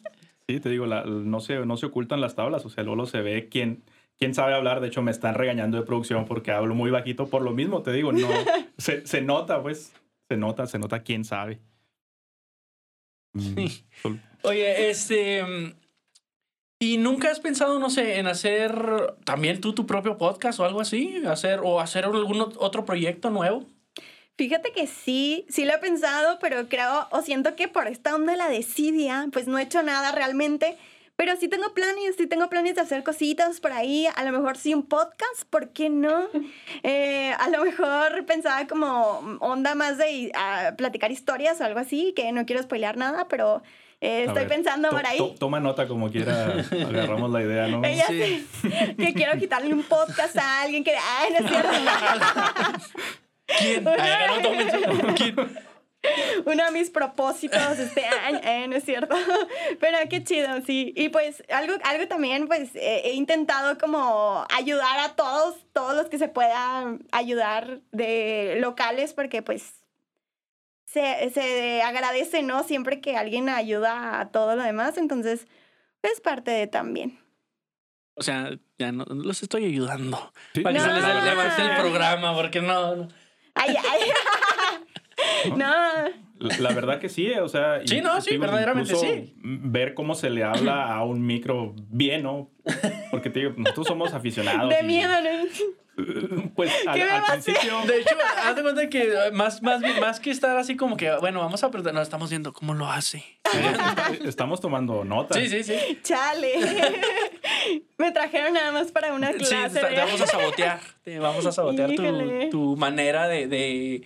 Sí, 0.50 0.58
te 0.58 0.68
digo, 0.68 0.84
no, 0.84 1.38
se, 1.38 1.64
no 1.64 1.76
se 1.76 1.86
ocultan 1.86 2.20
las 2.20 2.34
tablas, 2.34 2.66
o 2.66 2.70
sea, 2.70 2.82
luego 2.82 3.06
se 3.06 3.20
ve 3.20 3.48
quién, 3.48 3.84
quién 4.18 4.34
sabe 4.34 4.52
hablar. 4.52 4.80
De 4.80 4.88
hecho, 4.88 5.00
me 5.00 5.12
están 5.12 5.36
regañando 5.36 5.76
de 5.76 5.86
producción 5.86 6.24
porque 6.24 6.50
hablo 6.50 6.74
muy 6.74 6.90
bajito 6.90 7.28
por 7.28 7.42
lo 7.42 7.52
mismo, 7.52 7.82
te 7.82 7.92
digo, 7.92 8.10
no, 8.10 8.26
se, 8.76 9.06
se 9.06 9.20
nota, 9.20 9.62
pues, 9.62 9.92
se 10.28 10.36
nota, 10.36 10.66
se 10.66 10.80
nota 10.80 11.04
quién 11.04 11.24
sabe. 11.24 11.60
Mm, 13.32 13.66
Oye, 14.42 14.90
este... 14.90 15.44
¿Y 16.80 16.96
nunca 16.96 17.30
has 17.30 17.38
pensado, 17.38 17.78
no 17.78 17.88
sé, 17.88 18.18
en 18.18 18.26
hacer 18.26 19.14
también 19.24 19.60
tú 19.60 19.72
tu 19.72 19.86
propio 19.86 20.18
podcast 20.18 20.58
o 20.58 20.64
algo 20.64 20.80
así? 20.80 21.22
¿Hacer, 21.28 21.60
¿O 21.62 21.78
hacer 21.78 22.06
algún 22.06 22.40
otro 22.40 22.84
proyecto 22.84 23.30
nuevo? 23.30 23.66
Fíjate 24.40 24.72
que 24.72 24.86
sí, 24.86 25.44
sí 25.50 25.66
lo 25.66 25.74
he 25.74 25.78
pensado, 25.78 26.38
pero 26.40 26.66
creo 26.66 27.06
o 27.10 27.20
siento 27.20 27.56
que 27.56 27.68
por 27.68 27.86
esta 27.88 28.14
onda 28.14 28.32
de 28.32 28.38
la 28.38 28.48
desidia, 28.48 29.26
pues 29.34 29.46
no 29.46 29.58
he 29.58 29.62
hecho 29.64 29.82
nada 29.82 30.12
realmente. 30.12 30.78
Pero 31.14 31.36
sí 31.36 31.46
tengo 31.46 31.74
planes, 31.74 32.16
sí 32.16 32.26
tengo 32.26 32.48
planes 32.48 32.76
de 32.76 32.80
hacer 32.80 33.02
cositas 33.02 33.60
por 33.60 33.72
ahí. 33.72 34.06
A 34.16 34.24
lo 34.24 34.32
mejor 34.32 34.56
sí 34.56 34.72
un 34.72 34.86
podcast, 34.86 35.44
¿por 35.50 35.74
qué 35.74 35.90
no? 35.90 36.26
Eh, 36.82 37.34
a 37.38 37.50
lo 37.50 37.62
mejor 37.66 38.24
pensaba 38.24 38.66
como 38.66 39.36
onda 39.40 39.74
más 39.74 39.98
de 39.98 40.32
platicar 40.78 41.12
historias 41.12 41.60
o 41.60 41.64
algo 41.64 41.78
así, 41.78 42.14
que 42.16 42.32
no 42.32 42.46
quiero 42.46 42.62
spoilear 42.62 42.96
nada, 42.96 43.28
pero 43.28 43.62
eh, 44.00 44.24
estoy 44.26 44.46
pensando 44.46 44.88
por 44.88 45.04
ahí. 45.04 45.18
toma 45.38 45.60
nota 45.60 45.86
como 45.86 46.10
quiera, 46.10 46.64
agarramos 46.88 47.30
la 47.30 47.42
idea, 47.42 47.66
¿no? 47.68 47.82
sí. 48.08 48.48
que 48.96 49.12
quiero 49.12 49.38
quitarle 49.38 49.74
un 49.74 49.82
podcast 49.82 50.34
a 50.38 50.62
alguien 50.62 50.82
que... 50.82 50.92
Ay, 50.96 51.30
no 51.30 51.44
es 51.44 51.52
cierto. 51.52 51.70
¿Quién? 55.16 55.36
Uno 56.46 56.64
de 56.64 56.70
mis 56.72 56.88
propósitos 56.88 57.78
este 57.78 58.06
año, 58.06 58.40
eh, 58.42 58.66
no 58.68 58.76
es 58.76 58.84
cierto. 58.84 59.14
Pero 59.80 59.98
qué 60.08 60.24
chido, 60.24 60.48
sí. 60.64 60.94
Y 60.96 61.10
pues 61.10 61.42
algo, 61.50 61.74
algo 61.84 62.08
también, 62.08 62.46
pues 62.46 62.70
he 62.74 63.12
intentado 63.12 63.76
como 63.76 64.46
ayudar 64.50 64.98
a 65.00 65.14
todos, 65.14 65.56
todos 65.72 65.94
los 65.94 66.06
que 66.06 66.18
se 66.18 66.28
puedan 66.28 67.04
ayudar 67.12 67.80
de 67.92 68.56
locales, 68.60 69.12
porque 69.12 69.42
pues 69.42 69.84
se, 70.86 71.30
se 71.30 71.82
agradece, 71.82 72.42
¿no? 72.42 72.64
Siempre 72.64 73.00
que 73.00 73.16
alguien 73.16 73.50
ayuda 73.50 74.20
a 74.20 74.30
todo 74.30 74.56
lo 74.56 74.62
demás. 74.62 74.96
Entonces, 74.96 75.46
es 76.02 76.20
parte 76.20 76.50
de 76.50 76.66
también. 76.66 77.18
O 78.14 78.22
sea, 78.22 78.50
ya 78.78 78.92
no 78.92 79.04
los 79.04 79.42
estoy 79.42 79.66
ayudando. 79.66 80.32
Para 80.62 80.74
que 80.74 80.80
se 80.80 80.92
les 80.92 81.04
avance 81.04 81.62
el 81.62 81.76
programa, 81.80 82.34
porque 82.34 82.60
no 82.60 83.08
Ay, 83.54 83.76
ay. 83.76 84.12
no. 85.56 85.74
La 86.40 86.72
verdad 86.72 86.98
que 86.98 87.10
sí, 87.10 87.30
o 87.32 87.48
sea. 87.48 87.80
Sí, 87.84 88.00
no, 88.00 88.20
sí, 88.20 88.38
verdaderamente 88.38 88.94
sí. 88.96 89.34
Ver 89.42 89.92
cómo 89.94 90.14
se 90.14 90.30
le 90.30 90.42
habla 90.42 90.86
a 90.94 91.04
un 91.04 91.24
micro 91.24 91.74
bien, 91.90 92.22
¿no? 92.22 92.50
Porque 93.10 93.28
te 93.28 93.40
digo, 93.40 93.52
nosotros 93.56 93.86
somos 93.86 94.14
aficionados. 94.14 94.70
De 94.70 94.82
miedo, 94.82 95.12
¿no? 95.22 95.70
Pues 96.54 96.72
al, 96.86 97.00
al 97.02 97.24
principio. 97.24 97.82
De 97.86 98.00
hecho, 98.00 98.14
haz 98.42 98.56
de 98.56 98.62
cuenta 98.62 98.88
que 98.88 99.12
más, 99.34 99.62
más, 99.62 99.82
más 100.00 100.18
que 100.18 100.30
estar 100.30 100.56
así 100.56 100.74
como 100.76 100.96
que, 100.96 101.10
bueno, 101.16 101.40
vamos 101.40 101.62
a 101.62 101.66
aprender, 101.66 101.92
nos 101.92 102.04
estamos 102.04 102.30
viendo 102.30 102.54
cómo 102.54 102.72
lo 102.72 102.86
hace. 102.86 103.22
estamos 104.24 104.60
tomando 104.60 105.04
notas. 105.04 105.36
Sí, 105.36 105.48
sí, 105.48 105.62
sí. 105.62 105.98
Chale. 106.02 106.54
Me 107.98 108.12
trajeron 108.12 108.54
nada 108.54 108.72
más 108.72 108.92
para 108.92 109.12
una 109.12 109.32
clase. 109.32 109.78
Sí, 109.80 109.86
te, 109.86 109.96
vamos 109.96 110.20
a 110.20 110.26
sabotear. 110.26 110.80
Te 111.02 111.18
vamos 111.18 111.44
a 111.44 111.52
sabotear 111.52 111.90
tu, 111.94 112.50
tu, 112.50 112.76
manera 112.76 113.28
de, 113.28 113.46
de 113.46 114.02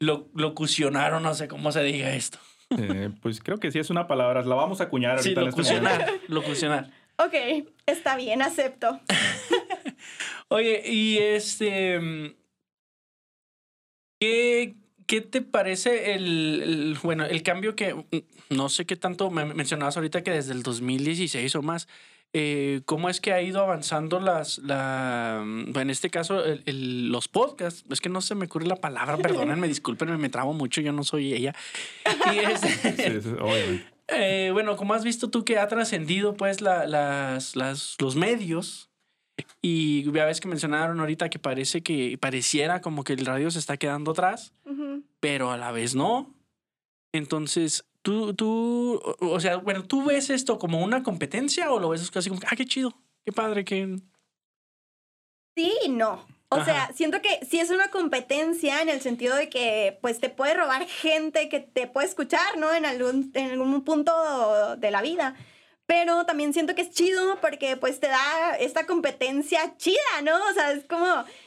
locucionar 0.00 1.14
o 1.14 1.20
no 1.20 1.34
sé 1.34 1.48
cómo 1.48 1.72
se 1.72 1.82
diga 1.82 2.14
esto. 2.14 2.38
Eh, 2.78 3.10
pues 3.20 3.40
creo 3.40 3.58
que 3.58 3.70
sí 3.70 3.78
es 3.78 3.90
una 3.90 4.06
palabra. 4.06 4.42
La 4.42 4.54
vamos 4.54 4.80
a 4.80 4.84
acuñar 4.84 5.18
ahorita 5.18 5.40
sí, 5.40 5.46
locucionar, 5.46 6.00
en 6.00 6.14
este 6.14 6.32
locucionar. 6.32 6.90
Ok, 7.18 7.34
está 7.86 8.16
bien, 8.16 8.42
acepto. 8.42 9.00
Oye, 10.48 10.82
y 10.84 11.18
este. 11.18 12.34
¿Qué, 14.20 14.74
qué 15.06 15.20
te 15.20 15.42
parece 15.42 16.14
el, 16.14 16.96
bueno, 17.02 17.24
el 17.24 17.42
cambio 17.42 17.76
que 17.76 17.94
no 18.48 18.68
sé 18.68 18.86
qué 18.86 18.96
tanto 18.96 19.30
me 19.30 19.44
mencionabas 19.44 19.96
ahorita 19.96 20.22
que 20.22 20.30
desde 20.30 20.52
el 20.52 20.62
2016 20.62 21.54
o 21.56 21.62
más, 21.62 21.88
eh, 22.36 22.82
cómo 22.84 23.08
es 23.08 23.20
que 23.20 23.32
ha 23.32 23.40
ido 23.40 23.62
avanzando 23.62 24.18
las, 24.18 24.58
la, 24.58 25.40
en 25.44 25.88
este 25.88 26.10
caso, 26.10 26.42
los 26.66 27.28
podcasts. 27.28 27.84
Es 27.88 28.00
que 28.00 28.08
no 28.08 28.20
se 28.20 28.34
me 28.34 28.46
ocurre 28.46 28.66
la 28.66 28.74
palabra, 28.74 29.16
perdónenme, 29.16 29.68
discúlpenme, 29.68 30.18
me 30.18 30.28
trabo 30.28 30.52
mucho, 30.52 30.80
yo 30.80 30.92
no 30.92 31.04
soy 31.04 31.32
ella. 31.32 31.54
Y 32.34 32.38
este, 32.38 33.22
eh, 34.08 34.50
bueno, 34.52 34.76
como 34.76 34.94
has 34.94 35.04
visto 35.04 35.30
tú 35.30 35.44
que 35.44 35.58
ha 35.58 35.68
trascendido 35.68 36.34
pues 36.34 36.60
la, 36.60 36.86
las, 36.86 37.54
las, 37.54 37.96
los 38.00 38.16
medios 38.16 38.90
y 39.62 40.10
ya 40.10 40.24
ves 40.24 40.40
que 40.40 40.48
mencionaron 40.48 40.98
ahorita 40.98 41.28
que 41.28 41.38
parece 41.38 41.82
que 41.82 42.18
pareciera 42.18 42.80
como 42.80 43.04
que 43.04 43.12
el 43.12 43.26
radio 43.26 43.50
se 43.50 43.60
está 43.60 43.76
quedando 43.76 44.10
atrás, 44.10 44.52
pero 45.20 45.52
a 45.52 45.56
la 45.56 45.70
vez 45.70 45.94
no. 45.94 46.34
Entonces, 47.12 47.84
tú, 48.04 48.34
tú, 48.34 49.00
o 49.18 49.40
sea, 49.40 49.56
bueno, 49.56 49.82
¿tú 49.82 50.04
ves 50.04 50.28
esto 50.28 50.58
como 50.58 50.84
una 50.84 51.02
competencia 51.02 51.72
o 51.72 51.80
lo 51.80 51.88
ves 51.88 52.10
casi 52.10 52.28
como, 52.28 52.40
ah, 52.46 52.54
qué 52.54 52.66
chido, 52.66 52.94
qué 53.24 53.32
padre, 53.32 53.64
que... 53.64 53.96
Sí 55.56 55.72
y 55.84 55.88
no. 55.88 56.24
O 56.50 56.64
sea, 56.64 56.92
siento 56.94 57.20
que 57.20 57.44
sí 57.48 57.58
es 57.58 57.70
una 57.70 57.88
competencia 57.88 58.80
en 58.82 58.88
el 58.88 59.00
sentido 59.00 59.34
de 59.34 59.48
que 59.48 59.98
pues 60.00 60.20
te 60.20 60.28
puede 60.28 60.54
robar 60.54 60.86
gente 60.86 61.48
que 61.48 61.58
te 61.58 61.88
puede 61.88 62.06
escuchar, 62.06 62.58
¿no? 62.58 62.72
En 62.72 62.86
algún, 62.86 63.32
en 63.34 63.50
algún 63.50 63.82
punto 63.82 64.76
de 64.76 64.90
la 64.92 65.02
vida. 65.02 65.34
Pero 65.86 66.24
también 66.24 66.52
siento 66.52 66.74
que 66.74 66.82
es 66.82 66.90
chido 66.90 67.38
porque 67.40 67.76
pues 67.76 68.00
te 68.00 68.08
da 68.08 68.56
esta 68.58 68.86
competencia 68.86 69.76
chida, 69.76 70.22
¿no? 70.22 70.34
O 70.50 70.52
sea, 70.54 70.72
es 70.72 70.84
como, 70.86 71.06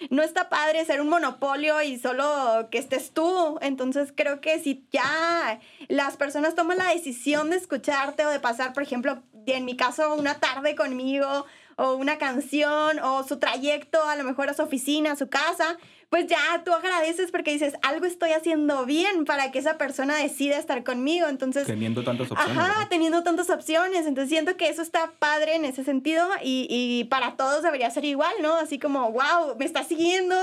no 0.09 0.21
está 0.21 0.49
padre 0.49 0.85
ser 0.85 1.01
un 1.01 1.09
monopolio 1.09 1.81
y 1.81 1.97
solo 1.97 2.67
que 2.69 2.77
estés 2.77 3.11
tú. 3.11 3.57
Entonces 3.61 4.13
creo 4.15 4.39
que 4.39 4.59
si 4.59 4.87
ya 4.91 5.59
las 5.87 6.17
personas 6.17 6.55
toman 6.55 6.77
la 6.77 6.93
decisión 6.93 7.49
de 7.49 7.57
escucharte 7.57 8.25
o 8.25 8.29
de 8.29 8.39
pasar, 8.39 8.73
por 8.73 8.83
ejemplo, 8.83 9.23
en 9.47 9.65
mi 9.65 9.75
caso, 9.75 10.13
una 10.13 10.39
tarde 10.39 10.75
conmigo 10.75 11.45
o 11.77 11.95
una 11.95 12.17
canción 12.17 12.99
o 12.99 13.23
su 13.23 13.37
trayecto 13.37 14.03
a 14.03 14.15
lo 14.15 14.23
mejor 14.23 14.49
a 14.49 14.53
su 14.53 14.63
oficina, 14.63 15.13
a 15.13 15.15
su 15.15 15.29
casa, 15.29 15.77
pues 16.09 16.27
ya 16.27 16.37
tú 16.63 16.71
agradeces 16.71 17.31
porque 17.31 17.51
dices, 17.51 17.73
algo 17.81 18.05
estoy 18.05 18.31
haciendo 18.31 18.85
bien 18.85 19.25
para 19.25 19.51
que 19.51 19.59
esa 19.59 19.77
persona 19.77 20.15
decida 20.15 20.57
estar 20.57 20.83
conmigo. 20.83 21.27
Entonces... 21.27 21.67
Teniendo 21.67 22.03
tantas 22.03 22.31
opciones. 22.31 22.57
Ajá, 22.57 22.87
teniendo 22.89 23.23
tantas 23.23 23.49
opciones. 23.49 24.05
Entonces 24.05 24.29
siento 24.29 24.55
que 24.55 24.69
eso 24.69 24.81
está 24.81 25.11
padre 25.19 25.55
en 25.55 25.65
ese 25.65 25.83
sentido 25.83 26.25
y, 26.41 26.67
y 26.69 27.03
para 27.05 27.35
todos 27.35 27.61
debería 27.61 27.89
ser 27.89 28.05
igual, 28.05 28.33
¿no? 28.41 28.55
Así 28.55 28.79
como, 28.79 29.11
wow, 29.11 29.57
me 29.59 29.65
está 29.65 29.83
siguiendo 29.83 30.35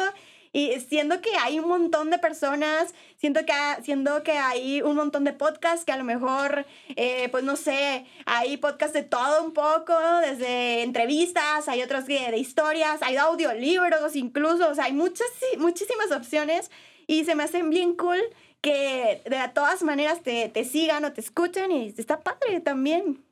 y 0.54 0.70
siendo 0.78 1.20
que 1.20 1.30
hay 1.42 1.58
un 1.58 1.68
montón 1.68 2.10
de 2.10 2.18
personas, 2.18 2.94
siento 3.16 3.44
que, 3.44 3.52
siendo 3.82 4.22
que 4.22 4.38
hay 4.38 4.82
un 4.82 4.94
montón 4.94 5.24
de 5.24 5.32
podcasts 5.32 5.84
que 5.84 5.90
a 5.90 5.96
lo 5.96 6.04
mejor, 6.04 6.64
eh, 6.94 7.28
pues 7.30 7.42
no 7.42 7.56
sé, 7.56 8.06
hay 8.24 8.56
podcasts 8.56 8.94
de 8.94 9.02
todo 9.02 9.42
un 9.42 9.52
poco, 9.52 9.92
desde 10.22 10.84
entrevistas, 10.84 11.68
hay 11.68 11.82
otros 11.82 12.06
de, 12.06 12.30
de 12.30 12.38
historias, 12.38 13.02
hay 13.02 13.16
audiolibros 13.16 14.14
incluso, 14.14 14.70
o 14.70 14.74
sea, 14.76 14.84
hay 14.84 14.92
muchas, 14.92 15.26
muchísimas 15.58 16.12
opciones 16.12 16.70
y 17.08 17.24
se 17.24 17.34
me 17.34 17.42
hacen 17.42 17.68
bien 17.68 17.96
cool 17.96 18.22
que 18.60 19.22
de 19.28 19.50
todas 19.52 19.82
maneras 19.82 20.22
te, 20.22 20.48
te 20.48 20.64
sigan 20.64 21.04
o 21.04 21.12
te 21.12 21.20
escuchen 21.20 21.72
y 21.72 21.92
está 21.98 22.20
padre 22.20 22.60
también. 22.60 23.24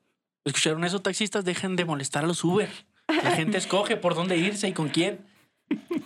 ¿Escucharon 0.45 0.83
eso, 0.83 1.01
taxistas? 1.01 1.45
Dejen 1.45 1.77
de 1.77 1.85
molestar 1.85 2.25
a 2.25 2.27
los 2.27 2.43
Uber. 2.43 2.69
La 3.07 3.31
gente 3.31 3.59
escoge 3.59 3.97
por 3.97 4.17
dónde 4.17 4.37
irse 4.39 4.67
y 4.67 4.73
con 4.73 4.89
quién. 4.89 5.31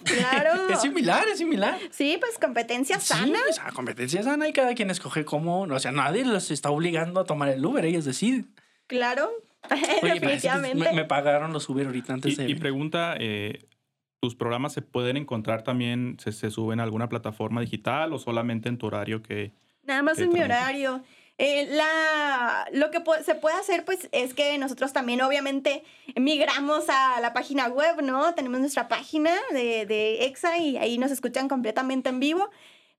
Claro. 0.04 0.68
es 0.72 0.80
similar, 0.80 1.26
es 1.28 1.38
similar. 1.38 1.78
Sí, 1.90 2.16
pues 2.20 2.38
competencia 2.38 3.00
sana. 3.00 3.38
Sí, 3.38 3.50
o 3.50 3.52
sea, 3.52 3.72
competencia 3.72 4.22
sana 4.22 4.48
y 4.48 4.52
cada 4.52 4.74
quien 4.74 4.90
escoge 4.90 5.24
cómo. 5.24 5.62
O 5.62 5.78
sea, 5.78 5.92
nadie 5.92 6.24
los 6.24 6.50
está 6.50 6.70
obligando 6.70 7.20
a 7.20 7.24
tomar 7.24 7.48
el 7.48 7.64
Uber, 7.64 7.84
ellos 7.84 8.04
deciden. 8.04 8.54
Claro. 8.86 9.30
Definitivamente. 10.02 10.92
Me, 10.92 11.04
pagaron 11.04 11.52
los 11.52 11.68
Uber 11.68 11.86
ahorita 11.86 12.14
antes 12.14 12.34
y, 12.34 12.36
de. 12.36 12.50
Y 12.50 12.54
pregunta: 12.54 13.16
eh, 13.18 13.66
¿tus 14.20 14.34
programas 14.34 14.72
se 14.72 14.82
pueden 14.82 15.16
encontrar 15.16 15.62
también? 15.62 16.16
Se, 16.18 16.32
¿Se 16.32 16.50
suben 16.50 16.80
a 16.80 16.84
alguna 16.84 17.08
plataforma 17.08 17.60
digital 17.60 18.12
o 18.12 18.18
solamente 18.18 18.68
en 18.68 18.78
tu 18.78 18.86
horario 18.86 19.22
que.? 19.22 19.52
Nada 19.82 20.02
más 20.02 20.18
en 20.18 20.32
mi 20.32 20.40
horario. 20.40 21.02
Eh, 21.38 21.66
la, 21.70 22.66
lo 22.72 22.90
que 22.90 23.02
se 23.22 23.34
puede 23.34 23.56
hacer, 23.56 23.84
pues, 23.84 24.08
es 24.12 24.32
que 24.32 24.56
nosotros 24.56 24.92
también, 24.94 25.20
obviamente, 25.20 25.84
migramos 26.14 26.86
a 26.88 27.20
la 27.20 27.34
página 27.34 27.68
web, 27.68 28.02
¿no? 28.02 28.34
Tenemos 28.34 28.60
nuestra 28.60 28.88
página 28.88 29.32
de, 29.50 29.84
de 29.84 30.24
EXA 30.24 30.56
y 30.58 30.78
ahí 30.78 30.96
nos 30.96 31.10
escuchan 31.10 31.48
completamente 31.48 32.08
en 32.08 32.20
vivo. 32.20 32.48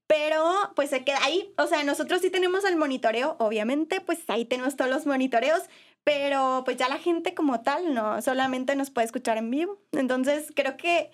Pero, 0.06 0.44
pues, 0.76 0.90
se 0.92 1.04
queda 1.04 1.20
ahí. 1.24 1.52
O 1.58 1.68
sea, 1.68 1.84
nosotros 1.84 2.22
sí 2.22 2.30
tenemos 2.30 2.64
el 2.64 2.76
monitoreo, 2.78 3.36
obviamente, 3.40 4.02
pues, 4.02 4.20
ahí 4.30 4.46
tenemos 4.46 4.76
todos 4.76 4.92
los 4.92 5.06
monitoreos. 5.08 5.64
Pero, 6.04 6.62
pues, 6.64 6.78
ya 6.78 6.88
la 6.90 7.00
gente 7.00 7.34
como 7.34 7.62
tal, 7.62 7.94
no, 7.94 8.22
solamente 8.22 8.76
nos 8.76 8.92
puede 8.92 9.06
escuchar 9.06 9.38
en 9.38 9.50
vivo. 9.52 9.82
Entonces, 9.94 10.54
creo 10.56 10.78
que 10.78 11.12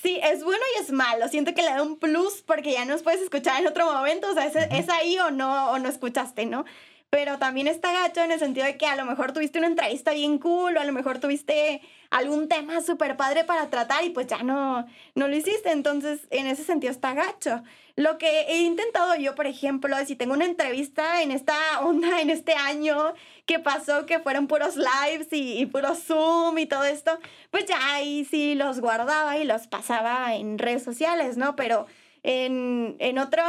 Sí, 0.00 0.18
es 0.22 0.42
bueno 0.42 0.62
y 0.76 0.82
es 0.82 0.90
malo. 0.90 1.28
Siento 1.28 1.54
que 1.54 1.62
le 1.62 1.70
da 1.70 1.82
un 1.82 1.98
plus 1.98 2.42
porque 2.42 2.72
ya 2.72 2.84
nos 2.84 3.02
puedes 3.02 3.20
escuchar 3.20 3.60
en 3.60 3.66
otro 3.66 3.92
momento. 3.92 4.30
O 4.30 4.34
sea, 4.34 4.46
es, 4.46 4.56
es 4.56 4.88
ahí 4.88 5.18
o 5.18 5.30
no, 5.30 5.70
o 5.70 5.78
no 5.78 5.88
escuchaste, 5.88 6.46
¿no? 6.46 6.64
Pero 7.10 7.38
también 7.38 7.68
está 7.68 7.92
gacho 7.92 8.22
en 8.22 8.32
el 8.32 8.38
sentido 8.38 8.64
de 8.64 8.78
que 8.78 8.86
a 8.86 8.96
lo 8.96 9.04
mejor 9.04 9.32
tuviste 9.32 9.58
una 9.58 9.68
entrevista 9.68 10.12
bien 10.12 10.38
cool 10.38 10.76
o 10.76 10.80
a 10.80 10.84
lo 10.84 10.92
mejor 10.92 11.18
tuviste 11.18 11.82
algún 12.12 12.46
tema 12.46 12.80
súper 12.82 13.16
padre 13.16 13.42
para 13.44 13.70
tratar 13.70 14.04
y 14.04 14.10
pues 14.10 14.26
ya 14.26 14.42
no, 14.42 14.86
no 15.14 15.28
lo 15.28 15.34
hiciste. 15.34 15.72
Entonces, 15.72 16.20
en 16.30 16.46
ese 16.46 16.62
sentido 16.62 16.92
está 16.92 17.14
gacho. 17.14 17.62
Lo 17.96 18.18
que 18.18 18.42
he 18.42 18.62
intentado 18.62 19.16
yo, 19.16 19.34
por 19.34 19.46
ejemplo, 19.46 19.96
si 20.06 20.14
tengo 20.14 20.34
una 20.34 20.44
entrevista 20.44 21.22
en 21.22 21.30
esta 21.30 21.54
onda, 21.80 22.20
en 22.20 22.30
este 22.30 22.52
año, 22.54 23.14
que 23.46 23.58
pasó 23.58 24.06
que 24.06 24.20
fueron 24.20 24.46
puros 24.46 24.76
lives 24.76 25.28
y, 25.32 25.58
y 25.58 25.66
puro 25.66 25.94
Zoom 25.94 26.58
y 26.58 26.66
todo 26.66 26.84
esto, 26.84 27.18
pues 27.50 27.64
ya 27.64 27.94
ahí 27.94 28.24
sí 28.26 28.54
los 28.54 28.80
guardaba 28.80 29.38
y 29.38 29.44
los 29.44 29.66
pasaba 29.66 30.34
en 30.34 30.58
redes 30.58 30.82
sociales, 30.82 31.36
¿no? 31.38 31.56
Pero 31.56 31.86
en, 32.22 32.96
en 32.98 33.18
otro 33.18 33.42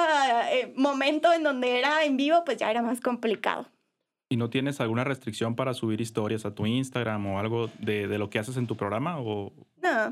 eh, 0.51 0.74
momento 0.76 1.34
en 1.34 1.43
donde 1.43 1.78
era 1.80 2.05
en 2.05 2.16
vivo, 2.18 2.43
pues 2.45 2.57
ya 2.57 2.72
era 2.72 2.82
más 2.82 3.01
complicado. 3.01 3.68
¿Y 4.34 4.36
no 4.36 4.50
tienes 4.50 4.82
alguna 4.82 5.04
restricción 5.04 5.56
para 5.56 5.76
subir 5.76 6.02
historias 6.02 6.44
a 6.44 6.56
tu 6.56 6.66
Instagram 6.66 7.24
o 7.28 7.40
algo 7.40 7.70
de, 7.78 8.08
de 8.08 8.18
lo 8.18 8.32
que 8.32 8.40
haces 8.40 8.58
en 8.58 8.66
tu 8.66 8.76
programa? 8.76 9.20
O... 9.20 9.54
No. 9.80 10.12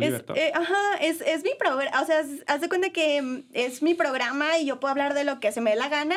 Es, 0.00 0.24
eh, 0.34 0.50
ajá, 0.52 0.96
es, 1.00 1.20
es 1.20 1.44
mi 1.44 1.52
programa, 1.56 2.02
o 2.02 2.04
sea, 2.04 2.24
haz 2.48 2.60
de 2.60 2.68
cuenta 2.68 2.90
que 2.90 3.22
mm, 3.22 3.44
es 3.52 3.80
mi 3.80 3.94
programa 3.94 4.58
y 4.58 4.66
yo 4.66 4.80
puedo 4.80 4.90
hablar 4.90 5.14
de 5.14 5.22
lo 5.22 5.38
que 5.38 5.52
se 5.52 5.60
me 5.60 5.70
dé 5.70 5.76
la 5.76 5.88
gana, 5.88 6.16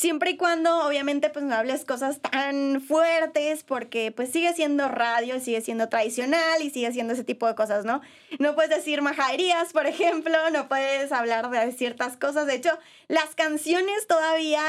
siempre 0.00 0.30
y 0.30 0.36
cuando 0.38 0.86
obviamente 0.86 1.28
pues 1.28 1.44
no 1.44 1.54
hables 1.54 1.84
cosas 1.84 2.20
tan 2.20 2.80
fuertes 2.80 3.64
porque 3.64 4.10
pues 4.10 4.30
sigue 4.30 4.54
siendo 4.54 4.88
radio, 4.88 5.38
sigue 5.40 5.60
siendo 5.60 5.90
tradicional 5.90 6.62
y 6.62 6.70
sigue 6.70 6.90
siendo 6.90 7.12
ese 7.12 7.22
tipo 7.22 7.46
de 7.46 7.54
cosas, 7.54 7.84
¿no? 7.84 8.00
No 8.38 8.54
puedes 8.54 8.70
decir 8.70 9.02
majaderías, 9.02 9.74
por 9.74 9.86
ejemplo, 9.86 10.38
no 10.52 10.68
puedes 10.68 11.12
hablar 11.12 11.50
de 11.50 11.72
ciertas 11.72 12.16
cosas, 12.16 12.46
de 12.46 12.54
hecho 12.54 12.70
las 13.08 13.34
canciones 13.34 14.06
todavía 14.06 14.62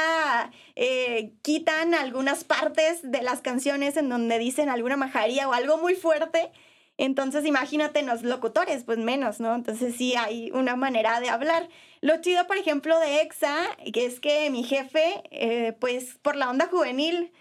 eh, 0.76 1.32
quitan 1.40 1.94
algunas 1.94 2.44
partes 2.44 3.00
de 3.02 3.22
las 3.22 3.40
canciones 3.40 3.96
en 3.96 4.10
donde 4.10 4.38
dicen 4.38 4.68
alguna 4.68 4.98
majadería 4.98 5.48
o 5.48 5.54
algo 5.54 5.78
muy 5.78 5.94
fuerte 5.94 6.50
entonces, 6.98 7.44
imagínate 7.46 8.02
los 8.02 8.22
locutores, 8.22 8.84
pues 8.84 8.98
menos, 8.98 9.40
¿no? 9.40 9.54
Entonces, 9.54 9.96
sí 9.96 10.14
hay 10.14 10.50
una 10.52 10.76
manera 10.76 11.20
de 11.20 11.30
hablar. 11.30 11.68
Lo 12.00 12.20
chido, 12.20 12.46
por 12.46 12.56
ejemplo, 12.58 12.98
de 13.00 13.22
EXA, 13.22 13.54
que 13.92 14.06
es 14.06 14.20
que 14.20 14.50
mi 14.50 14.62
jefe, 14.62 15.22
eh, 15.30 15.72
pues 15.80 16.18
por 16.22 16.36
la 16.36 16.50
onda 16.50 16.68
juvenil, 16.68 17.32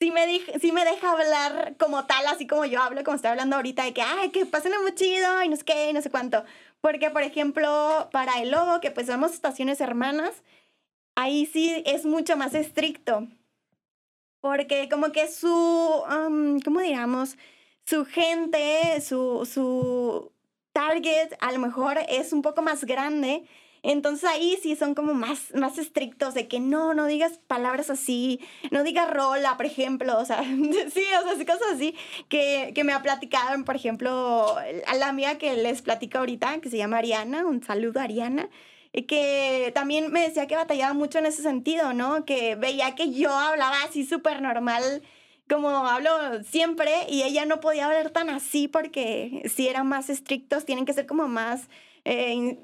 sí 0.00 0.10
me, 0.10 0.26
sí 0.60 0.72
me 0.72 0.84
deja 0.84 1.12
hablar 1.12 1.76
como 1.78 2.06
tal, 2.06 2.26
así 2.26 2.46
como 2.46 2.64
yo 2.64 2.82
hablo, 2.82 3.04
como 3.04 3.16
estoy 3.16 3.30
hablando 3.30 3.56
ahorita, 3.56 3.84
de 3.84 3.94
que, 3.94 4.02
ay, 4.02 4.30
que 4.30 4.46
pasen 4.46 4.72
muy 4.82 4.94
chido 4.94 5.42
y 5.42 5.48
no 5.48 5.56
sé 5.56 5.64
qué, 5.64 5.92
no 5.92 6.02
sé 6.02 6.10
cuánto. 6.10 6.44
Porque, 6.80 7.10
por 7.10 7.22
ejemplo, 7.22 8.08
para 8.12 8.40
el 8.42 8.50
logo, 8.50 8.80
que 8.80 8.90
pues 8.90 9.06
somos 9.06 9.32
estaciones 9.32 9.80
hermanas, 9.80 10.42
ahí 11.14 11.46
sí 11.46 11.82
es 11.86 12.04
mucho 12.04 12.36
más 12.36 12.54
estricto. 12.54 13.28
Porque 14.40 14.88
como 14.90 15.12
que 15.12 15.28
su, 15.28 16.02
¿cómo 16.64 16.80
digamos? 16.80 17.36
Su 17.84 18.04
gente, 18.04 19.00
su, 19.00 19.48
su 19.50 20.32
target 20.72 21.34
a 21.40 21.52
lo 21.52 21.58
mejor 21.58 21.98
es 22.08 22.32
un 22.32 22.42
poco 22.42 22.62
más 22.62 22.84
grande. 22.84 23.44
Entonces 23.82 24.24
ahí 24.28 24.58
sí 24.62 24.76
son 24.76 24.94
como 24.94 25.12
más, 25.12 25.52
más 25.54 25.76
estrictos 25.76 26.32
de 26.32 26.48
que 26.48 26.58
no, 26.58 26.94
no 26.94 27.04
digas 27.04 27.38
palabras 27.46 27.90
así, 27.90 28.40
no 28.70 28.82
digas 28.82 29.10
rola, 29.10 29.58
por 29.58 29.66
ejemplo, 29.66 30.18
o 30.18 30.24
sea, 30.24 30.42
sí, 30.42 31.04
o 31.22 31.36
sea, 31.36 31.46
cosas 31.46 31.74
así 31.74 31.94
que, 32.30 32.72
que 32.74 32.82
me 32.82 32.94
ha 32.94 33.02
platicado, 33.02 33.62
por 33.62 33.76
ejemplo, 33.76 34.56
a 34.86 34.94
la 34.94 35.08
amiga 35.08 35.36
que 35.36 35.54
les 35.56 35.82
platico 35.82 36.16
ahorita, 36.16 36.62
que 36.62 36.70
se 36.70 36.78
llama 36.78 36.96
Ariana, 36.96 37.44
un 37.44 37.62
saludo 37.62 38.00
Ariana, 38.00 38.48
que 39.06 39.70
también 39.74 40.10
me 40.10 40.20
decía 40.20 40.46
que 40.46 40.56
batallaba 40.56 40.94
mucho 40.94 41.18
en 41.18 41.26
ese 41.26 41.42
sentido, 41.42 41.92
¿no? 41.92 42.24
Que 42.24 42.54
veía 42.54 42.94
que 42.94 43.12
yo 43.12 43.30
hablaba 43.30 43.82
así 43.82 44.06
súper 44.06 44.40
normal 44.40 45.02
como 45.48 45.68
hablo 45.86 46.42
siempre 46.44 46.90
y 47.08 47.22
ella 47.22 47.44
no 47.44 47.60
podía 47.60 47.86
hablar 47.86 48.10
tan 48.10 48.30
así 48.30 48.68
porque 48.68 49.42
si 49.52 49.68
eran 49.68 49.86
más 49.86 50.10
estrictos, 50.10 50.64
tienen 50.64 50.86
que 50.86 50.92
ser 50.92 51.06
como 51.06 51.28
más 51.28 51.68
eh, 52.04 52.58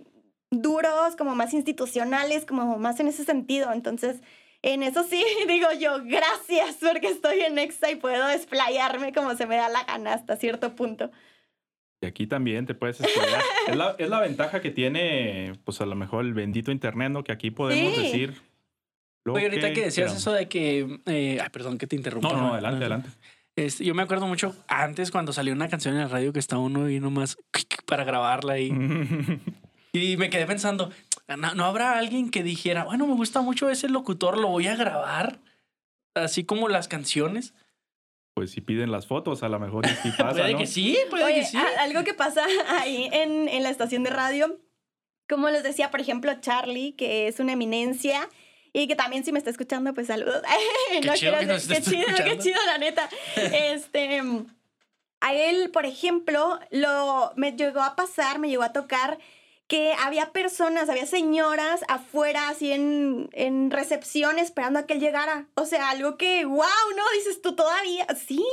duros, 0.51 1.17
como 1.17 1.35
más 1.35 1.53
institucionales, 1.53 2.47
como 2.47 2.79
más 2.79 2.99
en 3.01 3.09
ese 3.09 3.25
sentido. 3.25 3.73
Entonces, 3.73 4.23
en 4.63 4.83
eso 4.83 5.05
sí 5.05 5.25
digo 5.49 5.69
yo, 5.79 6.03
gracias 6.05 6.79
porque 6.81 7.09
estoy 7.09 7.41
en 7.41 7.59
Exa 7.59 7.91
y 7.91 7.97
puedo 7.97 8.27
desplayarme 8.29 9.13
como 9.13 9.35
se 9.35 9.47
me 9.47 9.57
da 9.57 9.69
la 9.69 9.85
gana 9.85 10.15
hasta 10.15 10.37
cierto 10.37 10.75
punto. 10.75 11.11
Y 12.03 12.07
aquí 12.07 12.27
también 12.27 12.65
te 12.65 12.75
puedes 12.75 12.99
explayar. 13.01 13.43
es, 13.69 13.77
la, 13.77 13.95
es 13.99 14.09
la 14.09 14.21
ventaja 14.21 14.63
que 14.63 14.71
tiene, 14.71 15.53
pues 15.65 15.83
a 15.83 15.87
lo 15.87 15.95
mejor 15.97 16.25
el 16.25 16.33
bendito 16.33 16.73
internet, 16.73 17.11
¿no? 17.11 17.25
Que 17.25 17.33
aquí 17.33 17.51
podemos 17.51 17.95
decir 17.95 18.41
Oye, 19.27 19.45
ahorita 19.45 19.73
que 19.73 19.85
decías 19.85 20.15
eso 20.15 20.33
de 20.33 20.49
que. 20.49 21.01
Eh, 21.07 21.39
ay, 21.41 21.49
perdón 21.51 21.79
que 21.79 21.87
te 21.87 21.97
interrumpa. 21.97 22.33
No, 22.33 22.41
no, 22.41 22.53
adelante, 22.55 22.79
adelante. 22.79 23.11
Este, 23.57 23.85
yo 23.85 23.95
me 23.95 24.03
acuerdo 24.03 24.27
mucho 24.27 24.55
antes 24.69 25.11
cuando 25.11 25.33
salió 25.33 25.53
una 25.53 25.69
canción 25.69 25.95
en 25.95 26.01
la 26.01 26.09
radio 26.09 26.33
que 26.33 26.39
estaba 26.39 26.63
uno 26.63 26.89
y 26.89 27.01
nomás 27.01 27.37
para 27.87 28.05
grabarla 28.05 28.55
ahí. 28.55 28.71
y 29.93 30.17
me 30.17 30.31
quedé 30.31 30.47
pensando, 30.47 30.91
¿no, 31.37 31.65
habrá 31.65 31.99
alguien 31.99 32.31
que 32.31 32.43
dijera, 32.43 32.85
bueno, 32.85 33.07
me 33.07 33.15
gusta 33.15 33.43
mucho 33.43 33.69
ese 33.69 33.89
locutor, 33.89 34.39
lo 34.39 34.49
voy 34.49 34.67
a 34.69 34.77
grabar? 34.77 35.41
Así 36.15 36.45
como 36.45 36.69
las 36.69 36.89
canciones. 36.89 37.55
Pues 38.35 38.53
si 38.53 38.61
piden 38.61 38.93
las 38.93 39.07
fotos, 39.07 39.43
a 39.43 39.49
lo 39.49 39.59
mejor 39.59 39.87
sí 39.87 40.11
pasa, 40.19 40.41
Puede 40.41 40.57
que 40.57 40.67
sí, 40.67 40.97
puede 41.11 41.35
que 41.35 41.45
sí. 41.45 41.59
Algo 41.81 42.05
que 42.05 42.15
pasa 42.15 42.45
ahí 42.69 43.11
en, 43.13 43.49
en 43.49 43.63
la 43.63 43.71
estación 43.71 44.05
de 44.05 44.11
radio, 44.11 44.59
como 45.29 45.51
les 45.51 45.63
decía, 45.63 45.91
por 45.91 46.01
ejemplo, 46.01 46.33
Charlie, 46.41 46.93
que 46.93 47.29
es 47.29 47.41
una 47.41 47.53
eminencia 47.53 48.29
y 48.73 48.87
que 48.87 48.97
también 48.97 49.25
si 49.25 49.33
me 49.33 49.39
está 49.39 49.51
escuchando, 49.51 49.95
pues 49.95 50.07
saludos. 50.07 50.43
Qué 50.91 51.11
chido, 51.15 51.35
qué 51.39 51.83
chido, 51.83 52.07
qué 52.25 52.39
chido, 52.39 52.61
la 52.67 52.79
neta. 52.79 53.09
este, 53.37 54.23
a 55.21 55.35
él, 55.35 55.71
por 55.71 55.87
ejemplo, 55.87 56.59
lo, 56.71 57.33
me 57.37 57.53
llegó 57.53 57.83
a 57.83 57.97
pasar, 57.97 58.39
me 58.39 58.49
llegó 58.49 58.63
a 58.63 58.73
tocar 58.73 59.19
que 59.67 59.95
había 60.03 60.33
personas, 60.33 60.89
había 60.89 61.07
señoras 61.07 61.83
afuera, 61.87 62.49
así 62.49 62.73
en, 62.73 63.29
en 63.33 63.71
recepción, 63.71 64.39
esperando 64.39 64.81
a 64.81 64.87
que 64.87 64.95
él 64.95 65.01
llegara. 65.01 65.47
O 65.55 65.65
sea, 65.65 65.91
algo 65.91 66.17
que, 66.17 66.45
wow, 66.45 66.67
¿no? 66.97 67.05
Dices 67.15 67.41
tú 67.41 67.55
todavía, 67.55 68.05
sí. 68.27 68.45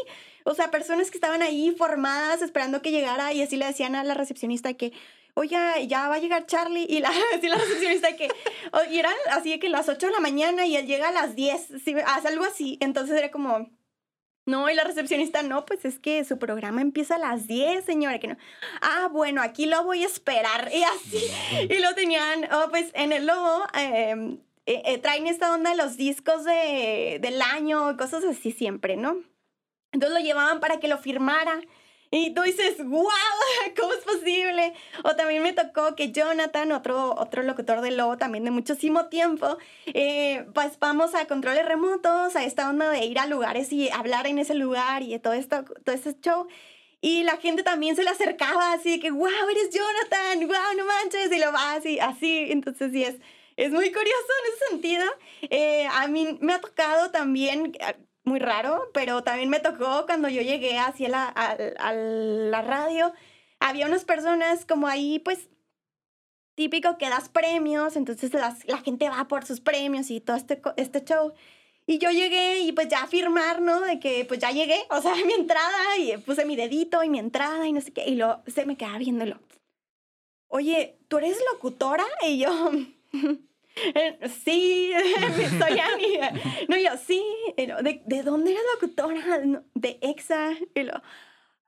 O 0.43 0.53
sea, 0.53 0.70
personas 0.70 1.09
que 1.09 1.18
estaban 1.18 1.41
ahí 1.41 1.74
formadas 1.76 2.41
esperando 2.41 2.84
que 2.84 2.91
llegara 2.91 3.34
y 3.34 3.41
así 3.41 3.57
le 3.57 3.65
decían 3.65 3.95
a 3.95 4.03
la 4.03 4.13
recepcionista 4.13 4.76
que, 4.76 4.93
oye, 5.38 5.88
ya 5.88 6.09
va 6.09 6.15
a 6.15 6.19
llegar 6.19 6.45
Charlie. 6.45 6.88
Y 6.89 6.99
la, 6.99 7.09
así 7.35 7.47
la 7.47 7.57
recepcionista 7.57 8.15
que, 8.15 8.29
y 8.89 8.99
eran 8.99 9.13
así 9.31 9.57
que 9.59 9.69
las 9.69 9.88
8 9.88 10.07
de 10.07 10.11
la 10.11 10.19
mañana 10.19 10.65
y 10.65 10.75
él 10.75 10.88
llega 10.88 11.09
a 11.09 11.11
las 11.11 11.35
10, 11.35 11.73
¿sí? 11.83 11.95
hace 12.05 12.27
algo 12.27 12.43
así. 12.43 12.77
Entonces 12.81 13.15
era 13.17 13.31
como, 13.31 13.69
no, 14.45 14.69
y 14.69 14.73
la 14.73 14.83
recepcionista, 14.83 15.43
no, 15.43 15.65
pues 15.65 15.85
es 15.85 15.99
que 15.99 16.23
su 16.23 16.39
programa 16.39 16.81
empieza 16.81 17.15
a 17.15 17.19
las 17.19 17.47
10, 17.47 17.85
señora, 17.85 18.19
que 18.19 18.29
no. 18.29 18.38
Ah, 18.81 19.09
bueno, 19.11 19.41
aquí 19.41 19.65
lo 19.65 19.83
voy 19.83 20.03
a 20.03 20.07
esperar. 20.07 20.71
Y 20.73 20.83
así, 20.83 21.23
y 21.69 21.79
lo 21.79 21.93
tenían, 21.93 22.47
oh, 22.51 22.69
pues 22.69 22.89
en 22.93 23.11
el 23.11 23.27
logo 23.27 23.63
em, 23.73 24.39
eh, 24.65 24.81
eh, 24.85 24.97
traen 24.99 25.27
esta 25.27 25.53
onda 25.53 25.71
de 25.71 25.77
los 25.77 25.97
discos 25.97 26.45
de, 26.45 27.19
del 27.21 27.41
año, 27.41 27.95
cosas 27.97 28.23
así 28.23 28.51
siempre, 28.51 28.95
¿no? 28.95 29.17
Entonces 29.91 30.17
lo 30.17 30.25
llevaban 30.25 30.59
para 30.59 30.79
que 30.79 30.88
lo 30.88 30.97
firmara. 30.97 31.61
Y 32.09 32.33
tú 32.33 32.41
dices, 32.43 32.77
wow, 32.85 33.09
¿cómo 33.79 33.93
es 33.93 34.03
posible? 34.03 34.73
O 35.03 35.15
también 35.15 35.43
me 35.43 35.53
tocó 35.53 35.95
que 35.95 36.11
Jonathan, 36.11 36.71
otro, 36.71 37.13
otro 37.15 37.43
locutor 37.43 37.81
de 37.81 37.91
Lobo 37.91 38.17
también 38.17 38.45
de 38.45 38.51
muchísimo 38.51 39.07
tiempo, 39.07 39.57
eh, 39.87 40.45
pues 40.53 40.79
vamos 40.79 41.15
a 41.15 41.25
controles 41.27 41.65
remotos, 41.65 42.35
a 42.35 42.43
esta 42.43 42.69
onda 42.69 42.89
de 42.89 43.05
ir 43.05 43.19
a 43.19 43.25
lugares 43.25 43.73
y 43.73 43.89
hablar 43.89 44.27
en 44.27 44.39
ese 44.39 44.55
lugar 44.55 45.03
y 45.03 45.17
todo, 45.19 45.33
esto, 45.33 45.65
todo 45.83 45.95
ese 45.95 46.17
show. 46.21 46.47
Y 47.01 47.23
la 47.23 47.37
gente 47.37 47.63
también 47.63 47.95
se 47.95 48.03
le 48.03 48.09
acercaba 48.09 48.73
así 48.73 48.99
que, 48.99 49.11
wow, 49.11 49.49
eres 49.51 49.69
Jonathan, 49.69 50.47
wow, 50.47 50.77
no 50.77 50.85
manches, 50.85 51.31
y 51.31 51.39
lo 51.39 51.51
va 51.51 51.73
así, 51.73 51.99
así. 51.99 52.47
Entonces 52.49 52.91
sí, 52.91 53.03
es, 53.03 53.15
es 53.55 53.71
muy 53.71 53.91
curioso 53.91 54.27
en 54.43 54.53
ese 54.53 54.65
sentido. 54.69 55.05
Eh, 55.41 55.87
a 55.91 56.07
mí 56.07 56.37
me 56.41 56.53
ha 56.53 56.61
tocado 56.61 57.11
también 57.11 57.73
muy 58.28 58.39
raro, 58.39 58.89
pero 58.93 59.23
también 59.23 59.49
me 59.49 59.59
tocó 59.59 60.05
cuando 60.05 60.30
yo 60.30 60.41
llegué 60.41 60.78
hacia 60.78 61.09
la, 61.09 61.28
a, 61.28 61.93
la 61.93 62.61
radio, 62.61 63.13
había 63.59 63.88
unas 63.88 64.05
personas 64.05 64.65
como 64.65 64.88
ahí, 64.88 65.19
pues, 65.19 65.49
típico 66.55 66.97
que 66.97 67.09
das 67.09 67.30
premios, 67.30 67.95
entonces 67.95 68.32
la 68.34 68.78
gente 68.84 69.09
va 69.09 69.28
por 69.28 69.45
sus 69.45 69.59
premios 69.59 70.11
y 70.11 70.19
todo 70.19 70.38
este, 70.38 70.61
este 70.75 71.03
show. 71.03 71.34
Y 71.89 71.99
yo 71.99 72.11
llegué 72.11 72.59
y 72.59 72.73
pues 72.73 72.89
ya 72.89 73.03
a 73.03 73.07
firmar, 73.07 73.61
¿no? 73.61 73.80
De 73.80 73.97
que 73.99 74.25
pues 74.25 74.41
ya 74.41 74.51
llegué, 74.51 74.78
o 74.89 75.01
sea, 75.01 75.15
mi 75.25 75.34
entrada 75.34 75.97
y 75.97 76.17
puse 76.17 76.45
mi 76.45 76.57
dedito 76.57 77.01
y 77.01 77.09
mi 77.09 77.17
entrada 77.17 77.65
y 77.65 77.71
no 77.71 77.80
sé 77.80 77.93
qué. 77.93 78.05
Y 78.05 78.15
lo 78.15 78.43
se 78.45 78.65
me 78.65 78.75
quedaba 78.75 78.97
viéndolo. 78.97 79.39
Oye, 80.49 80.99
¿tú 81.07 81.17
eres 81.17 81.38
locutora? 81.53 82.05
Y 82.25 82.39
yo, 82.39 82.71
sí, 84.43 84.91
soy 85.59 85.80
Ani. 85.80 86.19
No, 86.67 86.78
yo, 86.78 86.91
sí. 87.05 87.23
¿De, 87.57 88.01
¿de 88.05 88.23
dónde 88.23 88.51
eres 88.51 88.63
locutora? 88.73 89.61
De 89.73 89.97
EXA. 90.01 90.51
Y 90.75 90.84
lo, 90.84 91.01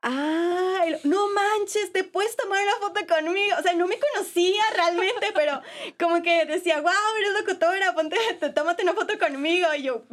ah, 0.02 0.82
no 1.04 1.28
manches, 1.30 1.92
te 1.92 2.04
puedes 2.04 2.36
tomar 2.36 2.62
una 2.64 2.88
foto 2.88 3.02
conmigo. 3.08 3.56
O 3.60 3.62
sea, 3.62 3.74
no 3.74 3.88
me 3.88 4.00
conocía 4.00 4.64
realmente, 4.76 5.28
pero 5.36 5.62
como 6.00 6.22
que 6.22 6.46
decía, 6.46 6.82
wow, 6.82 6.92
eres 7.18 7.34
locutora, 7.40 7.94
ponte, 7.94 8.18
tómate 8.56 8.84
una 8.84 8.94
foto 8.94 9.18
conmigo. 9.20 9.68
Y 9.76 9.84
yo, 9.84 10.04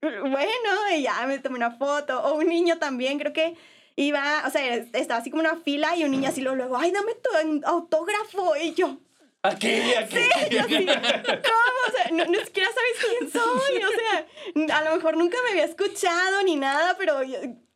bueno, 0.00 0.70
y 0.94 1.02
ya 1.02 1.26
me 1.26 1.38
tomé 1.38 1.56
una 1.56 1.72
foto. 1.72 2.20
O 2.22 2.34
un 2.34 2.48
niño 2.48 2.78
también, 2.78 3.18
creo 3.18 3.32
que 3.32 3.56
iba, 3.96 4.42
o 4.46 4.50
sea, 4.50 4.74
estaba 4.74 5.20
así 5.20 5.30
como 5.30 5.40
una 5.40 5.56
fila 5.56 5.96
y 5.96 6.04
un 6.04 6.10
niño 6.10 6.28
así 6.28 6.40
luego, 6.40 6.56
luego 6.56 6.76
ay, 6.76 6.90
dame 6.90 7.12
tu 7.14 7.66
autógrafo. 7.66 8.56
Y 8.56 8.74
yo, 8.74 8.98
Aquí, 9.44 9.92
aquí. 9.92 10.16
Sí, 10.16 10.56
así, 10.56 10.86
¿cómo? 10.86 11.74
O 11.86 11.92
sea, 11.92 12.10
no, 12.12 12.24
ni 12.24 12.38
siquiera 12.38 12.70
sabes 12.70 13.18
quién 13.18 13.30
soy. 13.30 13.82
O 13.82 14.68
sea, 14.68 14.78
a 14.78 14.84
lo 14.84 14.96
mejor 14.96 15.18
nunca 15.18 15.36
me 15.44 15.50
había 15.50 15.64
escuchado 15.66 16.42
ni 16.44 16.56
nada, 16.56 16.96
pero 16.98 17.20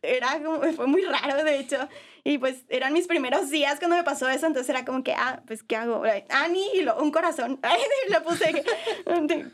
era 0.01 0.43
como, 0.43 0.63
fue 0.73 0.87
muy 0.87 1.03
raro, 1.03 1.45
de 1.45 1.59
hecho. 1.59 1.77
Y 2.25 2.39
pues 2.39 2.65
eran 2.71 2.95
mis 2.95 3.07
primeros 3.07 3.51
días 3.51 3.79
cuando 3.79 3.97
me 3.97 4.03
pasó 4.03 4.31
eso, 4.31 4.47
entonces 4.47 4.71
era 4.71 4.87
como 4.87 5.05
que, 5.05 5.13
ah, 5.13 5.43
pues, 5.47 5.63
¿qué 5.63 5.77
hago? 5.77 6.03
Ani, 6.31 6.71
y 6.75 6.81
lo, 6.83 6.97
un 6.97 7.11
corazón. 7.11 7.61
le 8.09 8.21
puse, 8.23 8.65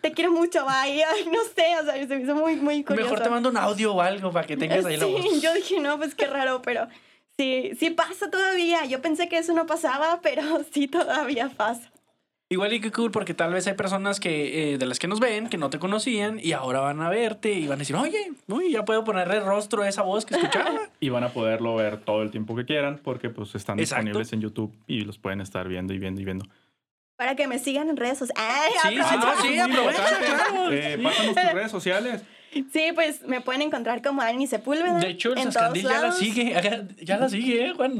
te, 0.00 0.12
quiero 0.12 0.30
mucho, 0.30 0.64
bye. 0.64 1.02
Ay, 1.02 1.26
no 1.32 1.42
sé, 1.42 1.76
o 1.80 1.84
sea, 1.84 1.94
se 1.94 2.06
me 2.06 2.22
hizo 2.22 2.36
muy, 2.36 2.54
muy 2.54 2.84
curioso. 2.84 3.10
Mejor 3.10 3.24
te 3.24 3.30
mando 3.30 3.48
un 3.48 3.56
audio 3.56 3.92
o 3.92 4.00
algo 4.00 4.30
para 4.30 4.46
que 4.46 4.56
tengas 4.56 4.84
ahí 4.84 4.98
la 4.98 5.06
voz. 5.06 5.20
Sí, 5.20 5.40
yo 5.40 5.52
dije, 5.52 5.80
no, 5.80 5.98
pues 5.98 6.14
qué 6.14 6.28
raro, 6.28 6.62
pero 6.62 6.86
sí, 7.36 7.72
sí 7.78 7.90
pasa 7.90 8.30
todavía. 8.30 8.84
Yo 8.84 9.02
pensé 9.02 9.28
que 9.28 9.38
eso 9.38 9.52
no 9.52 9.66
pasaba, 9.66 10.20
pero 10.22 10.42
sí 10.72 10.86
todavía 10.86 11.50
pasa. 11.56 11.90
Igual 12.54 12.72
y 12.72 12.80
qué 12.80 12.92
cool, 12.92 13.10
porque 13.10 13.34
tal 13.34 13.52
vez 13.52 13.66
hay 13.66 13.74
personas 13.74 14.20
que 14.20 14.74
eh, 14.74 14.78
de 14.78 14.86
las 14.86 15.00
que 15.00 15.08
nos 15.08 15.18
ven 15.18 15.48
que 15.48 15.58
no 15.58 15.70
te 15.70 15.80
conocían 15.80 16.38
y 16.40 16.52
ahora 16.52 16.78
van 16.78 17.00
a 17.00 17.08
verte 17.08 17.52
y 17.52 17.66
van 17.66 17.78
a 17.78 17.80
decir, 17.80 17.96
oye, 17.96 18.30
uy, 18.46 18.70
ya 18.70 18.84
puedo 18.84 19.02
ponerle 19.02 19.40
rostro 19.40 19.82
a 19.82 19.88
esa 19.88 20.02
voz 20.02 20.24
que 20.24 20.36
escuchaba. 20.36 20.82
y 21.00 21.08
van 21.08 21.24
a 21.24 21.30
poderlo 21.30 21.74
ver 21.74 21.96
todo 21.96 22.22
el 22.22 22.30
tiempo 22.30 22.54
que 22.54 22.64
quieran 22.64 23.00
porque 23.02 23.28
pues 23.28 23.56
están 23.56 23.76
disponibles 23.76 24.32
en 24.32 24.40
YouTube 24.40 24.72
y 24.86 25.00
los 25.00 25.18
pueden 25.18 25.40
estar 25.40 25.66
viendo 25.66 25.94
y 25.94 25.98
viendo 25.98 26.20
y 26.20 26.24
viendo. 26.24 26.46
Para 27.16 27.34
que 27.34 27.48
me 27.48 27.58
sigan 27.58 27.88
en 27.88 27.96
redes 27.96 28.18
sociales. 28.18 28.72
Sí, 28.82 28.88
sí, 28.90 28.94
no, 28.96 29.42
sí, 29.42 29.58
aprovecha, 29.58 30.18
claro. 30.20 30.70
Eh, 30.70 31.00
pásanos 31.02 31.34
tus 31.34 31.52
redes 31.52 31.70
sociales. 31.72 32.22
Sí, 32.72 32.92
pues 32.94 33.22
me 33.22 33.40
pueden 33.40 33.62
encontrar 33.62 34.02
como 34.02 34.22
Ani 34.22 34.46
Sepúlveda. 34.46 34.98
De 34.98 35.10
hecho, 35.10 35.32
el 35.32 35.42
Sascandil 35.42 35.82
ya 35.82 36.00
la 36.00 36.12
sigue. 36.12 36.86
Ya 37.02 37.18
la 37.18 37.28
sigue, 37.28 37.66
¿eh, 37.66 37.72
Juan? 37.74 37.98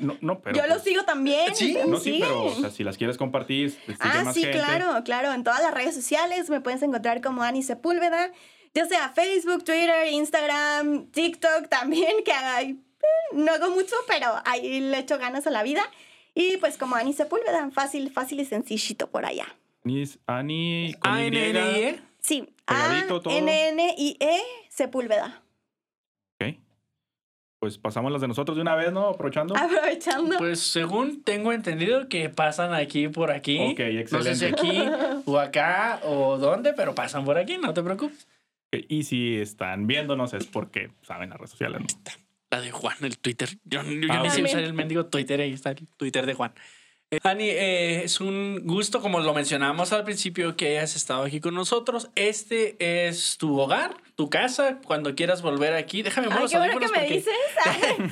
No, 0.00 0.16
no, 0.20 0.40
pero. 0.40 0.56
Yo 0.56 0.62
lo 0.66 0.74
pues 0.74 0.84
sigo 0.84 1.04
también. 1.04 1.54
Sí, 1.54 1.76
no, 1.86 1.98
sí, 1.98 2.18
pero 2.20 2.44
o 2.44 2.54
sea, 2.54 2.70
si 2.70 2.84
las 2.84 2.96
quieres 2.96 3.16
compartir. 3.16 3.76
Ah, 4.00 4.32
sí, 4.32 4.42
claro, 4.42 5.02
claro. 5.04 5.32
En 5.32 5.44
todas 5.44 5.62
las 5.62 5.72
redes 5.74 5.94
sociales 5.94 6.50
me 6.50 6.60
puedes 6.60 6.82
encontrar 6.82 7.20
como 7.20 7.42
Ani 7.42 7.62
Sepúlveda. 7.62 8.30
Ya 8.74 8.86
sea 8.86 9.08
Facebook, 9.08 9.64
Twitter, 9.64 10.12
Instagram, 10.12 11.06
TikTok 11.06 11.68
también, 11.68 12.22
que 12.24 12.32
hay, 12.32 12.78
no 13.32 13.52
hago 13.52 13.70
mucho, 13.70 13.94
pero 14.06 14.26
ahí 14.44 14.80
le 14.80 14.98
echo 14.98 15.18
ganas 15.18 15.46
a 15.46 15.50
la 15.50 15.62
vida. 15.62 15.82
Y 16.34 16.58
pues 16.58 16.76
como 16.76 16.96
Ani 16.96 17.14
Sepúlveda, 17.14 17.70
fácil, 17.70 18.10
fácil 18.10 18.40
y 18.40 18.44
sencillito 18.44 19.08
por 19.10 19.24
allá. 19.24 19.46
Ani, 20.26 20.94
con 21.00 21.18
y. 21.18 22.55
E. 22.68 22.74
Sí, 23.08 23.30
A-N-N-I-E 23.30 24.40
Sepúlveda. 24.70 25.42
Ok. 26.40 26.56
Pues 27.60 27.78
pasamos 27.78 28.12
las 28.12 28.20
de 28.20 28.28
nosotros 28.28 28.56
de 28.56 28.62
una 28.62 28.74
vez, 28.74 28.92
¿no? 28.92 29.08
Aprovechando. 29.08 29.56
Aprovechando. 29.56 30.36
Pues 30.38 30.60
según 30.60 31.22
tengo 31.22 31.52
entendido 31.52 32.08
que 32.08 32.28
pasan 32.28 32.74
aquí 32.74 33.08
por 33.08 33.30
aquí. 33.30 33.58
Ok, 33.58 33.80
excelente. 33.80 34.10
No 34.10 34.22
sé 34.22 34.34
si 34.34 34.44
aquí 34.44 34.82
o 35.24 35.38
acá 35.38 36.00
o 36.04 36.36
dónde, 36.38 36.72
pero 36.74 36.94
pasan 36.94 37.24
por 37.24 37.38
aquí, 37.38 37.58
no 37.58 37.72
te 37.72 37.82
preocupes. 37.82 38.28
Y 38.72 39.04
si 39.04 39.36
están 39.36 39.86
viéndonos 39.86 40.34
es 40.34 40.46
porque 40.46 40.90
saben 41.02 41.30
las 41.30 41.38
redes 41.38 41.50
sociales. 41.50 41.80
¿no? 41.80 41.86
La 42.50 42.60
de 42.60 42.70
Juan, 42.70 42.96
el 43.02 43.18
Twitter. 43.18 43.48
Yo, 43.64 43.82
yo 43.82 44.12
ah, 44.12 44.22
ni 44.22 44.30
sé 44.30 44.42
usar 44.42 44.62
el 44.62 44.74
mendigo 44.74 45.06
Twitter, 45.06 45.40
ahí 45.40 45.52
está 45.52 45.70
el 45.70 45.86
Twitter 45.96 46.26
de 46.26 46.34
Juan. 46.34 46.52
Ani, 47.22 47.48
eh, 47.48 48.02
es 48.02 48.20
un 48.20 48.62
gusto, 48.64 49.00
como 49.00 49.20
lo 49.20 49.32
mencionamos 49.32 49.92
al 49.92 50.02
principio, 50.02 50.56
que 50.56 50.78
hayas 50.78 50.96
estado 50.96 51.22
aquí 51.22 51.38
con 51.40 51.54
nosotros. 51.54 52.10
Este 52.16 52.74
es 52.80 53.38
tu 53.38 53.60
hogar, 53.60 53.96
tu 54.16 54.28
casa. 54.28 54.80
Cuando 54.84 55.14
quieras 55.14 55.40
volver 55.40 55.74
aquí, 55.74 56.02
déjame 56.02 56.26
mover 56.26 56.42
los 56.42 56.54
audífonos. 56.54 56.90
¿qué 56.90 57.00
me 57.00 57.08
dices? 57.08 57.34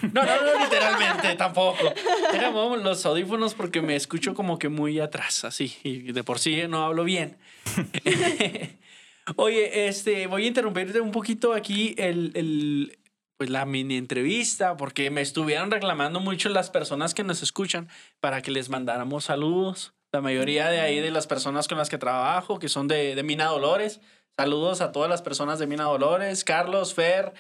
no, 0.12 0.24
no, 0.24 0.42
no, 0.42 0.60
literalmente, 0.60 1.34
tampoco. 1.34 1.92
Déjame 2.30 2.76
los 2.84 3.04
audífonos 3.04 3.54
porque 3.54 3.82
me 3.82 3.96
escucho 3.96 4.32
como 4.32 4.60
que 4.60 4.68
muy 4.68 5.00
atrás, 5.00 5.44
así. 5.44 5.76
Y 5.82 6.12
de 6.12 6.22
por 6.22 6.38
sí 6.38 6.62
no 6.68 6.84
hablo 6.84 7.02
bien. 7.02 7.36
Oye, 9.36 9.88
este, 9.88 10.28
voy 10.28 10.44
a 10.44 10.48
interrumpirte 10.48 11.00
un 11.00 11.10
poquito 11.10 11.52
aquí 11.52 11.96
el, 11.98 12.30
el 12.34 12.98
pues 13.36 13.50
la 13.50 13.64
mini 13.64 13.96
entrevista, 13.96 14.76
porque 14.76 15.10
me 15.10 15.20
estuvieron 15.20 15.70
reclamando 15.70 16.20
mucho 16.20 16.48
las 16.48 16.70
personas 16.70 17.14
que 17.14 17.24
nos 17.24 17.42
escuchan 17.42 17.88
para 18.20 18.42
que 18.42 18.50
les 18.50 18.68
mandáramos 18.68 19.24
saludos. 19.24 19.94
La 20.12 20.20
mayoría 20.20 20.68
de 20.68 20.80
ahí 20.80 21.00
de 21.00 21.10
las 21.10 21.26
personas 21.26 21.66
con 21.66 21.76
las 21.78 21.88
que 21.88 21.98
trabajo, 21.98 22.58
que 22.58 22.68
son 22.68 22.86
de, 22.86 23.14
de 23.14 23.22
Mina 23.22 23.46
Dolores. 23.46 24.00
Saludos 24.36 24.80
a 24.80 24.92
todas 24.92 25.08
las 25.08 25.22
personas 25.22 25.58
de 25.58 25.66
Mina 25.66 25.84
Dolores, 25.84 26.44
Carlos, 26.44 26.94
Fer, 26.94 27.34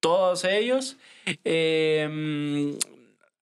todos 0.00 0.44
ellos. 0.44 0.96
Em, 1.44 2.76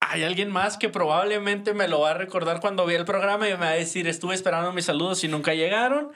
hay 0.01 0.23
alguien 0.23 0.51
más 0.51 0.77
que 0.77 0.91
probablemente 0.91 1.73
me 1.73 1.89
lo 1.89 2.01
va 2.01 2.11
a 2.11 2.15
recordar 2.15 2.61
cuando 2.61 2.85
vi 2.85 2.95
el 2.95 3.07
programa 3.07 3.49
y 3.49 3.53
me 3.53 3.59
va 3.59 3.69
a 3.71 3.73
decir, 3.73 4.07
estuve 4.07 4.35
esperando 4.35 4.73
mis 4.73 4.85
saludos 4.85 5.25
y 5.25 5.29
nunca 5.29 5.55
llegaron. 5.55 6.13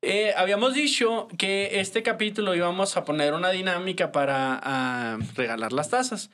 Eh, 0.00 0.32
habíamos 0.36 0.74
dicho 0.74 1.28
que 1.38 1.80
este 1.80 2.02
capítulo 2.02 2.54
íbamos 2.54 2.96
a 2.96 3.04
poner 3.04 3.34
una 3.34 3.50
dinámica 3.50 4.12
para 4.12 4.60
ah, 4.62 5.18
regalar 5.34 5.72
las 5.72 5.90
tazas. 5.90 6.30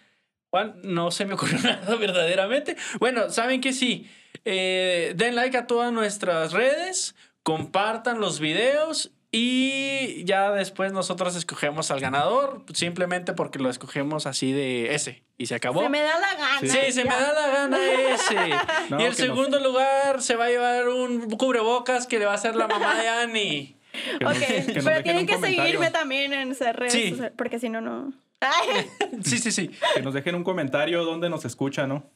Juan, 0.50 0.80
no 0.82 1.10
se 1.10 1.24
me 1.24 1.34
ocurrió 1.34 1.58
nada 1.62 1.96
verdaderamente. 1.96 2.76
Bueno, 3.00 3.30
saben 3.30 3.60
que 3.60 3.72
sí. 3.72 4.10
Eh, 4.44 5.14
den 5.16 5.34
like 5.34 5.56
a 5.56 5.66
todas 5.66 5.92
nuestras 5.92 6.52
redes, 6.52 7.14
compartan 7.42 8.20
los 8.20 8.38
videos 8.38 9.12
Y 9.36 10.22
ya 10.26 10.52
después 10.52 10.92
nosotros 10.92 11.34
escogemos 11.34 11.90
al 11.90 11.98
ganador, 11.98 12.62
simplemente 12.72 13.32
porque 13.32 13.58
lo 13.58 13.68
escogemos 13.68 14.26
así 14.26 14.52
de 14.52 14.94
ese. 14.94 15.24
Y 15.38 15.46
se 15.46 15.56
acabó. 15.56 15.82
Se 15.82 15.88
me 15.88 16.02
da 16.02 16.20
la 16.20 16.34
gana. 16.36 16.60
Sí, 16.60 16.92
se 16.92 17.02
me 17.04 17.10
da 17.10 17.32
la 17.32 17.48
gana 17.48 17.78
ese. 17.84 18.36
y 18.96 19.02
el 19.02 19.14
segundo 19.16 19.58
lugar 19.58 20.22
se 20.22 20.36
va 20.36 20.44
a 20.44 20.48
llevar 20.50 20.88
un 20.88 21.28
cubrebocas 21.32 22.06
que 22.06 22.20
le 22.20 22.26
va 22.26 22.32
a 22.32 22.34
hacer 22.36 22.54
la 22.54 22.68
mamá 22.68 22.94
de 22.94 23.08
Annie. 23.08 23.76
ok, 24.24 24.82
pero 24.84 25.02
tienen 25.02 25.26
que 25.26 25.38
seguirme 25.38 25.90
también 25.90 26.32
en 26.32 26.54
redes, 26.54 26.92
sí. 26.92 27.16
porque 27.36 27.58
si 27.58 27.68
no, 27.68 27.80
no. 27.80 28.12
sí, 29.24 29.38
sí, 29.38 29.50
sí. 29.50 29.68
Que 29.96 30.02
nos 30.02 30.14
dejen 30.14 30.36
un 30.36 30.44
comentario 30.44 31.04
donde 31.04 31.28
nos 31.28 31.44
escuchan, 31.44 31.88
¿no? 31.88 32.08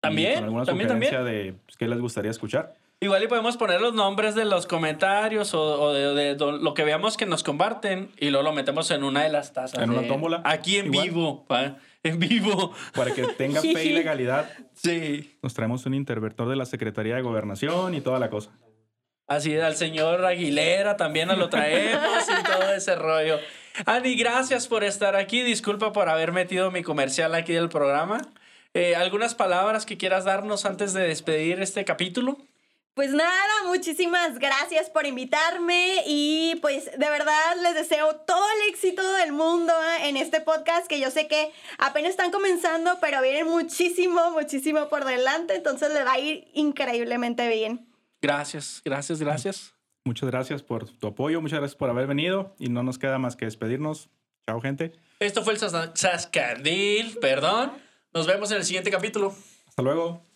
También. 0.00 0.44
alguna 0.44 0.64
¿También, 0.64 0.88
sugerencia 0.88 1.24
de 1.24 1.54
pues, 1.66 1.76
qué 1.76 1.88
les 1.88 1.98
gustaría 1.98 2.30
escuchar. 2.30 2.76
Igual 3.02 3.24
y 3.24 3.26
podemos 3.26 3.56
poner 3.56 3.80
los 3.80 3.94
nombres 3.94 4.36
de 4.36 4.44
los 4.44 4.68
comentarios 4.68 5.54
o, 5.54 5.92
de, 5.92 6.36
lo 6.36 6.72
que 6.72 6.84
veamos 6.84 7.16
que 7.16 7.26
nos 7.26 7.42
comparten 7.42 8.12
y 8.16 8.30
luego 8.30 8.44
lo 8.44 8.52
metemos 8.52 8.92
en 8.92 9.02
una 9.02 9.24
de 9.24 9.28
las 9.28 9.52
tazas. 9.52 9.82
En 9.82 9.90
una 9.90 10.06
tómbola. 10.06 10.40
Aquí 10.44 10.76
en 10.76 10.92
vivo, 10.92 11.44
en 12.04 12.20
vivo. 12.20 12.72
Para 12.94 13.12
que 13.12 13.24
tenga 13.24 13.60
fe 13.60 13.86
y 13.86 13.92
legalidad. 13.92 14.48
Sí. 14.74 15.36
Nos 15.42 15.52
traemos 15.52 15.84
un 15.84 15.94
interventor 15.94 16.48
de 16.48 16.54
la 16.54 16.64
Secretaría 16.64 17.16
de 17.16 17.22
Gobernación 17.22 17.92
y 17.94 18.00
toda 18.00 18.20
la 18.20 18.30
cosa. 18.30 18.52
Así 19.26 19.58
al 19.58 19.74
señor 19.74 20.24
Aguilera 20.24 20.96
también 20.96 21.26
nos 21.26 21.38
lo 21.38 21.48
traemos 21.48 22.24
y 22.28 22.44
todo 22.44 22.72
ese 22.72 22.94
rollo. 22.94 23.40
Ani, 23.84 24.14
gracias 24.14 24.68
por 24.68 24.84
estar 24.84 25.16
aquí. 25.16 25.42
Disculpa 25.42 25.92
por 25.92 26.08
haber 26.08 26.30
metido 26.30 26.70
mi 26.70 26.84
comercial 26.84 27.34
aquí 27.34 27.52
del 27.52 27.68
programa. 27.68 28.20
Eh, 28.74 28.94
¿Algunas 28.94 29.34
palabras 29.34 29.86
que 29.86 29.98
quieras 29.98 30.24
darnos 30.24 30.66
antes 30.66 30.92
de 30.92 31.02
despedir 31.02 31.60
este 31.60 31.84
capítulo? 31.84 32.38
Pues 32.94 33.14
nada, 33.14 33.64
muchísimas 33.68 34.38
gracias 34.38 34.90
por 34.90 35.06
invitarme 35.06 36.02
y 36.06 36.56
pues 36.60 36.90
de 36.90 37.08
verdad 37.08 37.56
les 37.62 37.74
deseo 37.74 38.16
todo 38.16 38.44
el 38.56 38.68
éxito 38.68 39.02
del 39.14 39.32
mundo 39.32 39.72
¿eh? 39.72 40.10
en 40.10 40.18
este 40.18 40.42
podcast 40.42 40.88
que 40.88 41.00
yo 41.00 41.10
sé 41.10 41.26
que 41.26 41.52
apenas 41.78 42.10
están 42.10 42.30
comenzando, 42.30 42.98
pero 43.00 43.22
vienen 43.22 43.48
muchísimo, 43.48 44.32
muchísimo 44.32 44.90
por 44.90 45.06
delante, 45.06 45.54
entonces 45.54 45.90
le 45.94 46.04
va 46.04 46.12
a 46.12 46.18
ir 46.18 46.48
increíblemente 46.52 47.48
bien. 47.48 47.88
Gracias, 48.20 48.82
gracias, 48.84 49.20
gracias. 49.20 49.74
Muchas 50.04 50.28
gracias 50.28 50.62
por 50.62 50.86
tu 50.86 51.06
apoyo, 51.06 51.40
muchas 51.40 51.60
gracias 51.60 51.78
por 51.78 51.88
haber 51.88 52.06
venido 52.06 52.54
y 52.58 52.68
no 52.68 52.82
nos 52.82 52.98
queda 52.98 53.18
más 53.18 53.36
que 53.36 53.46
despedirnos. 53.46 54.10
Chao, 54.46 54.60
gente. 54.60 54.92
Esto 55.18 55.42
fue 55.42 55.54
el 55.54 55.58
Sascadil, 55.58 57.16
perdón. 57.20 57.72
Nos 58.12 58.26
vemos 58.26 58.50
en 58.50 58.58
el 58.58 58.64
siguiente 58.64 58.90
capítulo. 58.90 59.34
Hasta 59.66 59.80
luego. 59.80 60.31